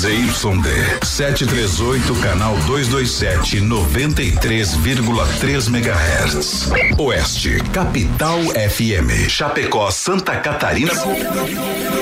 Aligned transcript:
ZYD 0.00 1.04
738, 1.04 2.22
canal 2.22 2.56
227, 2.66 3.60
93,3 3.60 5.68
MHz. 5.68 6.72
Oeste, 6.96 7.58
Capital 7.70 8.38
FM. 8.54 9.28
Chapecó, 9.28 9.90
Santa 9.90 10.36
Catarina. 10.36 10.94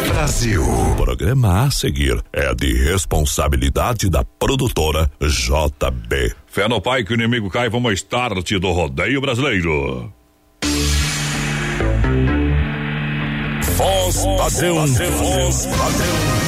Brasil. 0.06 0.62
O 0.62 0.95
programa 0.95 1.64
a 1.64 1.72
seguir 1.72 2.22
é 2.32 2.54
de 2.54 2.72
responsabilidade 2.84 4.09
da 4.09 4.23
produtora 4.23 5.11
JB. 5.21 6.37
Fé 6.46 6.69
no 6.69 6.80
pai 6.80 7.03
que 7.03 7.12
o 7.12 7.15
inimigo 7.15 7.51
cai, 7.51 7.69
vamos 7.69 7.95
start 7.95 8.49
do 8.61 8.71
rodeio 8.71 9.21
brasileiro. 9.21 10.12
Voz 13.77 14.25
padrão, 14.39 14.87
voz 14.87 15.67
padrão. 15.67 16.48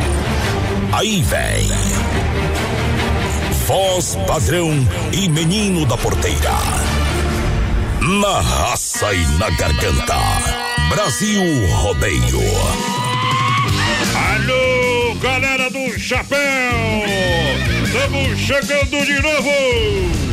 Aí 0.91 1.21
vem. 1.21 1.69
Voz 3.65 4.17
padrão 4.27 4.69
e 5.13 5.29
menino 5.29 5.85
da 5.85 5.95
porteira. 5.95 6.51
Na 8.01 8.41
raça 8.41 9.13
e 9.13 9.25
na 9.37 9.49
garganta. 9.51 10.17
Brasil 10.89 11.41
Rodeio. 11.75 12.41
Alô, 14.35 15.15
galera 15.21 15.69
do 15.69 15.97
chapéu! 15.97 16.39
Estamos 17.85 18.37
chegando 18.37 19.05
de 19.05 19.21
novo! 19.21 20.31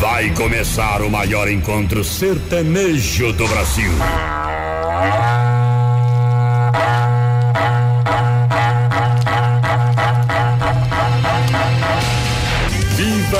Vai 0.00 0.30
começar 0.30 1.02
o 1.02 1.10
maior 1.10 1.50
encontro 1.50 2.04
sertanejo 2.04 3.32
do 3.32 3.48
Brasil. 3.48 3.90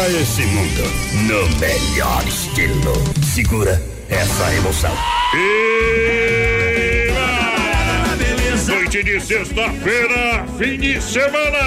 Esse 0.09 0.41
mundo 0.41 0.83
no 1.29 1.47
melhor 1.59 2.27
estilo. 2.27 2.95
Segura 3.23 3.81
essa 4.09 4.55
emoção. 4.55 4.91
E... 5.35 7.09
Noite 8.67 9.03
de 9.05 9.21
sexta-feira, 9.21 10.47
fim 10.59 10.79
de 10.79 10.99
semana. 11.03 11.59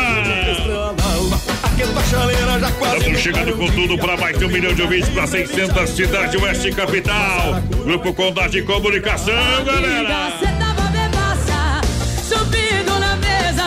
Estamos 2.97 3.19
chegando 3.19 3.55
com 3.55 3.67
tudo 3.67 3.95
para 3.99 4.17
mais 4.17 4.35
de 4.35 4.45
um 4.45 4.49
milhão 4.49 4.73
de 4.73 4.81
ouvintes 4.81 5.09
para 5.09 5.27
600 5.27 5.87
cidades 5.91 6.41
Oeste 6.41 6.71
Capital. 6.71 7.61
Grupo 7.85 8.11
Condade 8.11 8.53
de 8.53 8.63
Comunicação, 8.63 9.63
galera. 9.63 10.33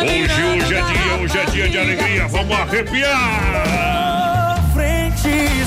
Hoje, 0.02 0.42
hoje 0.42 0.74
é 0.74 0.82
dia, 0.82 1.14
hoje 1.22 1.38
é 1.38 1.44
dia 1.44 1.68
de 1.68 1.78
alegria. 1.78 2.26
Vamos 2.26 2.58
arrepiar. 2.58 3.93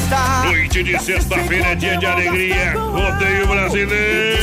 Noite 0.09 0.83
de 0.83 0.97
sexta-feira 1.03 1.67
é 1.67 1.75
dia 1.75 1.97
de 1.97 2.05
alegria. 2.05 2.73
Rodeio 2.77 3.45
brasileiro. 3.45 4.37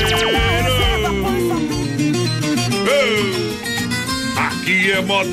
Aqui 4.37 4.93
é 4.93 5.01
modão. 5.01 5.31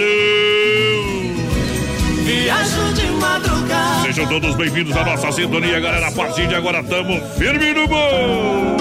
Viajo 2.24 2.94
de 2.94 3.08
madrugada. 3.12 4.02
Sejam 4.04 4.26
todos 4.28 4.56
bem-vindos 4.56 4.96
à 4.96 5.04
nossa 5.04 5.34
sintonia, 5.34 5.82
galera. 5.82 6.08
A 6.08 6.12
partir 6.14 6.48
de 6.48 6.56
agora 6.56 6.80
estamos 6.80 7.22
firme 7.38 7.74
no 7.74 7.86
gol. 7.90 8.78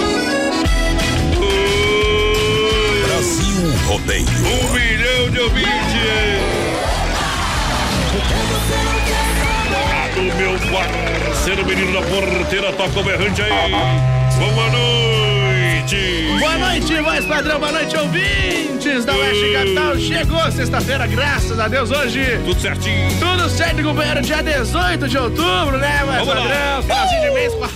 Brasil 3.07 3.73
Rodeio. 3.89 4.25
Um 4.25 4.73
milhão 4.73 5.31
de 5.31 5.41
ouvintes. 5.41 5.71
A 9.93 10.09
do 10.15 10.23
meu 10.37 10.59
parceiro 11.41 11.65
menino 11.65 11.91
da 11.91 12.03
porteira 12.03 12.71
toca 12.75 13.01
o 13.01 13.03
berrante 13.03 13.41
aí. 13.41 13.71
Boa 14.39 14.69
noite. 14.69 16.37
Boa 16.39 16.59
noite, 16.59 17.01
voz 17.01 17.25
padrão, 17.25 17.59
boa 17.59 17.73
noite, 17.73 17.97
ouvintes 17.97 19.07
da 19.07 19.15
Oeste 19.15 19.53
Capital. 19.55 19.99
Chegou 19.99 20.53
sexta-feira, 20.53 21.07
graças 21.07 21.59
a 21.59 21.67
Deus, 21.67 21.91
hoje. 21.91 22.39
Tudo 22.45 22.61
certinho. 22.61 23.19
Tudo 23.19 23.49
certo, 23.49 23.83
companheiro. 23.83 24.21
Dia 24.21 24.43
18 24.43 25.09
de 25.09 25.17
outubro, 25.17 25.79
né, 25.79 26.03
voz 26.05 26.19
Vamos 26.19 26.35
lá. 26.35 26.43
padrão? 26.43 26.83
Finalzinho 26.83 27.21
de 27.23 27.31
mês 27.31 27.55
quase. 27.55 27.75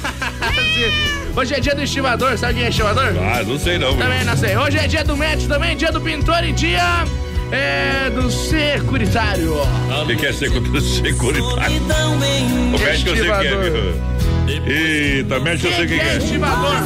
Hoje 1.34 1.54
é 1.54 1.60
dia 1.60 1.74
do 1.74 1.82
estimador, 1.82 2.36
sabe 2.36 2.54
quem 2.54 2.64
é 2.64 2.68
estimador? 2.68 3.14
Ah, 3.18 3.42
não 3.44 3.58
sei 3.58 3.78
não. 3.78 3.96
Também 3.96 4.24
não 4.24 4.36
sei. 4.36 4.56
Hoje 4.58 4.76
é 4.76 4.86
dia 4.86 5.02
do 5.04 5.16
médico 5.16 5.48
também, 5.48 5.74
dia 5.74 5.90
do 5.90 6.02
pintor 6.02 6.44
e 6.44 6.52
dia 6.52 7.04
é, 7.54 8.10
do 8.10 8.30
securitário. 8.30 9.54
O 9.54 10.06
que 10.06 10.16
que 10.16 10.26
é 10.26 10.32
secu- 10.32 10.80
securitário? 10.80 11.82
O 12.74 12.78
médico 12.78 13.10
eu 13.10 13.16
sei 13.16 13.24
quem 13.24 13.46
é, 13.46 13.70
viu? 13.70 14.14
Eita, 14.66 15.40
médico 15.40 15.68
eu 15.68 15.72
sei 15.76 15.86
Quem 15.86 16.00
é 16.00 16.14
é. 16.14 16.16
estimador? 16.18 16.76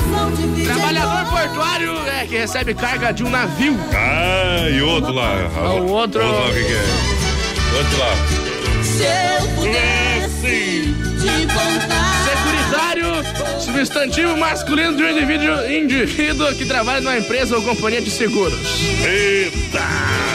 Trabalhador 0.64 1.30
portuário 1.30 1.92
é 2.20 2.26
que 2.26 2.36
recebe 2.36 2.74
carga 2.74 3.12
de 3.12 3.24
um 3.24 3.30
navio. 3.30 3.76
Ah, 3.94 4.68
e 4.70 4.80
outro 4.82 5.12
lá. 5.12 5.34
O 5.80 5.90
outro- 5.92 6.22
Outro 6.24 6.40
lá, 6.40 6.48
o 6.48 6.52
que 6.52 6.64
que 6.64 6.72
é? 6.72 7.78
Outro 7.78 7.98
lá. 7.98 8.16
Se 8.84 9.02
eu 9.02 9.48
pudesse 9.56 10.94
te 11.18 11.46
contar. 11.52 12.08
Securitário, 12.28 13.60
substantivo 13.60 14.36
masculino 14.36 14.96
de 14.96 15.02
um 15.02 15.10
indivíduo, 15.10 15.70
indivíduo 15.70 16.54
que 16.54 16.64
trabalha 16.64 17.00
numa 17.00 17.18
empresa 17.18 17.56
ou 17.56 17.62
companhia 17.62 18.00
de 18.00 18.10
seguros. 18.10 18.58
Eita! 19.04 20.27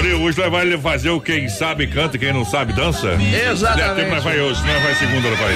Olha, 0.00 0.16
hoje 0.16 0.38
nós 0.38 0.50
vai 0.50 0.78
fazer 0.78 1.10
o 1.10 1.20
quem 1.20 1.46
sabe 1.46 1.86
canta, 1.86 2.16
quem 2.16 2.32
não 2.32 2.42
sabe 2.42 2.72
dança. 2.72 3.18
Exatamente. 3.50 3.96
Tempo, 3.96 4.14
nós 4.14 4.24
vai 4.24 4.40
hoje, 4.40 4.62
nós 4.66 4.82
vai 4.82 4.94
segunda, 4.94 5.28
nós 5.28 5.38
vai. 5.38 5.52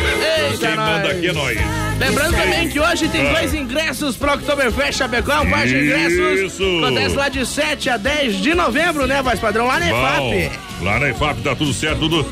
Eita, 0.51 0.67
quem 0.67 0.77
manda 0.77 0.99
nós. 0.99 1.11
aqui 1.17 1.27
é 1.29 1.33
nós. 1.33 1.59
Lembrando 1.99 2.37
também 2.37 2.69
que 2.69 2.79
hoje 2.79 3.09
tem 3.09 3.27
Ah. 3.27 3.33
dois 3.33 3.55
ingressos 3.55 4.17
pro 4.17 4.35
Oktoberfest 4.35 4.99
Chapecó, 4.99 5.41
um 5.41 5.51
par 5.51 5.67
de 5.67 5.75
ingressos. 5.79 6.41
Isso. 6.53 6.79
Acontece 6.85 7.17
lá 7.17 7.29
de 7.31 7.47
7 7.47 7.89
a 7.89 7.97
10 7.97 8.35
de 8.43 8.53
novembro, 8.55 9.07
né, 9.07 9.23
voz 9.23 9.41
padrão? 9.41 9.67
Lá 9.67 9.81
na 9.81 9.87
EFAP. 9.87 10.51
lá 10.83 10.99
na 11.01 11.09
IFAP 11.09 11.41
tá 11.41 11.55
tudo 11.57 11.73
certo, 11.73 12.01
tudo, 12.01 12.25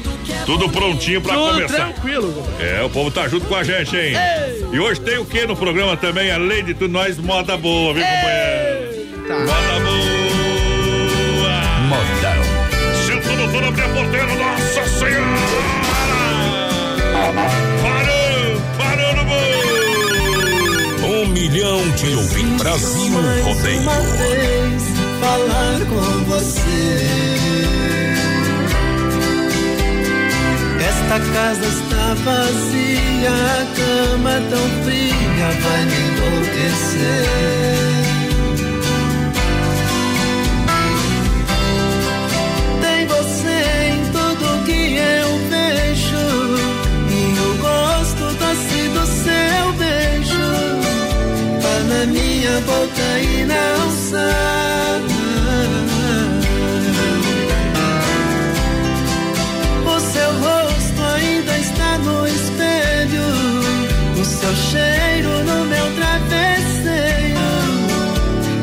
tudo 0.45 0.69
prontinho 0.69 1.23
pra 1.23 1.33
Tudo 1.35 1.55
começar. 1.55 1.77
tranquilo. 1.77 2.47
É, 2.61 2.83
o 2.83 2.91
povo 2.91 3.11
tá 3.11 3.27
junto 3.27 3.47
com 3.47 3.55
a 3.55 3.65
gente, 3.65 3.97
hein? 3.97 4.13
E 4.71 4.79
hoje 4.79 5.01
tem 5.01 5.17
o 5.17 5.25
que 5.25 5.47
no 5.47 5.57
programa 5.57 5.97
também? 5.97 6.31
Além 6.31 6.63
de 6.63 6.75
tudo, 6.75 6.93
nós 6.93 7.17
moda 7.17 7.57
boa, 7.57 7.95
viu, 7.95 8.05
companheiro? 8.05 9.27
Tá. 9.27 9.39
Moda 9.39 9.81
boa! 9.81 10.22
Parou! 17.35 18.61
Parou 18.79 19.13
no 19.17 19.25
gol! 19.25 19.43
Um 21.23 21.27
milhão 21.29 21.81
de 21.93 22.15
ouvintes. 22.15 22.63
Brasil 22.63 23.13
Rodeio. 23.43 23.81
Uma 23.83 24.01
vez 24.01 24.83
falar 25.21 25.79
com 25.89 26.25
você. 26.25 27.53
Esta 30.81 31.19
casa 31.33 31.67
está 31.67 32.15
vazia, 32.25 33.31
a 33.31 33.67
cama 33.77 34.35
tão 34.51 34.67
fria 34.85 35.49
vai 35.61 35.85
me 35.87 35.99
enlouquecer. 36.09 38.02
minha 52.07 52.61
boca 52.61 53.19
e 53.21 53.45
não. 53.45 53.83
O 59.85 60.01
seu 60.01 60.31
rosto 60.41 61.03
ainda 61.17 61.59
está 61.59 61.99
no 61.99 62.27
espelho, 62.27 63.23
o 64.21 64.25
seu 64.25 64.55
cheiro 64.55 65.45
no 65.45 65.65
meu 65.67 65.87
travesseiro. 65.97 67.41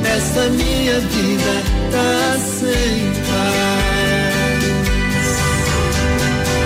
Essa 0.03 0.49
minha 0.49 0.99
vida 0.99 1.63
tá 1.91 2.37
sem 2.39 3.11
paz. 3.27 4.63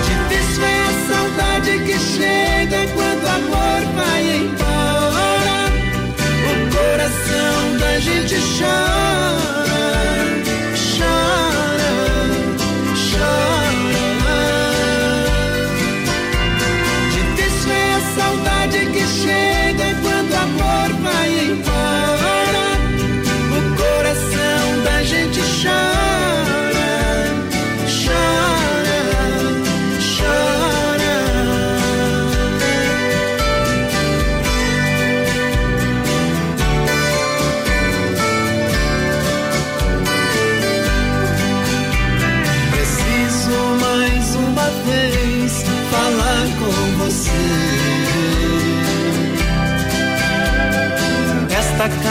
Difícil 0.07 0.63
é 0.63 0.67
a 0.81 0.93
saudade 1.07 1.71
que 1.85 1.99
chega 1.99 2.87
quando 2.93 3.23
o 3.23 3.29
amor 3.29 3.81
vai 3.95 4.32
gente 8.03 8.35
chama. 8.41 9.42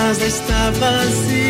Casa 0.02 0.26
está 0.26 0.70
vazia, 0.80 1.41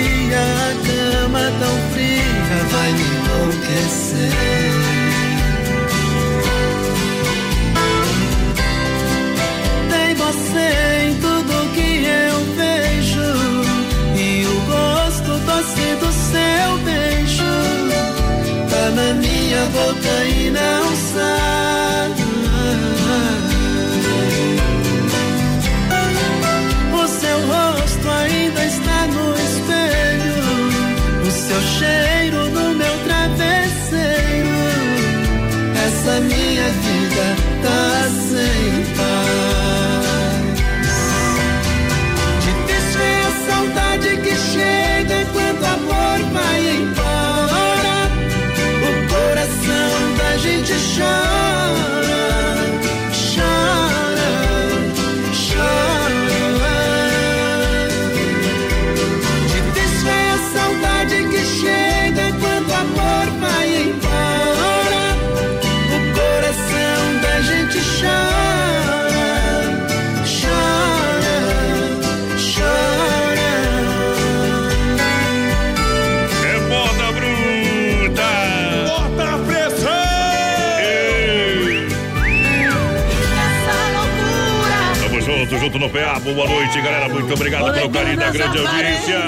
junto 85.62 85.78
no 85.78 85.88
PA. 85.88 86.18
Boa 86.18 86.48
noite, 86.48 86.80
galera. 86.80 87.08
Muito 87.08 87.32
obrigado 87.34 87.72
pelo 87.72 87.88
carinho 87.90 88.16
da 88.16 88.30
grande 88.30 88.58
audiência. 88.58 89.18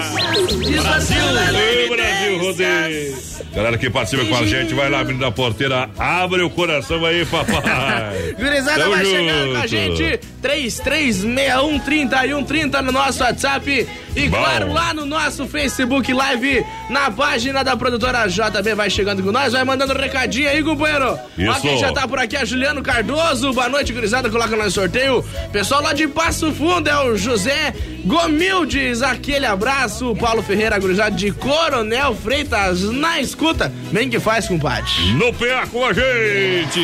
Brasil, 0.83 0.83
Brasil, 0.83 2.04
rodeio. 2.39 3.17
Galera 3.55 3.79
que 3.79 3.89
participa 3.89 4.25
com 4.25 4.37
a 4.37 4.47
gente, 4.47 4.75
vai 4.75 4.91
lá, 4.91 5.05
menino 5.05 5.21
da 5.21 5.31
porteira, 5.31 5.89
abre 5.97 6.43
o 6.43 6.51
coração 6.51 7.05
aí, 7.05 7.25
papai. 7.25 8.35
Gurizada 8.39 8.89
vai 8.89 9.05
junto. 9.05 9.17
chegando 9.17 9.53
com 9.53 9.59
a 9.59 9.67
gente, 9.67 10.21
3361 10.43 12.83
no 12.83 12.93
nosso 12.93 13.23
WhatsApp 13.23 13.87
e 14.17 14.29
Bom. 14.29 14.37
claro, 14.37 14.73
lá 14.73 14.95
no 14.95 15.05
nosso 15.05 15.47
Facebook 15.47 16.13
Live, 16.13 16.65
na 16.89 17.11
página 17.11 17.65
da 17.65 17.77
produtora 17.77 18.27
JB, 18.27 18.75
vai 18.75 18.89
chegando 18.89 19.23
com 19.23 19.33
nós, 19.33 19.53
vai 19.53 19.65
mandando 19.65 19.93
um 19.93 19.97
recadinho 19.97 20.49
aí, 20.49 20.63
companheiro. 20.63 21.19
Isso. 21.37 21.51
Ó, 21.51 21.61
quem 21.61 21.79
já 21.79 21.93
tá 21.93 22.07
por 22.07 22.19
aqui 22.19 22.37
é 22.37 22.47
Juliano 22.47 22.83
Cardoso, 22.83 23.53
boa 23.53 23.69
noite, 23.69 23.93
gurizada, 23.93 24.31
coloca 24.31 24.57
no 24.57 24.71
sorteio. 24.71 25.25
Pessoal 25.53 25.83
lá 25.83 25.93
de 25.93 26.07
Passo 26.07 26.53
Fundo 26.53 26.89
é 26.89 27.05
o 27.05 27.17
José 27.17 27.75
Gomildes, 28.05 29.03
aquele 29.03 29.47
abraço, 29.47 30.15
Paulo 30.17 30.43
Ferreira, 30.43 30.79
gurizada 30.79 31.17
de 31.17 31.31
Coronel 31.33 32.15
Freitas, 32.15 32.83
na 32.83 33.21
escuta 33.21 33.35
escuta, 33.45 33.73
bem 33.93 34.09
que 34.09 34.19
faz, 34.19 34.49
compadre. 34.49 34.91
No 35.17 35.33
PA 35.33 35.67
com 35.71 35.85
a 35.85 35.93
gente. 35.93 36.81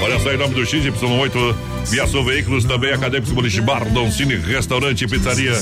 Olha 0.00 0.18
só, 0.20 0.32
em 0.32 0.36
nome 0.36 0.54
do 0.54 0.62
XY8, 0.62 1.54
Viação 1.86 2.24
Veículos, 2.24 2.64
também 2.64 2.92
Acadêmicos 2.92 3.32
Boliche 3.32 3.60
Bar, 3.60 3.82
Cine, 4.12 4.36
Restaurante 4.36 5.04
e 5.04 5.08
Pizzaria. 5.08 5.52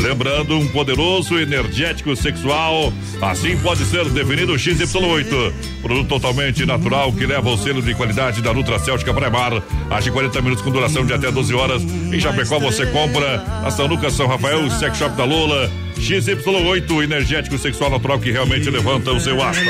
Lembrando, 0.00 0.56
um 0.56 0.66
poderoso, 0.68 1.38
energético, 1.38 2.14
sexual, 2.14 2.92
assim 3.20 3.56
pode 3.58 3.84
ser 3.84 4.04
definido 4.10 4.52
o 4.52 4.56
XY8. 4.56 5.52
Produto 5.82 6.08
totalmente 6.08 6.64
natural 6.64 7.12
que 7.12 7.26
leva 7.26 7.48
o 7.48 7.58
selo 7.58 7.82
de 7.82 7.94
qualidade 7.94 8.40
da 8.40 8.52
Nutra 8.54 8.78
Céltica 8.78 9.12
Pré-Mar. 9.12 9.62
Age 9.90 10.10
40 10.10 10.42
minutos 10.42 10.64
com 10.64 10.70
duração 10.70 11.04
de 11.04 11.12
até 11.12 11.30
12 11.30 11.54
horas. 11.54 11.82
Em 11.82 12.20
Chapecó 12.20 12.58
você 12.58 12.86
compra 12.86 13.42
a 13.64 13.70
São 13.70 13.86
Lucas, 13.86 14.12
São 14.14 14.26
Rafael, 14.26 14.70
Sex 14.70 14.96
Shop 14.98 15.16
da 15.16 15.24
Lola. 15.24 15.70
XY8, 16.00 17.04
energético 17.04 17.58
sexual 17.58 17.90
natural 17.90 18.18
que 18.18 18.30
realmente 18.30 18.70
levanta 18.70 19.12
o 19.12 19.20
seu 19.20 19.40
astral. 19.42 19.64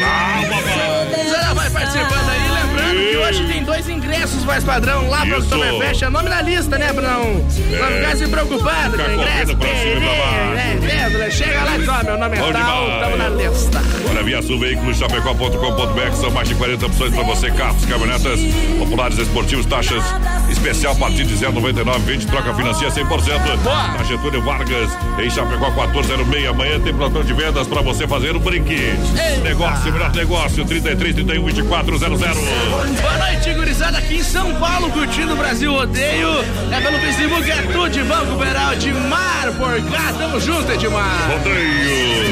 Você 1.11 1.55
vai 1.55 1.71
participando 1.71 2.29
aí, 2.29 2.50
lembrando 2.81 3.11
que 3.11 3.17
hoje 3.17 3.47
tem 3.47 3.65
dois 3.65 3.89
ingressos 3.89 4.45
mais 4.45 4.65
padrão 4.65 5.09
lá 5.09 5.25
para 5.25 5.39
o 5.39 5.43
Oktoberfest. 5.43 6.03
É 6.03 6.11
nome 6.11 6.29
na 6.29 6.43
lista, 6.43 6.79
né, 6.79 6.93
pra 6.93 7.03
não, 7.03 7.23
é. 7.23 7.79
não 7.79 7.97
ficar 7.97 8.17
se 8.17 8.29
preocupado 8.29 8.97
com 8.97 9.03
o 9.03 9.15
ingresso. 9.15 9.57
Pra 9.57 9.69
cima 9.69 10.07
é, 10.07 11.27
é, 11.27 11.31
chega 11.31 11.65
lá 11.65 11.79
e 11.79 11.85
fala, 11.85 12.05
meu 12.05 12.19
nome 12.19 12.37
é 12.37 12.53
tal, 12.53 12.91
estamos 12.91 13.19
na 13.19 13.29
lista. 13.29 13.83
Olha, 14.09 14.23
Via 14.23 14.43
Sul 14.43 14.59
Veículos, 14.59 14.97
chapecó.com.br, 14.97 16.13
são 16.15 16.31
mais 16.31 16.49
de 16.49 16.55
40 16.55 16.87
opções 16.87 17.15
para 17.15 17.23
você, 17.23 17.51
carros, 17.51 17.85
caminhonetas, 17.85 18.41
populares, 18.79 19.19
esportivos, 19.19 19.67
taxas 19.67 20.03
especial 20.51 20.93
a 20.93 20.97
partir 20.97 21.25
de 21.25 21.35
0,99, 21.35 21.99
vende, 22.01 22.27
troca, 22.27 22.53
financia 22.55 22.89
100%. 22.89 23.57
Boa. 23.63 23.89
Na 23.89 24.03
Getúlio 24.05 24.43
Vargas, 24.43 24.91
em 25.19 25.31
Chapecó 25.31 25.71
1406, 25.71 26.47
amanhã 26.49 26.81
tem 26.81 26.95
plantão 26.95 27.23
de 27.23 27.33
vendas 27.33 27.67
para 27.67 27.83
você 27.83 28.07
fazer 28.07 28.37
um 28.37 28.41
brinquedo. 28.41 29.01
Negócio, 29.43 29.93
melhor 29.93 30.15
negócio, 30.15 30.65
33, 30.65 31.15
31, 31.15 31.45
24, 31.45 31.99
00. 31.99 32.11
Boa 32.71 33.19
noite, 33.19 33.53
gurizada, 33.53 33.99
aqui 33.99 34.19
em 34.19 34.23
São 34.23 34.55
Paulo, 34.55 34.91
curtindo 34.93 35.33
o 35.33 35.37
Brasil 35.37 35.75
Odeio. 35.75 36.29
É 36.71 36.81
pelo 36.81 37.01
Facebook, 37.01 37.51
é 37.51 37.63
tudo 37.63 37.91
de 37.91 38.03
Banco 38.05 38.37
Beral, 38.37 38.77
de 38.77 38.93
Mar 38.93 39.51
por 39.59 39.91
cá. 39.91 40.13
Tamo 40.17 40.39
junto, 40.39 40.71
Edmar. 40.71 41.31
Rodeio. 41.33 42.31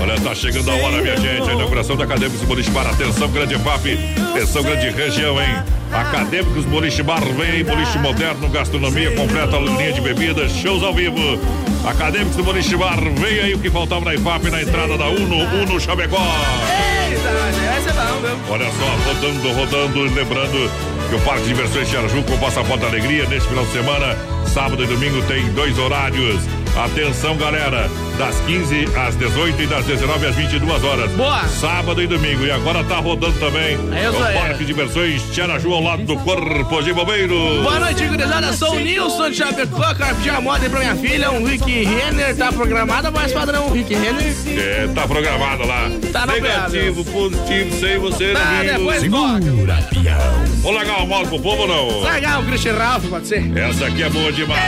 Olha, 0.00 0.18
tá 0.18 0.34
chegando 0.34 0.70
a 0.70 0.74
hora, 0.74 1.02
minha 1.02 1.16
gente. 1.16 1.50
A 1.50 1.52
inauguração 1.52 1.94
da 1.94 2.04
Acadêmicos 2.04 2.48
Municipal. 2.48 2.86
Atenção, 2.86 3.28
grande 3.28 3.58
FAP. 3.58 3.98
Atenção, 4.30 4.62
grande 4.62 4.88
região, 4.88 5.38
hein? 5.38 5.62
Acadêmicos 5.92 6.64
Boliche 6.64 7.02
Bar, 7.02 7.20
vem 7.20 7.64
boliche 7.64 7.98
moderno, 7.98 8.48
gastronomia 8.48 9.10
completa, 9.14 9.58
linha 9.58 9.92
de 9.92 10.00
bebidas, 10.00 10.52
shows 10.52 10.82
ao 10.82 10.94
vivo. 10.94 11.38
Acadêmicos 11.84 12.36
do 12.36 12.44
Boliche 12.44 12.76
Bar, 12.76 12.98
vem 13.16 13.40
aí 13.40 13.54
o 13.54 13.58
que 13.58 13.70
faltava 13.70 14.04
na 14.04 14.14
IFAP 14.14 14.50
na 14.50 14.62
entrada 14.62 14.98
da 14.98 15.06
Uno, 15.06 15.36
Uno 15.62 15.80
Chapecó. 15.80 16.16
É 16.16 17.92
bom, 17.92 18.20
viu? 18.20 18.38
Olha 18.50 18.66
só, 18.66 19.08
rodando, 19.08 19.52
rodando, 19.52 20.14
lembrando 20.14 20.70
que 21.08 21.14
o 21.14 21.20
Parque 21.20 21.42
de 21.42 21.48
Diversões 21.48 21.88
de 21.88 21.96
Araju 21.96 22.22
com 22.22 22.34
o 22.34 22.38
Passaporte 22.38 22.82
da 22.82 22.88
Alegria 22.88 23.26
neste 23.26 23.48
final 23.48 23.64
de 23.64 23.72
semana, 23.72 24.16
sábado 24.46 24.84
e 24.84 24.86
domingo 24.86 25.22
tem 25.22 25.48
dois 25.52 25.78
horários. 25.78 26.40
Atenção, 26.76 27.36
galera, 27.36 27.90
das 28.16 28.40
15 28.42 28.88
às 28.96 29.16
18 29.16 29.62
e 29.62 29.66
das 29.66 29.84
19 29.84 30.26
às 30.26 30.36
22 30.36 30.84
horas. 30.84 31.10
Boa! 31.12 31.44
Sábado 31.48 32.00
e 32.00 32.06
domingo. 32.06 32.44
E 32.44 32.50
agora 32.50 32.84
tá 32.84 32.96
rodando 32.96 33.38
também 33.38 33.78
é 33.92 34.10
o. 34.10 34.14
Parque 34.14 34.58
de 34.58 34.66
Diversões 34.66 35.22
Tiaraju 35.32 35.72
ao 35.72 35.82
lado 35.82 36.04
do 36.04 36.16
Corpo 36.18 36.82
de 36.82 36.92
Bombeiro. 36.92 37.62
Boa 37.62 37.80
noite, 37.80 38.06
gurizada. 38.06 38.52
Sou 38.52 38.76
o 38.76 38.78
Nilson 38.78 39.30
de 39.30 39.36
Chapecó, 39.36 39.94
carpinho 39.94 40.36
a 40.36 40.40
moda 40.40 40.70
pra 40.70 40.80
minha 40.80 40.96
filha. 40.96 41.30
Um 41.30 41.44
Rick 41.44 41.84
Renner 41.84 42.36
tá 42.36 42.52
programado, 42.52 43.10
mais 43.12 43.32
padrão, 43.32 43.70
Rick 43.70 43.92
Renner. 43.94 44.34
É, 44.46 44.88
tá 44.94 45.06
programado 45.06 45.66
lá. 45.66 45.90
Tá 46.12 46.26
Negativo, 46.26 47.04
positivo, 47.04 47.80
sem 47.80 47.98
você, 47.98 48.32
tá, 48.32 48.62
depois 48.62 49.00
Segura, 49.00 49.76
pião. 49.90 50.18
Vou 50.62 50.72
largar 50.72 51.06
moto 51.06 51.28
pro 51.28 51.40
povo 51.40 51.62
ou 51.62 51.68
não? 51.68 52.00
Largar 52.00 52.40
o 52.40 52.46
Christian 52.46 52.74
Ralph, 52.74 53.04
pode 53.06 53.26
ser. 53.26 53.56
Essa 53.56 53.86
aqui 53.86 54.02
é 54.02 54.08
boa 54.10 54.32
demais. 54.32 54.60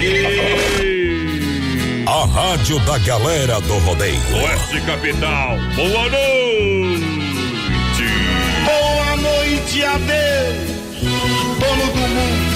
E... 0.00 0.95
A 2.06 2.24
rádio 2.24 2.78
da 2.80 2.98
galera 2.98 3.60
do 3.62 3.78
rodeio. 3.78 4.20
Oeste 4.36 4.80
Capital, 4.82 5.58
boa 5.74 6.08
noite. 6.08 7.26
Boa 8.64 9.16
noite 9.16 9.84
a 9.84 9.98
Deus, 9.98 11.02
dono 11.58 11.86
do 11.92 11.98
mundo. 11.98 12.46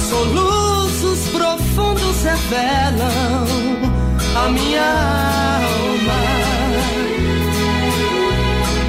Soluços 0.00 1.28
profundos 1.28 2.24
revelam 2.24 3.46
a 4.34 4.48
minha 4.48 4.82
alma. 5.62 6.20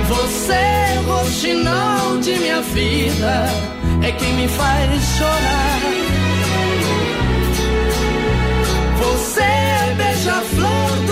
Você, 0.08 0.98
roxinol 1.06 2.18
de 2.20 2.34
minha 2.34 2.62
vida, 2.62 3.46
é 4.02 4.12
quem 4.12 4.34
me 4.34 4.48
faz 4.48 5.04
chorar. 5.20 6.09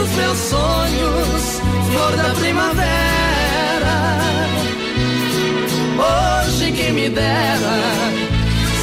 dos 0.07 0.15
meus 0.15 0.37
sonhos, 0.37 1.61
flor 1.91 2.15
da 2.15 2.33
primavera. 2.35 3.97
Hoje 5.97 6.71
que 6.71 6.91
me 6.91 7.09
dera 7.09 7.79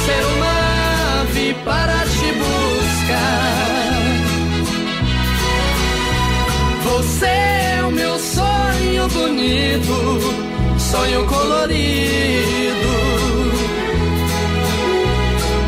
ser 0.05 0.25
uma 0.35 1.21
ave 1.21 1.55
para 1.65 1.93
te 1.93 2.31
buscar. 2.41 3.15
Você 6.83 7.25
é 7.25 7.83
o 7.87 7.91
meu 7.91 8.19
sonho 8.19 9.07
bonito, 9.09 10.19
sonho 10.77 11.25
colorido. 11.25 12.95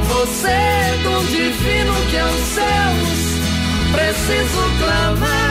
Você 0.09 0.47
é 0.47 0.99
tão 1.03 1.25
divino 1.25 1.93
que 2.09 2.17
aos 2.17 2.39
céus 2.55 3.27
preciso 3.93 4.61
clamar. 4.79 5.46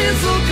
Preciso 0.00 0.49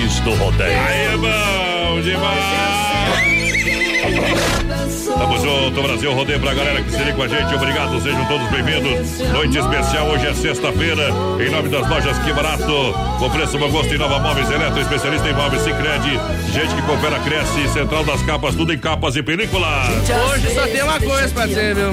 do 0.00 0.34
rodeio. 0.34 0.80
Aí 0.80 1.06
é 1.06 1.16
bom 1.16 2.00
demais! 2.00 2.80
Tamo 5.06 5.38
junto, 5.38 5.82
Brasil 5.82 6.12
Rodeio 6.14 6.40
pra 6.40 6.54
galera 6.54 6.82
que 6.82 6.90
se 6.90 6.98
liga 6.98 7.12
com 7.12 7.22
a 7.22 7.28
gente. 7.28 7.54
Obrigado, 7.54 8.00
sejam 8.00 8.24
todos 8.24 8.48
bem-vindos. 8.48 9.18
Noite 9.28 9.58
especial, 9.58 10.08
hoje 10.08 10.26
é 10.26 10.34
sexta-feira. 10.34 11.10
Em 11.38 11.50
nome 11.50 11.68
das 11.68 11.86
lojas 11.88 12.18
Que 12.20 12.32
Barato. 12.32 12.94
Com 13.18 13.28
preço 13.30 13.58
bom 13.58 13.70
gosto 13.70 13.94
em 13.94 13.98
Nova 13.98 14.18
Móveis 14.20 14.50
Eletro, 14.50 14.80
especialista 14.80 15.28
em 15.28 15.34
móveis 15.34 15.62
Cicred. 15.62 16.20
Gente 16.52 16.74
que 16.74 16.82
coopera, 16.82 17.18
cresce. 17.20 17.68
Central 17.68 18.02
das 18.04 18.22
capas, 18.22 18.54
tudo 18.54 18.72
em 18.72 18.78
capas 18.78 19.16
e 19.16 19.22
películas. 19.22 19.86
Hoje 20.32 20.54
só 20.54 20.62
tem 20.66 20.82
uma 20.82 20.98
coisa 20.98 21.28
pra 21.28 21.46
dizer, 21.46 21.74
viu? 21.74 21.92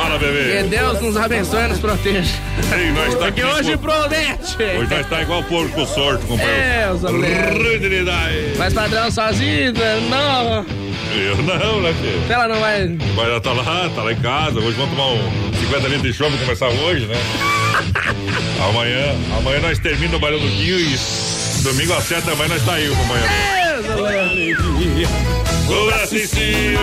Fala, 0.00 0.18
bebê. 0.18 0.62
Que 0.62 0.68
Deus 0.68 1.00
nos 1.02 1.16
abençoe 1.18 1.64
e 1.64 1.68
nos 1.68 1.78
proteja. 1.78 2.49
Ei, 2.72 2.90
nós 2.92 3.14
tá 3.14 3.26
Porque 3.26 3.44
hoje 3.44 3.76
promete. 3.76 4.56
Hoje 4.78 4.90
nós 4.90 5.06
tá 5.08 5.22
igual 5.22 5.42
porco 5.44 5.86
sorto, 5.86 6.26
companheiro. 6.26 6.60
É, 6.60 6.88
Mas 8.58 8.74
padrão 8.74 9.10
sozinho, 9.10 9.72
não. 10.08 10.66
Eu 11.12 11.36
não, 11.38 11.80
né, 11.80 11.92
filho? 12.00 12.32
Ela 12.32 12.48
não 12.48 12.60
vai. 12.60 12.86
Vai 13.16 13.40
tá 13.40 13.52
lá, 13.52 13.90
tá 13.94 14.02
lá 14.02 14.12
em 14.12 14.20
casa. 14.20 14.60
Hoje 14.60 14.76
vamos 14.76 14.90
tomar 14.90 15.08
um 15.12 15.52
50 15.60 15.88
litros 15.88 16.02
de 16.02 16.12
chope 16.12 16.38
começar 16.38 16.68
hoje, 16.68 17.06
né? 17.06 17.16
amanhã, 18.68 19.14
amanhã 19.38 19.60
nós 19.60 19.78
terminamos 19.78 20.16
o 20.16 20.20
barulho 20.20 20.40
do 20.40 20.48
Guinho 20.48 20.78
e 20.78 20.98
domingo 21.62 21.92
às 21.94 22.04
7 22.04 22.26
da 22.26 22.36
manhã 22.36 22.48
nós 22.50 22.64
tá 22.64 22.74
aí, 22.74 22.88
companheiro. 22.88 23.28
Vamos 25.66 25.94
assistir. 25.94 26.78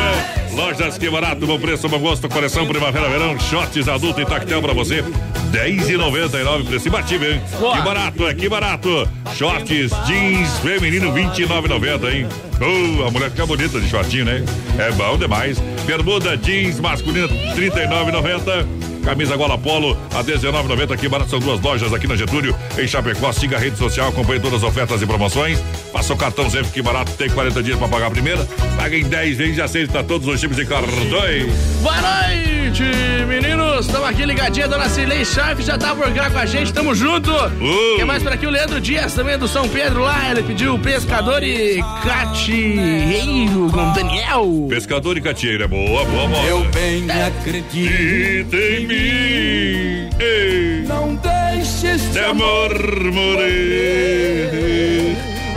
Lojas 0.57 0.97
Que 0.97 1.07
Barato, 1.07 1.45
bom 1.45 1.59
preço, 1.59 1.87
bom 1.87 1.99
gosto, 1.99 2.27
coleção 2.27 2.65
Primavera-Verão, 2.65 3.39
shorts 3.39 3.87
adulto 3.87 4.19
e 4.19 4.25
tactel 4.25 4.59
pra 4.59 4.73
você. 4.73 5.03
10,99 5.51 6.65
preço 6.65 6.87
imbatível, 6.87 7.31
hein? 7.31 7.41
Que 7.75 7.81
barato, 7.83 8.27
é 8.27 8.33
que 8.33 8.49
barato. 8.49 9.07
Shorts, 9.35 9.91
jeans, 10.07 10.57
feminino 10.63 11.13
29,90, 11.13 12.11
hein? 12.11 12.27
Uh, 12.59 13.05
a 13.05 13.11
mulher 13.11 13.29
fica 13.29 13.45
bonita 13.45 13.79
de 13.79 13.87
shortinho, 13.87 14.25
né? 14.25 14.43
É 14.79 14.91
bom 14.93 15.15
demais. 15.15 15.59
Bermuda, 15.85 16.35
jeans, 16.35 16.79
masculina 16.79 17.27
39,90. 17.27 18.87
Camisa 19.05 19.37
Gola 19.37 19.57
Polo 19.57 19.95
a 20.13 20.23
19,90 20.23 20.91
aqui 20.91 21.07
barato. 21.07 21.29
São 21.29 21.39
duas 21.39 21.61
lojas 21.61 21.93
aqui 21.93 22.07
na 22.07 22.15
Getúlio, 22.15 22.53
em 22.77 22.87
Chapecó. 22.87 23.31
Siga 23.31 23.57
a 23.57 23.59
rede 23.59 23.77
social, 23.77 24.09
acompanhe 24.09 24.41
todas 24.41 24.63
as 24.63 24.67
ofertas 24.67 25.01
e 25.03 25.05
promoções. 25.05 25.63
Faça 25.97 26.13
o 26.13 26.17
cartão 26.17 26.47
sempre 26.47 26.71
que 26.71 26.79
barato, 26.79 27.11
tem 27.13 27.27
40 27.27 27.63
dias 27.63 27.79
para 27.79 27.87
pagar 27.87 28.05
a 28.05 28.11
primeira. 28.11 28.47
Paga 28.77 28.95
em 28.95 29.03
10 29.03 29.35
vezes 29.35 29.57
e 29.57 29.61
aceita 29.63 30.03
todos 30.03 30.27
os 30.27 30.39
tipos 30.39 30.55
de 30.55 30.63
cartões. 30.63 31.51
Boa 31.81 31.95
noite, 31.99 32.83
meninos. 33.27 33.87
Estamos 33.87 34.07
aqui 34.07 34.23
ligadinha, 34.23 34.67
dona 34.67 34.87
Cilei 34.89 35.25
Chave 35.25 35.63
já 35.63 35.75
tá 35.75 35.95
por 35.95 36.13
cá 36.13 36.29
com 36.29 36.37
a 36.37 36.45
gente, 36.45 36.71
tamo 36.71 36.93
junto. 36.93 37.31
Uh. 37.31 37.95
Quem 37.95 38.05
mais 38.05 38.21
por 38.21 38.31
aqui? 38.31 38.45
O 38.45 38.51
Leandro 38.51 38.79
Dias 38.79 39.11
também 39.15 39.39
do 39.39 39.47
São 39.47 39.67
Pedro 39.67 40.01
lá. 40.01 40.29
Ele 40.29 40.43
pediu 40.43 40.77
pescador 40.77 41.41
e 41.41 41.81
catieiro 42.03 43.71
com 43.71 43.93
Daniel. 43.93 44.67
Pescador 44.69 45.17
e 45.17 45.21
catieiro 45.21 45.63
é 45.63 45.67
boa, 45.67 46.05
boa, 46.05 46.27
boa. 46.27 46.43
Eu 46.43 46.63
bem 46.65 47.09
é. 47.09 47.25
acredito 47.25 48.55
em 48.55 48.85
mim. 48.85 50.09
Ei. 50.19 50.83
Não 50.87 51.15
deixe 51.15 51.87
esse 51.87 52.19
amor 52.19 52.71
morrer. 53.11 54.57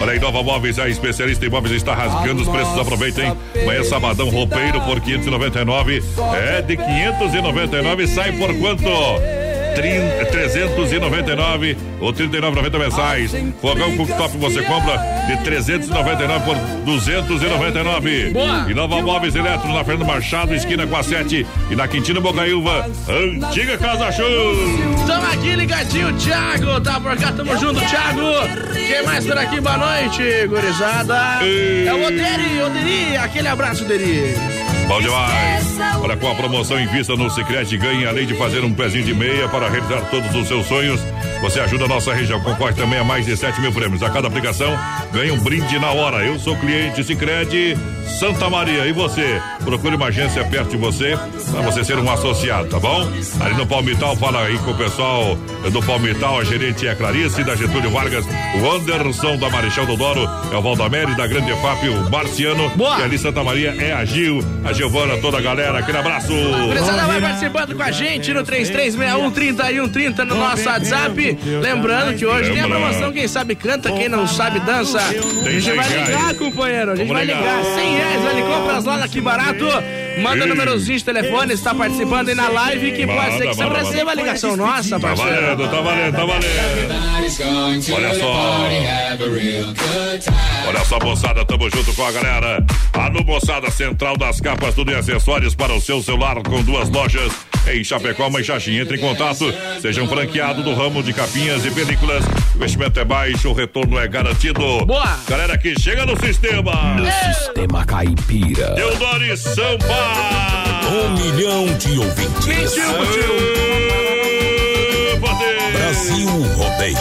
Olha 0.01 0.13
aí, 0.13 0.19
Nova 0.19 0.43
Móveis, 0.43 0.79
a 0.79 0.89
especialista 0.89 1.45
em 1.45 1.51
móveis 1.51 1.75
está 1.75 1.95
rasgando 1.95 2.41
os 2.41 2.49
preços. 2.49 2.79
Aproveitem. 2.79 3.37
Amanhã, 3.63 3.85
sabadão, 3.85 4.31
roupeiro 4.31 4.81
por 4.81 5.01
599. 5.01 6.03
É 6.35 6.63
de 6.63 6.77
599. 6.77 8.07
Sai 8.07 8.33
por 8.33 8.55
quanto? 8.59 8.85
399 9.71 11.77
ou 12.01 12.13
39,90 12.13 12.79
mensais. 12.79 13.33
Fogão 13.61 13.97
cooktop 13.97 14.37
você 14.39 14.63
compra 14.63 14.97
de 15.27 15.37
399 15.45 16.45
por 16.45 16.57
299. 16.85 18.31
Boa. 18.31 18.67
E 18.69 18.75
Nova 18.75 19.01
Móveis 19.03 19.35
Eletro 19.35 19.73
na 19.73 19.85
Fernando 19.85 20.07
Machado, 20.07 20.55
esquina 20.55 20.87
com 20.87 20.97
a 20.97 21.03
7 21.03 21.47
e 21.71 21.77
na 21.77 21.87
Quintino 21.89 22.21
Bocaiúva, 22.21 22.89
antiga 23.09 23.77
Casa 23.79 24.11
Show. 24.13 24.27
Tamo 25.07 25.27
aqui 25.27 25.55
ligadinho, 25.55 26.13
Thiago. 26.15 26.81
Tá 26.81 27.01
por 27.01 27.17
cá, 27.17 27.33
tamo 27.33 27.57
junto, 27.59 27.81
Thiago. 27.81 28.21
Quem 28.73 29.03
mais 29.05 29.27
por 29.27 29.39
aqui? 29.39 29.61
Boa 29.61 29.77
noite, 29.77 30.47
gurizada. 30.49 31.45
E... 31.45 31.87
É 31.87 31.95
o 31.95 32.07
Oderi, 32.07 32.63
Oderi. 32.63 33.17
Aquele 33.17 33.49
abraço, 33.49 33.85
Oderi. 33.85 34.35
Bom 34.91 35.01
demais. 35.01 35.79
Olha, 36.03 36.17
com 36.17 36.29
a 36.29 36.35
promoção 36.35 36.77
em 36.81 36.87
vista 36.89 37.15
no 37.15 37.31
Secret, 37.31 37.65
ganhe 37.77 38.05
além 38.09 38.27
de 38.27 38.35
fazer 38.35 38.65
um 38.65 38.75
pezinho 38.75 39.05
de 39.05 39.15
meia 39.15 39.49
para 39.49 39.69
realizar 39.69 40.01
todos 40.11 40.35
os 40.35 40.49
seus 40.49 40.67
sonhos. 40.67 41.01
Você 41.41 41.61
ajuda 41.61 41.85
a 41.85 41.89
nossa 41.89 42.13
região. 42.13 42.41
Concorre 42.41 42.73
também 42.73 42.99
a 42.99 43.05
mais 43.05 43.25
de 43.25 43.37
7 43.37 43.61
mil 43.61 43.73
prêmios. 43.73 44.03
A 44.03 44.11
cada 44.11 44.27
aplicação, 44.27 44.77
ganha 45.13 45.33
um 45.33 45.39
brinde 45.39 45.79
na 45.79 45.93
hora. 45.93 46.27
Eu 46.27 46.41
sou 46.41 46.57
cliente 46.57 47.05
Secret. 47.05 47.77
Santa 48.19 48.51
Maria. 48.51 48.87
E 48.87 48.93
você? 48.93 49.41
Procure 49.65 49.95
uma 49.95 50.07
agência 50.07 50.45
perto 50.45 50.71
de 50.71 50.77
você 50.77 51.17
para 51.51 51.63
você 51.63 51.85
ser 51.85 51.99
um 51.99 52.11
associado, 52.11 52.69
tá 52.69 52.79
bom? 52.79 53.09
Ali 53.41 53.55
no 53.55 53.67
Palmital, 53.67 54.17
fala 54.17 54.43
aí 54.43 54.59
com 54.59 54.73
o 54.73 54.77
pessoal 54.77 55.37
do 55.71 55.83
Palmital, 55.83 56.39
a 56.39 56.45
gerente 56.45 56.87
é 56.87 56.91
a 56.91 56.97
Clarice, 56.97 57.45
da 57.45 57.55
Getúlio 57.55 57.91
Vargas, 57.91 58.25
o 58.61 58.71
Anderson 58.71 59.37
da 59.37 59.49
Marechal 59.49 59.87
Dodoro, 59.87 60.29
é 60.53 60.57
o 60.57 60.63
Valdamere, 60.63 61.15
da 61.15 61.27
Grande 61.27 61.53
FAP, 61.61 61.89
o 61.89 62.11
Marciano. 62.11 62.69
Boa. 62.71 63.01
E 63.01 63.03
ali 63.05 63.19
Santa 63.19 63.43
Maria 63.43 63.75
é 63.79 63.93
a 63.93 64.05
Gil, 64.05 64.41
a 64.65 64.73
Giovana, 64.81 65.19
toda 65.19 65.37
a 65.37 65.41
galera. 65.43 65.79
Aquele 65.79 65.99
abraço. 65.99 66.33
A 66.33 67.07
vai 67.07 67.21
participando 67.21 67.77
com 67.77 67.83
a 67.83 67.91
gente 67.91 68.33
no 68.33 68.43
3361 68.43 69.31
3130 69.31 70.25
no 70.25 70.35
nosso 70.37 70.67
WhatsApp. 70.67 71.39
Lembrando 71.61 72.17
que 72.17 72.25
hoje 72.25 72.51
tem 72.51 72.63
a 72.63 72.67
promoção, 72.67 73.13
quem 73.13 73.29
sabe 73.29 73.55
canta, 73.55 73.93
quem 73.93 74.09
não 74.09 74.27
sabe 74.27 74.59
dança. 74.61 74.99
A 75.01 75.51
gente 75.51 75.71
vai 75.73 75.87
ligar, 75.87 76.35
companheiro. 76.35 76.93
A 76.93 76.97
gente 76.97 77.13
vai 77.13 77.27
ligar. 77.27 77.63
100 77.63 77.95
reais, 77.95 78.23
vale 78.23 78.43
compras 78.43 78.85
lá 78.85 78.97
na 78.97 79.09
Que 79.09 79.21
Barato. 79.21 79.67
Manda 80.19 80.47
númerozinho 80.47 80.99
de 80.99 81.05
telefone, 81.05 81.55
está 81.55 81.75
participando 81.75 82.29
aí 82.29 82.35
na 82.35 82.49
live 82.49 82.93
que 82.93 83.07
pode 83.07 83.39
ser 83.39 83.49
que 83.49 83.55
você 83.55 83.65
receba 83.65 84.11
a 84.11 84.15
ligação 84.15 84.57
nossa, 84.57 84.99
tá 84.99 85.01
parceiro. 85.01 85.31
Tá 85.33 85.41
valendo, 85.41 85.71
tá 85.71 85.81
valendo, 85.81 86.17
tá 86.17 86.25
valendo. 86.25 87.11
Olha 87.95 88.15
só. 88.15 88.69
Olha 90.69 90.85
só, 90.85 90.99
moçada, 91.01 91.45
tamo 91.45 91.71
junto 91.71 91.93
com 91.95 92.05
a 92.05 92.13
galera. 92.13 92.65
A 92.93 93.11
no 93.11 93.25
moçada 93.25 93.71
central 93.71 94.17
das 94.17 94.41
capas, 94.41 94.75
tudo 94.75 94.91
e 94.91 94.95
acessórios 94.95 95.55
para 95.55 95.73
o 95.73 95.81
seu 95.81 96.03
celular 96.03 96.37
com 96.43 96.63
duas 96.63 96.89
lojas 96.91 97.33
em 97.69 97.85
Chapecó, 97.85 98.29
e 98.39 98.45
Xaxim. 98.45 98.79
Entre 98.79 98.97
em 98.97 99.01
contato, 99.01 99.53
seja 99.81 100.03
um 100.03 100.09
franqueado 100.09 100.63
do 100.63 100.75
ramo 100.75 101.03
de 101.03 101.13
capinhas 101.13 101.65
e 101.65 101.71
películas. 101.71 102.25
O 102.55 102.57
investimento 102.57 102.99
é 102.99 103.05
baixo, 103.05 103.49
o 103.49 103.53
retorno 103.53 103.99
é 103.99 104.09
garantido. 104.09 104.85
Boa! 104.85 105.19
Galera 105.29 105.57
que 105.59 105.79
chega 105.79 106.05
no 106.07 106.19
sistema. 106.19 106.95
No 106.95 107.07
sistema 107.11 107.85
caipira. 107.85 108.75
Deodoro 108.75 109.37
Sampa. 109.37 110.00
Um 110.93 111.11
milhão 111.17 111.67
de 111.79 111.99
ouvintes. 111.99 112.47
Mentiu, 112.47 113.41
Brasil 115.73 116.29
Rodeio. 116.57 116.97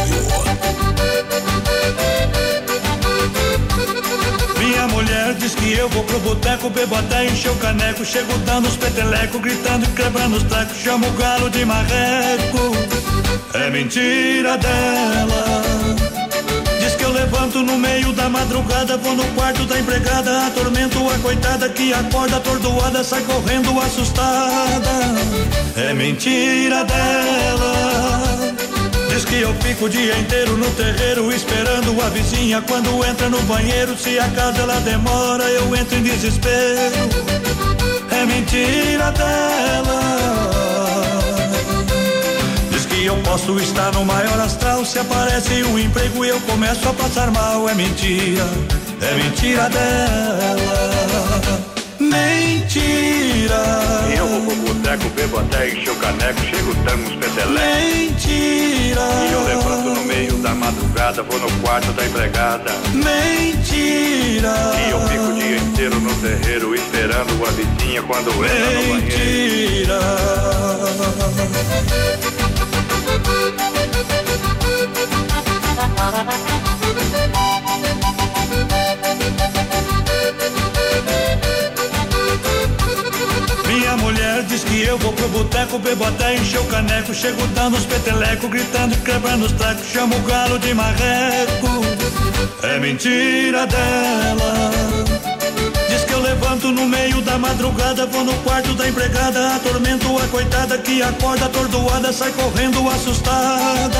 Minha 4.59 4.87
mulher 4.87 5.33
diz 5.35 5.55
que 5.55 5.73
eu 5.73 5.89
vou 5.89 6.03
pro 6.03 6.19
boteco, 6.19 6.69
bebo 6.69 6.95
até 6.95 7.25
encher 7.25 7.51
o 7.51 7.55
caneco. 7.55 8.05
Chego 8.05 8.37
dando 8.39 8.67
os 8.67 8.75
petelecos, 8.75 9.41
gritando 9.41 9.85
e 9.85 9.89
quebrando 9.89 10.37
os 10.37 10.43
tacos. 10.43 10.77
Chamo 10.77 11.07
o 11.07 11.11
galo 11.13 11.49
de 11.49 11.65
marreco. 11.65 12.75
É 13.53 13.69
mentira 13.69 14.57
dela. 14.57 15.88
Levanto 17.19 17.61
no 17.61 17.77
meio 17.77 18.13
da 18.13 18.29
madrugada, 18.29 18.95
vou 18.95 19.13
no 19.13 19.25
quarto 19.35 19.65
da 19.65 19.77
empregada, 19.77 20.47
atormento 20.47 20.97
a 21.09 21.19
coitada 21.19 21.67
que 21.67 21.91
acorda 21.91 22.37
atordoada, 22.37 23.03
sai 23.03 23.21
correndo 23.23 23.77
assustada. 23.81 24.89
É 25.75 25.93
mentira 25.93 26.85
dela. 26.85 28.55
Diz 29.09 29.25
que 29.25 29.41
eu 29.41 29.53
fico 29.55 29.85
o 29.85 29.89
dia 29.89 30.17
inteiro 30.17 30.55
no 30.55 30.71
terreiro 30.71 31.29
esperando 31.29 32.01
a 32.01 32.07
vizinha 32.07 32.61
quando 32.61 33.05
entra 33.05 33.27
no 33.27 33.41
banheiro. 33.41 33.97
Se 33.97 34.17
a 34.17 34.29
casa 34.29 34.61
ela 34.61 34.79
demora, 34.79 35.43
eu 35.43 35.75
entro 35.75 35.97
em 35.97 36.03
desespero. 36.03 37.09
É 38.11 38.25
mentira 38.25 39.11
dela. 39.11 40.38
Eu 43.09 43.17
posso 43.23 43.57
estar 43.57 43.91
no 43.93 44.05
maior 44.05 44.39
astral. 44.39 44.85
Se 44.85 44.99
aparece 44.99 45.63
um 45.63 45.79
emprego 45.79 46.23
e 46.23 46.29
eu 46.29 46.39
começo 46.41 46.87
a 46.87 46.93
passar 46.93 47.31
mal. 47.31 47.67
É 47.67 47.73
mentira, 47.73 48.47
é 49.01 49.15
mentira 49.15 49.67
dela. 49.67 50.55
Mentira. 51.99 53.61
Eu 54.15 54.27
vou 54.27 54.41
pro 54.41 54.55
boteco, 54.57 55.09
bebo 55.15 55.39
até 55.39 55.69
encher 55.69 55.89
o 55.89 55.95
caneco, 55.95 56.39
chego 56.41 56.71
dando 56.85 57.01
uns 57.07 57.15
petelecos. 57.15 57.59
Mentira. 57.59 59.01
E 59.01 59.33
eu 59.33 59.43
levanto 59.43 59.89
no 59.89 60.03
meio 60.03 60.37
da 60.43 60.53
madrugada, 60.53 61.23
vou 61.23 61.39
no 61.39 61.49
quarto 61.63 61.91
da 61.93 62.05
empregada. 62.05 62.71
Mentira. 62.93 64.53
E 64.85 64.91
eu 64.91 64.99
fico 65.07 65.23
o 65.23 65.33
dia 65.33 65.57
inteiro 65.57 65.99
no 65.99 66.13
terreiro 66.13 66.75
esperando 66.75 67.43
a 67.43 67.49
vizinha 67.49 68.03
quando 68.03 68.29
entra 68.45 68.69
no 68.69 68.87
banheiro. 68.87 69.01
Mentira. 69.01 69.99
Minha 83.67 83.97
mulher 83.97 84.43
diz 84.43 84.63
que 84.63 84.81
eu 84.81 84.97
vou 84.97 85.13
pro 85.13 85.27
boteco, 85.29 85.79
bebo 85.79 86.03
até 86.05 86.35
encher 86.35 86.59
o 86.59 86.65
caneco. 86.65 87.13
Chego 87.13 87.45
dando 87.47 87.77
os 87.77 87.85
petelecos, 87.85 88.49
gritando 88.49 88.93
e 88.93 88.97
quebrando 88.97 89.45
os 89.45 89.51
tacos. 89.53 89.85
Chamo 89.91 90.15
o 90.15 90.21
galo 90.21 90.59
de 90.59 90.73
marreco. 90.73 91.67
É 92.63 92.79
mentira 92.79 93.65
dela. 93.67 94.98
Eu 96.19 96.23
levanto 96.23 96.69
no 96.73 96.85
meio 96.85 97.21
da 97.21 97.37
madrugada, 97.37 98.05
vou 98.07 98.25
no 98.25 98.33
quarto 98.43 98.73
da 98.73 98.89
empregada, 98.89 99.55
atormento 99.55 100.17
a 100.17 100.27
coitada 100.27 100.77
que 100.77 101.01
acorda 101.01 101.45
atordoada, 101.45 102.11
sai 102.11 102.29
correndo 102.33 102.89
assustada. 102.89 103.97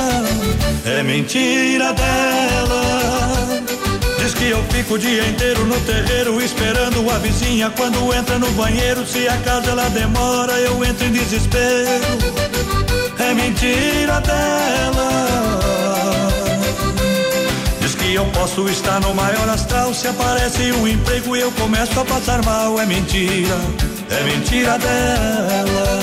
É 0.83 1.01
mentira 1.01 1.93
dela. 1.93 3.63
Diz 4.19 4.33
que 4.33 4.49
eu 4.49 4.61
fico 4.65 4.95
o 4.95 4.99
dia 4.99 5.29
inteiro 5.29 5.65
no 5.65 5.79
terreiro 5.79 6.41
esperando 6.41 7.09
a 7.09 7.17
vizinha 7.19 7.69
quando 7.69 8.13
entra 8.13 8.37
no 8.37 8.51
banheiro. 8.51 9.05
Se 9.05 9.25
a 9.29 9.37
casa 9.37 9.71
ela 9.71 9.87
demora, 9.87 10.59
eu 10.59 10.83
entro 10.83 11.05
em 11.05 11.13
desespero. 11.13 12.17
É 13.17 13.33
mentira 13.33 14.19
dela. 14.19 15.48
Que 18.09 18.15
eu 18.15 18.25
posso 18.25 18.67
estar 18.67 18.99
no 19.01 19.13
maior 19.13 19.47
astral. 19.49 19.93
Se 19.93 20.07
aparece 20.07 20.71
um 20.71 20.87
emprego 20.87 21.37
e 21.37 21.41
eu 21.41 21.51
começo 21.51 21.99
a 21.99 22.03
passar 22.03 22.43
mal. 22.43 22.79
É 22.79 22.85
mentira, 22.87 23.55
é 24.09 24.23
mentira 24.23 24.79
dela. 24.79 25.99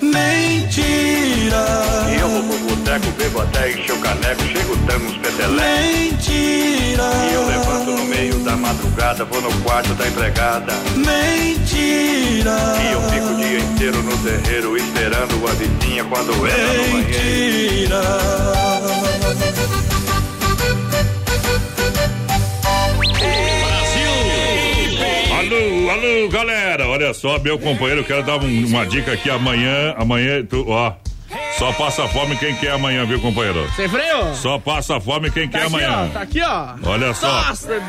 Mentira. 0.00 1.66
E 2.08 2.20
eu 2.20 2.28
vou 2.28 2.44
pro 2.44 2.56
boteco, 2.68 3.10
bebo 3.18 3.40
até 3.40 3.72
encher 3.72 3.94
o 3.94 3.98
caneco, 3.98 4.42
chego 4.44 4.76
dando 4.86 5.06
uns 5.06 5.16
petelecos. 5.16 5.56
Mentira. 5.60 7.02
E 7.02 7.34
eu 7.34 7.46
levanto 7.48 7.90
no 7.90 8.04
meio 8.04 8.38
da 8.44 8.54
madrugada, 8.54 9.24
vou 9.24 9.42
no 9.42 9.52
quarto 9.62 9.92
da 9.94 10.06
empregada. 10.06 10.72
Mentira. 10.94 12.56
E 12.80 12.92
eu 12.92 13.02
fico 13.10 13.26
o 13.26 13.36
dia 13.38 13.58
inteiro 13.58 14.00
no 14.04 14.16
terreiro 14.18 14.76
esperando 14.76 15.48
a 15.48 15.52
vizinha 15.54 16.04
quando 16.04 16.32
entra 16.46 16.62
no 16.62 16.92
banheiro. 16.92 17.18
Mentira. 17.88 18.02
Alô, 25.52 25.90
alô, 25.90 26.28
galera. 26.30 26.88
Olha 26.88 27.12
só, 27.12 27.38
meu 27.38 27.58
companheiro, 27.58 28.02
quero 28.04 28.22
dar 28.22 28.36
um- 28.38 28.66
uma 28.66 28.86
dica 28.86 29.12
aqui 29.12 29.28
amanhã. 29.28 29.94
Amanhã, 29.98 30.42
tu, 30.44 30.64
ó. 30.68 30.92
Só 31.58 31.70
passa 31.74 32.08
fome 32.08 32.36
quem 32.36 32.54
quer 32.56 32.70
amanhã, 32.72 33.04
viu, 33.04 33.20
companheiro? 33.20 33.68
Sem 33.76 33.86
freio? 33.88 34.34
Só 34.34 34.58
passa 34.58 34.98
fome 35.00 35.30
quem 35.30 35.46
Tá 35.48 35.58
quer 35.58 35.66
aqui, 35.66 35.74
amanhã. 35.74 36.08
ó. 36.10 36.12
Tá 36.12 36.20
aqui, 36.22 36.40
ó. 36.42 36.74
Olha 36.84 37.12
só. 37.14 37.26
Nossa, 37.30 37.82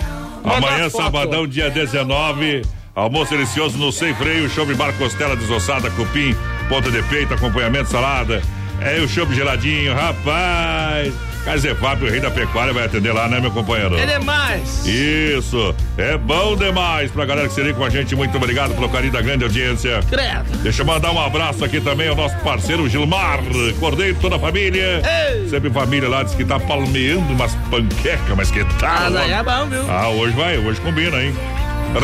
Amanhã, 0.44 0.90
sabadão, 0.90 1.48
dia 1.48 1.70
19. 1.70 2.64
Almoço 2.94 3.32
delicioso 3.32 3.78
no 3.78 3.92
Sem 3.94 4.14
Freio, 4.14 4.50
show 4.50 4.66
de 4.66 4.74
bar 4.76 4.94
costela 4.98 5.36
desossada, 5.36 5.90
cupim, 5.92 6.36
ponta 6.70 6.92
de 6.92 7.02
peito, 7.04 7.34
acompanhamento, 7.34 7.90
salada. 7.90 8.42
É 8.82 9.00
o 9.00 9.08
show 9.08 9.26
geladinho, 9.34 9.94
rapaz. 9.96 11.14
Casefap, 11.44 12.02
o 12.02 12.10
rei 12.10 12.20
da 12.20 12.32
pecuária, 12.32 12.74
vai 12.74 12.86
atender 12.86 13.12
lá, 13.12 13.28
né, 13.28 13.40
meu 13.40 13.52
companheiro? 13.52 13.98
É 13.98 14.18
demais. 14.18 14.86
Isso, 14.86 15.76
é 15.98 16.18
bom 16.18 16.56
demais 16.56 17.12
pra 17.12 17.26
galera 17.26 17.48
que 17.48 17.54
se 17.54 17.62
liga 17.62 17.78
com 17.78 17.84
a 17.84 17.90
gente. 17.90 18.16
Muito 18.16 18.36
obrigado 18.38 18.74
pelo 18.74 18.88
carinho 18.90 19.12
da 19.12 19.22
grande 19.22 19.44
audiência. 19.44 20.00
Credo. 20.10 20.58
Deixa 20.64 20.82
eu 20.82 20.86
mandar 20.86 21.12
um 21.12 21.20
abraço 21.20 21.64
aqui 21.66 21.82
também 21.82 22.08
ao 22.08 22.16
nosso 22.16 22.36
parceiro 22.38 22.88
Gilmar, 22.88 23.40
Cordeiro, 23.80 24.18
toda 24.22 24.38
a 24.38 24.40
família. 24.40 25.02
Ei. 25.04 25.50
Sempre 25.50 25.70
família 25.70 26.08
lá, 26.08 26.24
diz 26.24 26.34
que 26.34 26.46
tá 26.46 26.60
palmeando 26.60 27.34
umas 27.34 27.54
panquecas, 27.70 28.36
mas 28.36 28.50
que 28.50 28.64
tá. 28.80 29.10
Mas 29.10 29.16
aí 29.16 29.34
ó. 29.34 29.38
é 29.38 29.44
bom, 29.44 29.68
viu? 29.68 29.92
Ah, 29.92 30.10
hoje 30.10 30.34
vai, 30.36 30.58
hoje 30.58 30.80
combina, 30.80 31.22
hein? 31.22 31.34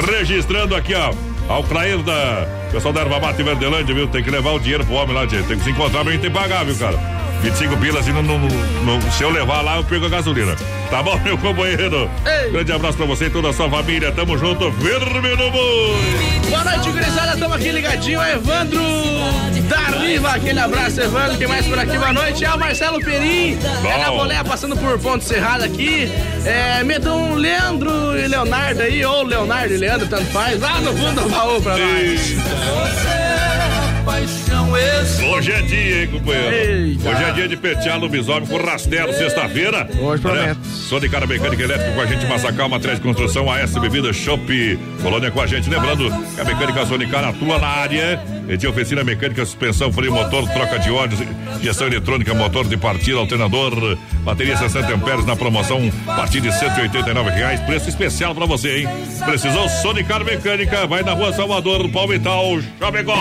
Registrando 0.06 0.75
aqui, 0.75 0.93
ó, 0.93 1.13
ao 1.47 1.63
Clair 1.63 1.97
da. 1.99 2.47
Pessoal 2.71 2.93
da 2.93 3.02
Erva 3.02 3.19
Mata 3.19 3.41
e 3.41 3.43
Verdelândia, 3.43 3.95
viu? 3.95 4.08
Tem 4.08 4.23
que 4.23 4.30
levar 4.30 4.52
o 4.52 4.60
dinheiro 4.60 4.86
pro 4.86 4.93
homem 4.95 5.15
lá, 5.15 5.25
gente. 5.25 5.47
Tem 5.47 5.58
que 5.58 5.63
se 5.63 5.71
encontrar 5.71 6.04
gente 6.04 6.19
tem 6.19 6.30
que 6.30 6.38
pagar, 6.38 6.63
viu, 6.63 6.75
cara? 6.75 6.99
25 7.41 7.78
pilas 7.78 8.08
e 8.08 8.12
no, 8.12 8.21
no, 8.21 8.38
no, 8.38 9.12
se 9.12 9.23
eu 9.23 9.30
levar 9.30 9.62
lá, 9.62 9.78
eu 9.78 9.84
pego 9.84 10.06
a 10.06 10.10
gasolina. 10.10 10.56
Tá 10.89 11.02
bom, 11.02 11.17
meu 11.19 11.38
companheiro? 11.38 12.10
Ei. 12.25 12.52
Grande 12.52 12.71
abraço 12.71 12.97
pra 12.97 13.06
você 13.06 13.25
e 13.25 13.30
toda 13.30 13.49
a 13.49 13.54
sua 13.54 13.69
família. 13.69 14.12
Tamo 14.12 14.38
junto, 14.38 14.71
firme 14.73 15.30
no 15.36 16.49
Boa 16.49 16.63
noite, 16.63 16.91
gurizada. 16.91 17.38
Tamo 17.38 17.54
aqui 17.54 17.71
ligadinho. 17.71 18.21
Evandro 18.21 18.82
da 19.69 19.99
Riva. 19.99 20.30
Aquele 20.32 20.60
abraço, 20.60 20.99
Evandro. 20.99 21.38
Quem 21.38 21.47
mais 21.47 21.65
por 21.65 21.80
aqui? 21.80 21.97
Boa 21.97 22.12
noite. 22.12 22.43
É 22.43 22.54
o 22.54 22.60
Marcelo 22.60 22.99
Perim. 22.99 23.58
Bom. 23.82 23.89
É 23.89 23.97
na 23.99 24.12
Bolé, 24.12 24.43
passando 24.43 24.75
por 24.75 24.99
Ponto 24.99 25.23
Cerrado 25.23 25.63
aqui. 25.63 26.12
É, 26.43 26.84
Medão 26.84 27.36
Leandro 27.36 28.17
e 28.17 28.28
Leonardo 28.28 28.82
aí, 28.82 29.06
ou 29.06 29.23
Leonardo 29.23 29.73
e 29.73 29.78
Leandro, 29.78 30.08
tanto 30.08 30.25
faz. 30.25 30.60
Lá 30.60 30.82
no 30.82 30.91
fundo 30.97 31.21
do 31.21 31.30
baú 31.30 31.62
pra 31.62 31.78
nós 31.78 33.18
paixão 34.10 34.69
Hoje 35.32 35.52
é 35.52 35.62
dia, 35.62 36.02
hein, 36.02 36.08
companheiro? 36.08 36.56
Eita. 36.56 37.10
Hoje 37.10 37.24
é 37.24 37.32
dia 37.32 37.48
de 37.48 37.56
petear 37.56 38.00
lobisomem 38.00 38.48
com 38.48 38.58
rastelo, 38.58 39.13
sexta-feira. 39.13 39.88
Hoje 40.00 40.22
prometo. 40.22 40.60
Sou 40.65 41.00
de 41.00 41.08
cara 41.08 41.28
mecânica 41.28 41.63
elétrica 41.63 41.91
com 41.93 42.02
a 42.02 42.06
gente, 42.06 42.26
Massacal, 42.26 42.67
matriz 42.67 42.95
de 42.95 43.02
construção, 43.02 43.50
AS 43.52 43.72
Bebida 43.78 44.12
Shop, 44.12 44.80
Colônia 45.02 45.32
com 45.32 45.41
a 45.41 45.48
gente. 45.48 45.69
Lembrando 45.69 46.10
que 46.36 46.41
a 46.41 46.43
mecânica 46.43 46.86
Sonicar 46.86 47.24
atua 47.24 47.60
na 47.60 47.67
área 47.67 48.22
de 48.58 48.67
oficina 48.67 49.04
mecânica, 49.04 49.45
suspensão, 49.45 49.91
freio, 49.93 50.12
motor, 50.12 50.48
troca 50.50 50.80
de 50.80 50.89
óleos, 50.89 51.19
gestão 51.62 51.88
eletrônica, 51.88 52.34
motor 52.34 52.67
de 52.67 52.78
partida, 52.78 53.17
alternador, 53.17 53.98
bateria 54.24 54.58
60 54.58 54.93
amperes 54.93 55.26
na 55.26 55.36
promoção, 55.36 55.91
a 56.08 56.15
partir 56.15 56.41
de 56.41 56.52
189 56.52 57.30
reais, 57.30 57.60
preço 57.62 57.89
especial 57.89 58.34
pra 58.34 58.45
você, 58.45 58.80
hein? 58.80 58.88
Precisou 59.26 59.69
Sonicar 59.69 60.24
Mecânica, 60.24 60.88
vai 60.88 61.04
na 61.04 61.13
rua 61.13 61.32
Salvador, 61.32 61.88
Palmital, 61.89 62.60
Chapecó. 62.80 63.15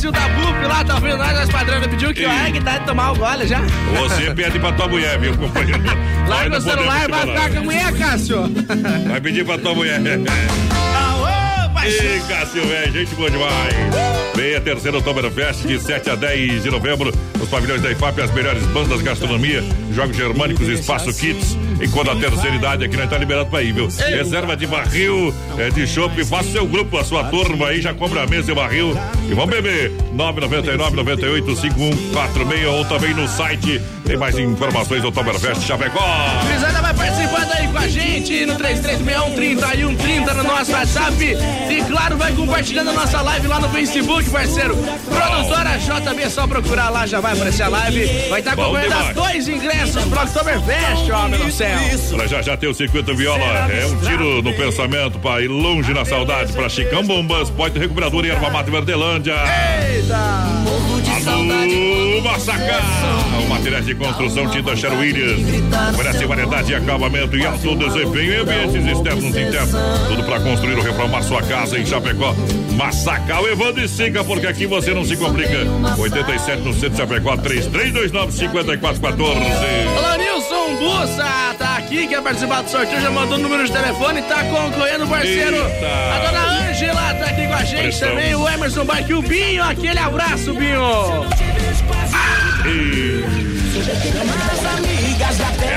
Cássio 0.00 0.12
da 0.12 0.28
BUP 0.28 0.66
lá, 0.66 0.82
tá 0.82 0.94
ouvindo 0.94 1.18
nós, 1.18 1.38
as 1.38 1.50
padrões 1.50 1.86
pediu 1.86 2.14
que 2.14 2.26
vai 2.26 2.50
que 2.50 2.60
tá 2.62 2.78
de 2.78 2.86
tomar 2.86 3.12
o 3.12 3.16
gole 3.16 3.46
já. 3.46 3.60
Você 3.98 4.32
pede 4.32 4.58
pra 4.58 4.72
tua 4.72 4.88
mulher, 4.88 5.18
viu, 5.18 5.36
companheiro? 5.36 5.78
Larga 6.26 6.56
o 6.56 6.60
celular, 6.62 7.06
vai 7.06 7.20
ficar 7.26 7.50
com 7.50 7.58
a 7.58 7.62
mulher, 7.62 7.92
Cássio. 7.98 8.50
Vai 9.10 9.20
pedir 9.20 9.44
pra 9.44 9.58
tua 9.58 9.74
mulher. 9.74 10.00
Ei, 11.84 12.22
Cássio, 12.28 12.66
velho, 12.66 12.92
gente 12.92 13.14
boa 13.14 13.30
demais. 13.30 13.74
Vem 13.74 14.09
a 14.40 14.60
terceira 14.60 14.98
Oktoberfest 14.98 15.66
de 15.66 15.78
7 15.78 16.10
a 16.10 16.14
10 16.14 16.62
de 16.62 16.70
novembro. 16.70 17.12
Os 17.40 17.48
pavilhões 17.48 17.82
da 17.82 17.90
IFAP, 17.90 18.20
as 18.20 18.32
melhores 18.32 18.62
bandas, 18.66 19.02
gastronomia, 19.02 19.62
jogos 19.92 20.16
germânicos, 20.16 20.66
espaço 20.68 21.12
kits. 21.12 21.56
Enquanto 21.80 22.10
a 22.10 22.16
terceira 22.16 22.56
idade 22.56 22.84
aqui 22.84 22.96
não 22.96 23.04
está 23.04 23.16
liberado 23.18 23.48
para 23.48 23.62
ir, 23.62 23.72
viu? 23.72 23.88
Reserva 23.88 24.56
de 24.56 24.66
barril, 24.66 25.34
é, 25.58 25.70
de 25.70 25.86
chopp, 25.86 26.24
faça 26.24 26.50
seu 26.50 26.66
grupo, 26.66 26.98
a 26.98 27.04
sua 27.04 27.24
turma 27.24 27.68
aí, 27.68 27.80
já 27.80 27.94
compra 27.94 28.22
a 28.22 28.26
mesa 28.26 28.52
e 28.52 28.54
barril. 28.54 28.94
E 29.28 29.34
vamos 29.34 29.50
beber. 29.50 29.92
999 30.12 30.96
98 30.96 31.56
5146 31.56 32.66
ou 32.66 32.84
também 32.84 33.14
no 33.14 33.26
site. 33.28 33.80
Tem 34.04 34.16
mais 34.16 34.36
informações 34.38 35.02
do 35.02 35.08
Oktoberfest 35.08 35.62
Chapecó. 35.62 36.04
Crisada 36.48 36.82
vai 36.82 36.94
participando 36.94 37.52
aí 37.52 37.68
com 37.68 37.78
a 37.78 37.88
gente 37.88 38.46
no 38.46 38.56
3361 38.56 39.34
3130 39.36 40.34
no 40.34 40.42
nosso 40.42 40.72
WhatsApp. 40.72 41.24
E 41.70 41.84
claro, 41.84 42.16
vai 42.16 42.32
compartilhando 42.32 42.90
a 42.90 42.92
nossa 42.92 43.20
live 43.22 43.46
lá 43.46 43.60
no 43.60 43.68
Facebook, 43.68 44.28
parceiro. 44.30 44.76
Produtora 44.76 45.78
JB, 45.78 46.30
só 46.30 46.46
procurar 46.46 46.90
lá, 46.90 47.06
já 47.06 47.20
vai 47.20 47.32
aparecer 47.32 47.64
a 47.64 47.68
live. 47.68 48.06
Vai 48.28 48.40
estar 48.40 48.56
tá 48.56 48.62
concorrendo 48.62 49.14
dois 49.14 49.48
ingressos 49.48 50.04
pro 50.04 50.22
Oktoberfest, 50.22 51.10
ó, 51.12 51.28
meu 51.28 51.50
céu. 51.50 51.78
Pra 52.10 52.26
já 52.26 52.42
já 52.42 52.56
ter 52.56 52.68
o 52.68 52.74
circuito 52.74 53.14
viola. 53.14 53.44
É 53.70 53.86
um 53.86 53.96
tiro 53.96 54.42
no 54.42 54.52
pensamento 54.54 55.18
pra 55.18 55.40
ir 55.40 55.48
longe 55.48 55.92
na 55.92 56.04
saudade. 56.04 56.52
Pra 56.52 56.68
Chicão 56.68 57.04
Bombas, 57.04 57.50
Point 57.50 57.78
Recuperador 57.78 58.24
e 58.24 58.30
Erva 58.30 58.50
Mata 58.50 58.70
Verdelândia. 58.70 59.34
Eita! 59.34 60.79
Alô, 61.26 62.22
Massacar! 62.22 62.82
O 63.44 63.48
material 63.48 63.82
de 63.82 63.94
construção 63.94 64.48
tinta 64.48 64.74
Sher 64.76 64.92
Williams. 64.98 65.40
Oferece 65.94 66.24
variedade 66.24 66.72
e 66.72 66.74
acabamento 66.74 67.36
e 67.36 67.44
alto 67.44 67.76
desempenho 67.76 68.34
em 68.34 68.36
ambientes 68.36 68.86
externos 68.86 69.34
e 69.36 69.40
internos. 69.40 69.74
Tudo 70.08 70.24
pra 70.24 70.40
construir 70.40 70.76
ou 70.76 70.82
reformar 70.82 71.22
sua 71.22 71.42
casa 71.42 71.78
em 71.78 71.84
Chapecó. 71.84 72.34
Massacal, 72.76 73.46
Evandro 73.48 73.84
e 73.84 73.88
Siga, 73.88 74.24
porque 74.24 74.46
aqui 74.46 74.66
você 74.66 74.94
não 74.94 75.04
se 75.04 75.16
complica. 75.16 75.58
87 75.98 76.62
no 76.62 76.72
centro 76.72 76.90
de 76.90 76.96
Chapecó, 76.96 77.36
3329 77.36 78.32
5414. 78.32 80.29
Bussa, 80.78 81.54
tá 81.58 81.76
aqui, 81.76 82.06
quer 82.06 82.22
participar 82.22 82.62
do 82.62 82.70
sorteio, 82.70 83.00
já 83.00 83.10
mandou 83.10 83.38
o 83.38 83.40
número 83.40 83.64
de 83.64 83.72
telefone, 83.72 84.22
tá 84.22 84.44
concorrendo, 84.44 85.06
parceiro. 85.06 85.56
Eita. 85.56 85.86
A 86.14 86.18
dona 86.26 86.68
Ângela 86.68 87.14
tá 87.14 87.26
aqui 87.26 87.46
com 87.46 87.54
a 87.54 87.64
gente 87.64 87.82
Pressão. 87.82 88.08
também, 88.10 88.34
o 88.34 88.48
Emerson 88.48 88.84
Bike, 88.84 89.14
o 89.14 89.22
Binho, 89.22 89.62
aquele 89.64 89.98
abraço, 89.98 90.54
Binho. 90.54 90.80
Ah. 92.12 92.68
E... 92.68 93.39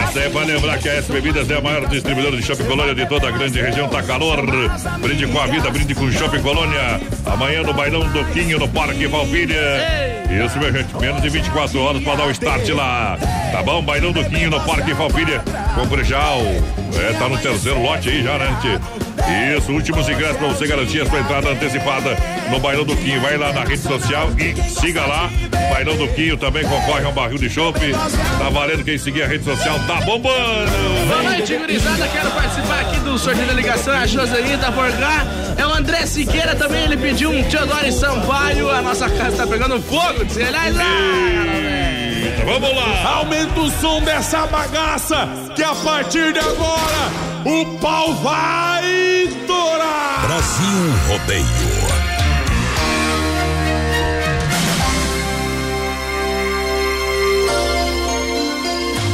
Essa 0.03 0.19
é 0.19 0.29
pra 0.29 0.41
lembrar 0.41 0.77
que 0.77 0.89
a 0.89 0.93
S 0.95 1.11
Bebidas 1.11 1.49
é 1.49 1.57
a 1.57 1.61
maior 1.61 1.87
distribuidora 1.87 2.35
de 2.35 2.43
Shopping 2.43 2.65
Colônia 2.65 2.93
de 2.95 3.05
toda 3.07 3.27
a 3.27 3.31
grande 3.31 3.61
região. 3.61 3.87
Tá 3.87 4.03
calor. 4.03 4.45
Brinde 4.99 5.27
com 5.27 5.39
a 5.39 5.47
vida, 5.47 5.69
brinde 5.69 5.95
com 5.95 6.11
Shopping 6.11 6.41
Colônia. 6.41 6.99
Amanhã 7.25 7.63
no 7.63 7.73
Bailão 7.73 8.01
do 8.11 8.25
Quinho, 8.25 8.59
no 8.59 8.67
Parque 8.67 9.07
Valpilha. 9.07 9.55
Isso, 10.45 10.57
minha 10.57 10.71
gente. 10.71 10.95
Menos 10.99 11.21
de 11.21 11.29
24 11.29 11.79
horas 11.79 12.03
pra 12.03 12.15
dar 12.15 12.27
o 12.27 12.31
start 12.31 12.67
lá. 12.69 13.17
Tá 13.51 13.61
bom? 13.63 13.81
Bailão 13.81 14.11
do 14.11 14.23
Quinho 14.25 14.49
no 14.49 14.59
Parque 14.61 14.93
Valpilha. 14.93 15.43
Compre 15.75 16.03
já 16.03 16.35
o. 16.35 16.63
É, 16.99 17.13
tá 17.17 17.29
no 17.29 17.37
terceiro 17.37 17.81
lote 17.81 18.09
aí 18.09 18.23
já, 18.23 18.37
né, 18.37 18.57
gente? 18.61 19.12
Isso, 19.57 19.71
últimos 19.71 20.07
ingressos 20.09 20.37
pra 20.37 20.47
você 20.47 20.67
garantir 20.67 21.01
a 21.01 21.05
sua 21.05 21.19
entrada 21.19 21.49
antecipada 21.49 22.17
no 22.49 22.59
Bailão 22.59 22.83
do 22.83 22.95
Quinho. 22.95 23.21
Vai 23.21 23.37
lá 23.37 23.53
na 23.53 23.63
rede 23.63 23.81
social 23.81 24.29
e 24.37 24.53
siga 24.69 25.05
lá. 25.05 25.29
Bailão 25.71 25.95
do 25.95 26.07
Quinho 26.09 26.37
também 26.37 26.63
concorre 26.63 27.05
a 27.05 27.09
um 27.09 27.13
barril 27.13 27.37
de 27.37 27.49
chope. 27.49 27.93
Tá 28.37 28.49
valendo 28.49 28.83
quem 28.83 28.97
seguir 28.97 29.23
a 29.23 29.27
rede 29.27 29.43
social, 29.43 29.79
tá 29.87 30.01
bombando. 30.01 30.71
Boa 31.07 31.23
noite, 31.23 31.55
gurizada. 31.55 32.07
Quero 32.07 32.31
participar 32.31 32.81
aqui 32.81 32.99
do 32.99 33.17
sorteio 33.17 33.47
da 33.47 33.53
ligação. 33.53 33.93
A 33.93 34.05
Joselina 34.05 34.57
tá 34.57 34.71
por 34.71 34.91
cá. 34.91 35.25
É 35.57 35.65
o 35.65 35.73
André 35.73 36.05
Siqueira 36.05 36.55
também. 36.55 36.83
Ele 36.83 36.97
pediu 36.97 37.31
um 37.31 37.43
Teodoro 37.43 37.91
Sampaio. 37.91 38.69
A 38.69 38.81
nossa 38.81 39.09
casa 39.09 39.37
tá 39.37 39.47
pegando 39.47 39.81
fogo. 39.81 40.25
Diz 40.25 40.37
ele. 40.37 40.57
Eita, 40.57 42.02
vamos 42.45 42.75
lá. 42.75 43.15
Aumenta 43.17 43.59
o 43.59 43.69
som 43.71 44.01
dessa 44.01 44.45
bagaça. 44.47 45.27
Que 45.55 45.63
a 45.63 45.75
partir 45.75 46.33
de 46.33 46.39
agora 46.39 47.11
o 47.45 47.77
pau 47.79 48.13
vai 48.15 49.27
torar. 49.47 50.25
Brasil 50.27 50.91
Rodeio. 51.07 51.83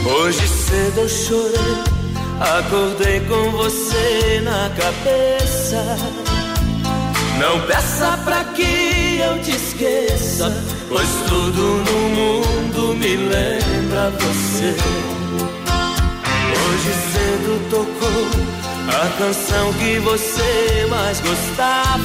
Hoje 0.06 0.48
cedo 0.48 1.02
eu 1.02 1.10
chorei, 1.10 1.84
acordei 2.58 3.20
com 3.22 3.52
você 3.52 4.42
na 4.44 4.70
cabeça. 4.70 6.39
Não 7.40 7.62
peça 7.62 8.20
pra 8.26 8.44
que 8.44 9.20
eu 9.24 9.42
te 9.42 9.52
esqueça, 9.52 10.52
pois 10.90 11.08
tudo 11.30 11.62
no 11.62 12.00
mundo 12.10 12.96
me 12.96 13.16
lembra 13.16 14.12
você. 14.20 14.76
Hoje 16.52 16.92
cedo 17.14 17.52
tocou 17.70 18.26
a 18.90 19.08
canção 19.18 19.74
que 19.76 20.00
você 20.00 20.86
mais 20.90 21.22
gostava. 21.22 22.00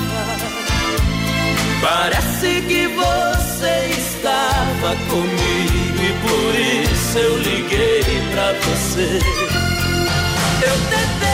Parece 1.83 2.63
que 2.69 2.87
você 2.87 3.91
estava 3.99 4.95
comigo 5.11 5.99
e 6.01 6.13
por 6.23 6.55
isso 6.93 7.19
eu 7.19 7.39
liguei 7.39 8.23
pra 8.33 8.53
você. 8.53 9.19
Eu 10.63 10.77
tentei, 10.91 11.34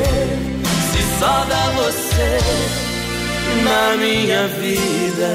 na 3.63 3.97
minha 3.97 4.47
vida? 4.47 5.31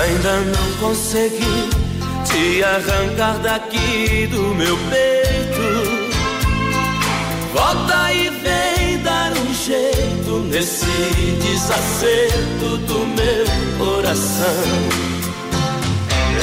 Ainda 0.00 0.36
não 0.40 0.72
consegui 0.80 1.68
te 2.24 2.62
arrancar 2.62 3.38
daqui 3.38 4.26
do 4.26 4.54
meu 4.54 4.76
peito 4.90 6.08
Volta 7.58 8.12
e 8.12 8.30
vem 8.30 8.98
dar 9.02 9.32
um 9.32 9.54
jeito 9.54 10.38
nesse 10.48 10.86
desacerto 11.42 12.76
do 12.86 13.06
meu 13.06 13.46
coração. 13.78 15.17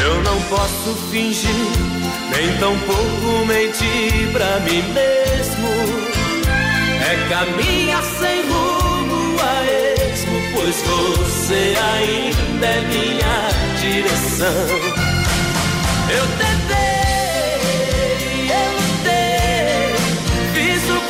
Eu 0.05 0.21
não 0.21 0.39
posso 0.43 0.93
fingir, 1.09 1.49
nem 2.29 2.57
tampouco 2.59 3.45
mentir 3.47 4.31
pra 4.31 4.59
mim 4.59 4.83
mesmo. 4.93 5.67
É 7.01 7.27
caminhar 7.27 8.03
sem 8.03 8.43
rumo 8.43 9.35
a 9.41 10.11
esmo, 10.11 10.39
pois 10.53 10.75
você 10.83 11.73
ainda 11.95 12.67
é 12.67 12.81
minha 12.81 13.49
direção. 13.81 14.67
Eu 16.07 16.27
tentei 16.37 16.85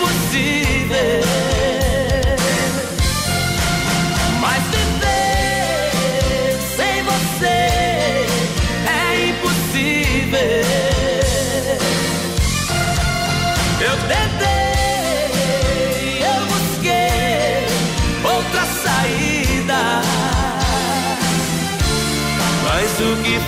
Mas 0.05 0.64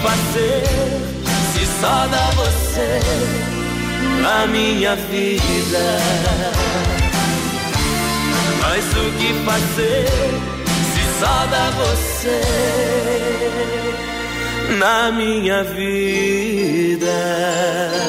fazer 0.02 0.64
se 1.54 1.66
só 1.82 2.08
dá 2.08 2.30
você 2.36 3.00
na 4.22 4.48
minha 4.48 4.96
vida? 4.96 6.00
Mas 8.62 8.86
o 8.86 9.12
que 9.18 9.34
fazer 9.46 10.08
se 10.94 11.20
só 11.20 11.46
dá 11.48 11.70
você 11.72 12.42
na 14.78 15.12
minha 15.12 15.64
vida? 15.64 17.08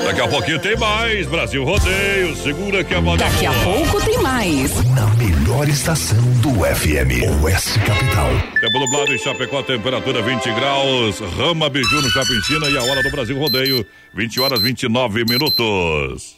Daqui 0.04 0.20
a 0.20 0.28
pouquinho 0.28 0.58
tem 0.58 0.76
mais. 0.76 1.26
Brasil 1.26 1.64
Rodeio, 1.64 2.34
segura 2.36 2.82
que 2.82 2.94
a 2.94 3.00
moda 3.00 3.24
Daqui 3.24 3.46
a 3.46 3.52
pouco 3.52 4.00
tem 4.04 4.18
mais. 4.22 4.74
Na 4.94 5.06
melhor 5.16 5.68
estação 5.68 6.18
do 6.40 6.50
FM, 6.64 7.42
Oeste 7.42 7.78
Capital. 7.80 8.30
Tempo 8.60 8.78
nublado 8.78 9.14
em 9.14 9.18
Chapecó, 9.18 9.62
temperatura 9.62 10.22
20 10.22 10.52
graus. 10.52 11.20
Rama 11.36 11.68
Biju 11.68 12.02
no 12.02 12.10
Shopping 12.10 12.40
China 12.42 12.68
e 12.68 12.78
a 12.78 12.82
hora 12.82 13.02
do 13.02 13.10
Brasil 13.10 13.38
Rodeio, 13.38 13.84
20 14.14 14.40
horas 14.40 14.62
29 14.62 15.24
minutos. 15.24 16.37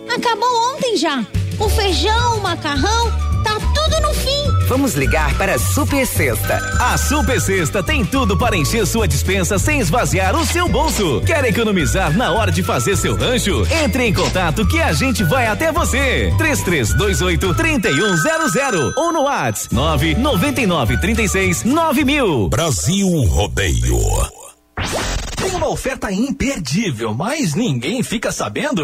Acabou 0.15 0.73
ontem 0.73 0.97
já. 0.97 1.25
O 1.57 1.69
feijão, 1.69 2.37
o 2.37 2.41
macarrão, 2.41 3.11
tá 3.43 3.53
tudo 3.73 4.01
no 4.01 4.13
fim. 4.13 4.67
Vamos 4.67 4.93
ligar 4.93 5.33
para 5.37 5.55
a 5.55 5.59
Super 5.59 6.05
Sexta. 6.05 6.57
A 6.81 6.97
Super 6.97 7.39
Sexta 7.39 7.81
tem 7.81 8.03
tudo 8.03 8.37
para 8.37 8.57
encher 8.57 8.85
sua 8.85 9.07
dispensa 9.07 9.57
sem 9.57 9.79
esvaziar 9.79 10.35
o 10.35 10.45
seu 10.45 10.67
bolso. 10.67 11.21
Quer 11.25 11.45
economizar 11.45 12.15
na 12.17 12.31
hora 12.31 12.51
de 12.51 12.61
fazer 12.61 12.97
seu 12.97 13.15
rancho? 13.15 13.65
Entre 13.83 14.05
em 14.05 14.13
contato 14.13 14.67
que 14.67 14.81
a 14.81 14.91
gente 14.91 15.23
vai 15.23 15.47
até 15.47 15.71
você. 15.71 16.33
3328 16.37 17.53
3100 17.53 18.93
ou 18.97 19.13
no 19.13 19.23
WhatsApp 19.23 19.73
999 19.73 20.97
36 20.97 21.63
9000. 21.63 22.49
Brasil 22.49 23.07
Rodeio. 23.27 23.99
Tem 25.35 25.55
uma 25.55 25.69
oferta 25.69 26.11
imperdível, 26.11 27.13
mas 27.13 27.55
ninguém 27.55 28.03
fica 28.03 28.31
sabendo? 28.31 28.83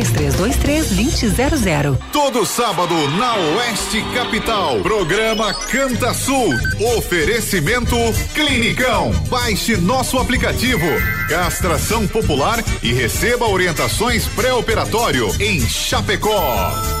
2000. 0.09 1.97
Todo 2.11 2.45
sábado 2.45 2.95
na 3.17 3.35
Oeste 3.35 4.03
Capital. 4.13 4.79
Programa 4.81 5.53
Canta 5.53 6.13
Sul. 6.13 6.53
Oferecimento 6.97 7.95
Clinicão. 8.33 9.11
Baixe 9.29 9.77
nosso 9.77 10.17
aplicativo. 10.17 10.87
Castração 11.29 12.07
popular 12.07 12.63
e 12.81 12.93
receba 12.93 13.47
orientações 13.47 14.25
pré-operatório 14.27 15.29
em 15.39 15.61
Chapecó. 15.61 17.00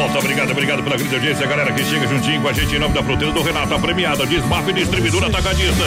De 0.00 0.06
volta, 0.06 0.18
obrigado, 0.18 0.50
obrigado 0.52 0.82
pela 0.82 0.96
grande 0.96 1.14
audiência, 1.14 1.46
galera 1.46 1.72
que 1.74 1.84
chega 1.84 2.08
juntinho 2.08 2.40
com 2.40 2.48
a 2.48 2.54
gente 2.54 2.74
em 2.74 2.78
nome 2.78 2.94
da 2.94 3.02
fruteira 3.02 3.34
do 3.34 3.42
Renato, 3.42 3.74
a 3.74 3.78
premiada 3.78 4.24
Desmaf 4.24 4.72
Distribuidora 4.72 5.26
Atacadista. 5.26 5.84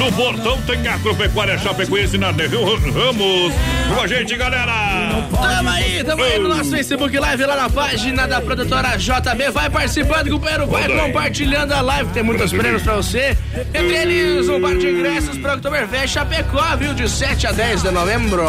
No 0.00 0.10
portão 0.14 0.60
tem 0.62 0.84
agropecuária 0.88 1.56
Chapecoense 1.58 2.18
na 2.18 2.32
Nereu 2.32 2.64
Ramos. 2.64 3.52
Com 3.94 4.00
a 4.02 4.06
gente, 4.08 4.34
galera! 4.36 5.28
Tamo 5.30 5.68
aí, 5.68 6.02
tamo 6.02 6.24
aí 6.24 6.38
no 6.40 6.48
nosso 6.48 6.70
Facebook 6.70 7.16
Live 7.16 7.44
lá 7.44 7.54
na 7.54 7.70
página 7.70 8.26
da 8.26 8.40
produtora 8.40 8.96
JB. 8.96 9.50
Vai 9.52 9.70
participando, 9.70 10.28
companheiro, 10.30 10.66
vai 10.66 10.88
Manda 10.88 10.94
aí. 10.94 11.12
compartilhando 11.12 11.72
a 11.72 11.80
live. 11.82 12.10
Tem 12.10 12.22
muitos 12.24 12.50
prêmios 12.52 12.82
pra 12.82 12.96
você. 12.96 13.36
Entre 13.72 13.94
eles, 13.94 14.48
um 14.48 14.60
par 14.60 14.76
de 14.76 14.88
ingressos 14.88 15.38
pro 15.38 15.52
Oktoberfest 15.52 16.14
Chapecó, 16.14 16.76
viu? 16.76 16.94
De 16.94 17.08
7 17.08 17.46
a 17.46 17.52
10 17.52 17.82
de 17.82 17.90
novembro. 17.92 18.42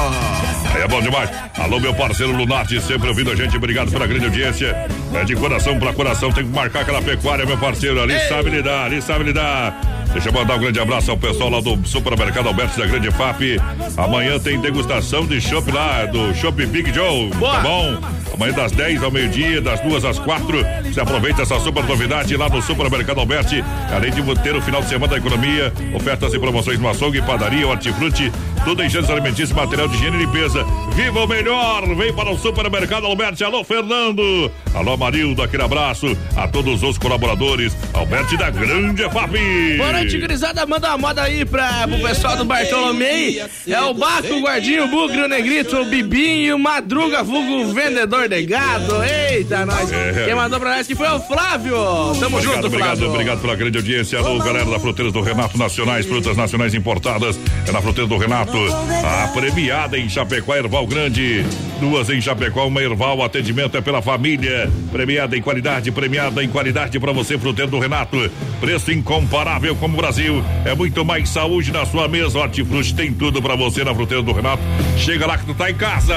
Aí 0.73 0.81
é 0.81 0.87
bom 0.87 1.01
demais. 1.03 1.29
Alô, 1.59 1.79
meu 1.79 1.93
parceiro 1.93 2.35
Lunarte, 2.35 2.81
sempre 2.81 3.09
ouvindo 3.09 3.29
a 3.29 3.35
gente. 3.35 3.55
Obrigado 3.55 3.91
pela 3.91 4.07
grande 4.07 4.25
audiência. 4.25 4.75
É 5.15 5.23
de 5.23 5.35
coração 5.35 5.79
pra 5.79 5.93
coração. 5.93 6.31
Tem 6.31 6.43
que 6.45 6.53
marcar 6.53 6.81
aquela 6.81 7.01
pecuária, 7.01 7.45
meu 7.45 7.57
parceiro. 7.57 8.01
Ali 8.01 8.19
sabe 8.27 8.49
lidar, 8.49 8.85
ali 8.85 9.01
sabe 9.01 9.25
lidar. 9.25 9.79
Deixa 10.11 10.29
eu 10.29 10.33
mandar 10.33 10.55
um 10.55 10.59
grande 10.59 10.79
abraço 10.79 11.11
ao 11.11 11.17
pessoal 11.17 11.49
lá 11.49 11.59
do 11.59 11.79
Supermercado 11.87 12.47
Alberto 12.47 12.79
da 12.79 12.85
Grande 12.85 13.09
FAP. 13.11 13.59
Amanhã 13.97 14.39
tem 14.39 14.59
degustação 14.59 15.25
de 15.25 15.41
chopp 15.41 15.71
lá, 15.71 16.05
do 16.05 16.33
Chopp 16.35 16.65
Big 16.65 16.93
Joe. 16.93 17.29
Tá 17.31 17.59
bom? 17.61 17.99
Amanhã 18.33 18.53
das 18.53 18.71
10 18.71 19.03
ao 19.03 19.11
meio-dia, 19.11 19.61
das 19.61 19.79
duas 19.81 20.03
às 20.03 20.17
quatro. 20.17 20.65
Você 20.83 20.99
aproveita 20.99 21.43
essa 21.43 21.59
super 21.59 21.83
novidade 21.83 22.35
lá 22.35 22.49
no 22.49 22.61
Supermercado 22.61 23.19
Alberti. 23.19 23.63
Além 23.93 24.11
de 24.11 24.23
ter 24.41 24.55
o 24.55 24.61
final 24.61 24.81
de 24.81 24.89
semana 24.89 25.11
da 25.11 25.17
economia, 25.17 25.71
ofertas 25.93 26.33
e 26.33 26.39
promoções 26.39 26.79
no 26.79 26.89
açougue, 26.89 27.21
padaria, 27.21 27.67
hortifruti, 27.67 28.31
tudo 28.65 28.81
em 28.81 28.89
gêneros 28.89 29.11
alimentícios, 29.11 29.51
material 29.51 29.87
de 29.87 29.95
higiene 29.95 30.17
e 30.17 30.19
limpeza. 30.25 30.65
Viva 30.95 31.23
o 31.23 31.27
melhor! 31.27 31.85
Vem 31.95 32.11
para 32.11 32.31
o 32.31 32.37
Supermercado 32.37 33.05
Alberti. 33.05 33.43
Alô, 33.43 33.63
Fernando! 33.63 34.51
Alô, 34.73 34.97
Marildo, 34.97 35.43
aquele 35.43 35.61
abraço 35.61 36.17
a 36.35 36.47
todos 36.47 36.81
os 36.81 36.97
colaboradores. 36.97 37.77
Alberti 37.93 38.35
da 38.35 38.49
Grande 38.49 39.03
FAP. 39.03 39.35
Boa 39.77 39.91
noite, 39.91 40.17
gurizada. 40.17 40.65
Manda 40.65 40.89
uma 40.89 40.97
moda 40.97 41.21
aí 41.21 41.45
pra, 41.45 41.87
pro 41.87 41.99
pessoal 41.99 42.35
do 42.35 42.45
Bartolomei. 42.45 43.43
É 43.67 43.81
o 43.81 43.93
Baco, 43.93 44.33
o 44.33 44.41
Guardinho, 44.41 44.85
o 44.85 44.87
Bugre, 44.87 45.21
o 45.21 45.27
Negrito, 45.27 45.77
o 45.77 45.85
Bibinho, 45.85 46.55
o 46.55 46.59
Madruga, 46.59 47.21
vulgo 47.21 47.71
vendedor 47.71 48.22
de 48.27 48.45
gado. 48.45 49.03
Eita, 49.03 49.65
nós. 49.65 49.91
É. 49.91 50.25
Quem 50.25 50.35
mandou 50.35 50.59
pra 50.59 50.77
nós 50.77 50.87
que 50.87 50.95
foi 50.95 51.07
o 51.07 51.19
Flávio. 51.21 51.75
Tamo 52.19 52.37
obrigado, 52.37 52.41
junto, 52.41 52.67
obrigado, 52.67 52.97
Flávio. 52.97 53.09
obrigado 53.09 53.41
pela 53.41 53.55
grande 53.55 53.77
audiência. 53.77 54.19
Alô, 54.19 54.37
galera 54.39 54.65
da 54.65 54.79
Fruteiras 54.79 55.13
do 55.13 55.21
Renato 55.21 55.57
Nacionais, 55.57 56.05
frutas 56.05 56.37
nacionais 56.37 56.73
importadas. 56.73 57.39
É 57.67 57.71
na 57.71 57.81
Fruteira 57.81 58.07
do 58.07 58.17
Renato. 58.17 58.57
A 59.03 59.27
premiada 59.29 59.97
em 59.97 60.09
Chapecó, 60.09 60.55
Erval 60.55 60.85
Grande. 60.87 61.45
Duas 61.79 62.09
em 62.09 62.21
Chapecó, 62.21 62.67
uma 62.67 62.81
Erval. 62.81 63.17
O 63.17 63.23
atendimento 63.23 63.77
é 63.77 63.81
pela 63.81 64.01
família. 64.01 64.71
Premiada 64.91 65.37
em 65.37 65.41
qualidade, 65.41 65.91
premiada 65.91 66.43
em 66.43 66.49
qualidade 66.49 66.99
para 66.99 67.11
você, 67.11 67.37
Fruteira 67.37 67.69
do 67.69 67.79
Renato. 67.79 68.29
Preço 68.59 68.91
incomparável 68.91 69.75
como 69.75 69.95
o 69.95 69.97
Brasil. 69.97 70.43
É 70.65 70.73
muito 70.75 71.03
mais 71.03 71.29
saúde 71.29 71.71
na 71.71 71.85
sua 71.85 72.07
mesa. 72.07 72.39
Hortifruti 72.39 72.93
tem 72.93 73.11
tudo 73.13 73.41
para 73.41 73.55
você 73.55 73.83
na 73.83 73.93
Fruteira 73.93 74.23
do 74.23 74.31
Renato. 74.31 74.61
Chega 74.97 75.25
lá 75.25 75.37
que 75.37 75.45
tu 75.45 75.53
tá 75.53 75.69
em 75.69 75.75
casa. 75.75 76.15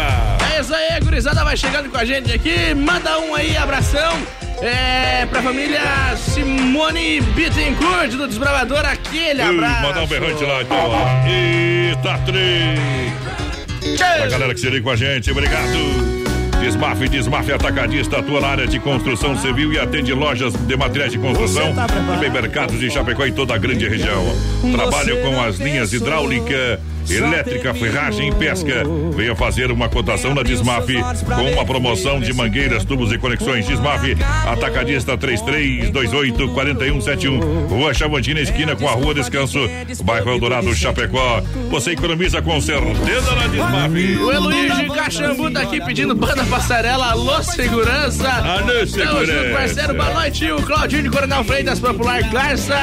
É 0.54 0.60
isso 0.60 0.74
aí, 0.74 1.00
gurizada 1.00 1.44
vai 1.44 1.56
chegando 1.56 1.88
com 1.96 2.00
a 2.00 2.04
gente 2.04 2.30
aqui. 2.30 2.74
Manda 2.74 3.18
um 3.20 3.34
aí, 3.34 3.56
abração. 3.56 4.18
É, 4.60 5.24
pra 5.26 5.40
família 5.42 5.80
Simone 6.16 7.20
Bittencourt 7.34 8.10
do 8.10 8.28
Desbravador, 8.28 8.84
aquele 8.84 9.40
Uh, 9.42 9.48
abraço. 9.48 9.82
mandar 9.82 10.02
um 10.02 10.06
berrante 10.06 10.44
lá, 10.44 10.62
então. 10.62 10.92
Eita, 11.26 12.18
três. 12.26 13.98
Pra 13.98 14.26
galera 14.26 14.52
que 14.54 14.60
se 14.60 14.68
liga 14.68 14.82
com 14.82 14.90
a 14.90 14.96
gente, 14.96 15.30
obrigado. 15.30 16.16
Desmaf, 16.60 17.08
Desmaf 17.08 17.50
Atacadista, 17.52 18.18
atua 18.18 18.40
na 18.40 18.48
área 18.48 18.66
de 18.66 18.78
construção 18.78 19.36
civil 19.38 19.72
e 19.72 19.78
atende 19.78 20.12
lojas 20.12 20.52
de 20.54 20.76
materiais 20.76 21.12
de 21.12 21.18
construção, 21.18 21.74
também 22.08 22.30
mercados 22.30 22.78
de 22.80 22.90
Chapecó 22.90 23.24
e 23.26 23.32
toda 23.32 23.54
a 23.54 23.58
grande 23.58 23.86
região. 23.88 24.24
Trabalho 24.72 25.22
com 25.22 25.40
as 25.42 25.56
linhas 25.58 25.92
hidráulica, 25.92 26.80
elétrica, 27.10 27.74
ferragem 27.74 28.28
e 28.28 28.34
pesca. 28.34 28.82
Venha 29.14 29.34
fazer 29.34 29.70
uma 29.70 29.88
cotação 29.88 30.34
na 30.34 30.42
Desmaf 30.42 30.86
com 31.24 31.52
uma 31.52 31.64
promoção 31.64 32.20
de 32.20 32.32
mangueiras, 32.32 32.84
tubos 32.84 33.12
e 33.12 33.18
conexões. 33.18 33.66
Desmaf, 33.66 34.02
Atacadista 34.46 35.16
3328 35.16 36.48
4171, 36.52 37.66
Rua 37.66 37.94
Chavantina, 37.94 38.40
esquina 38.40 38.74
com 38.76 38.88
a 38.88 38.92
Rua 38.92 39.14
Descanso, 39.14 39.58
bairro 40.04 40.30
Eldorado, 40.30 40.74
Chapecó. 40.74 41.42
Você 41.70 41.92
economiza 41.92 42.40
com 42.42 42.60
certeza 42.60 43.34
na 43.34 43.46
Desmaf. 43.46 43.92
O 44.22 44.32
Heloísio 44.32 44.92
Caxambu 44.92 45.50
tá 45.50 45.62
aqui 45.62 45.80
pedindo 45.84 46.14
banda 46.14 46.44
passarela. 46.44 47.10
Alô, 47.10 47.42
segurança. 47.42 48.28
Alô, 48.28 48.66
Tamo 48.66 48.86
segurança. 48.86 49.26
junto, 49.26 49.52
parceiro. 49.52 49.94
Boa 49.94 50.10
noite. 50.14 50.50
O 50.52 50.62
Claudinho 50.62 51.02
de 51.04 51.10
Coronel 51.10 51.44
Freitas, 51.44 51.80
Popular 51.80 52.28
Clarça. 52.30 52.76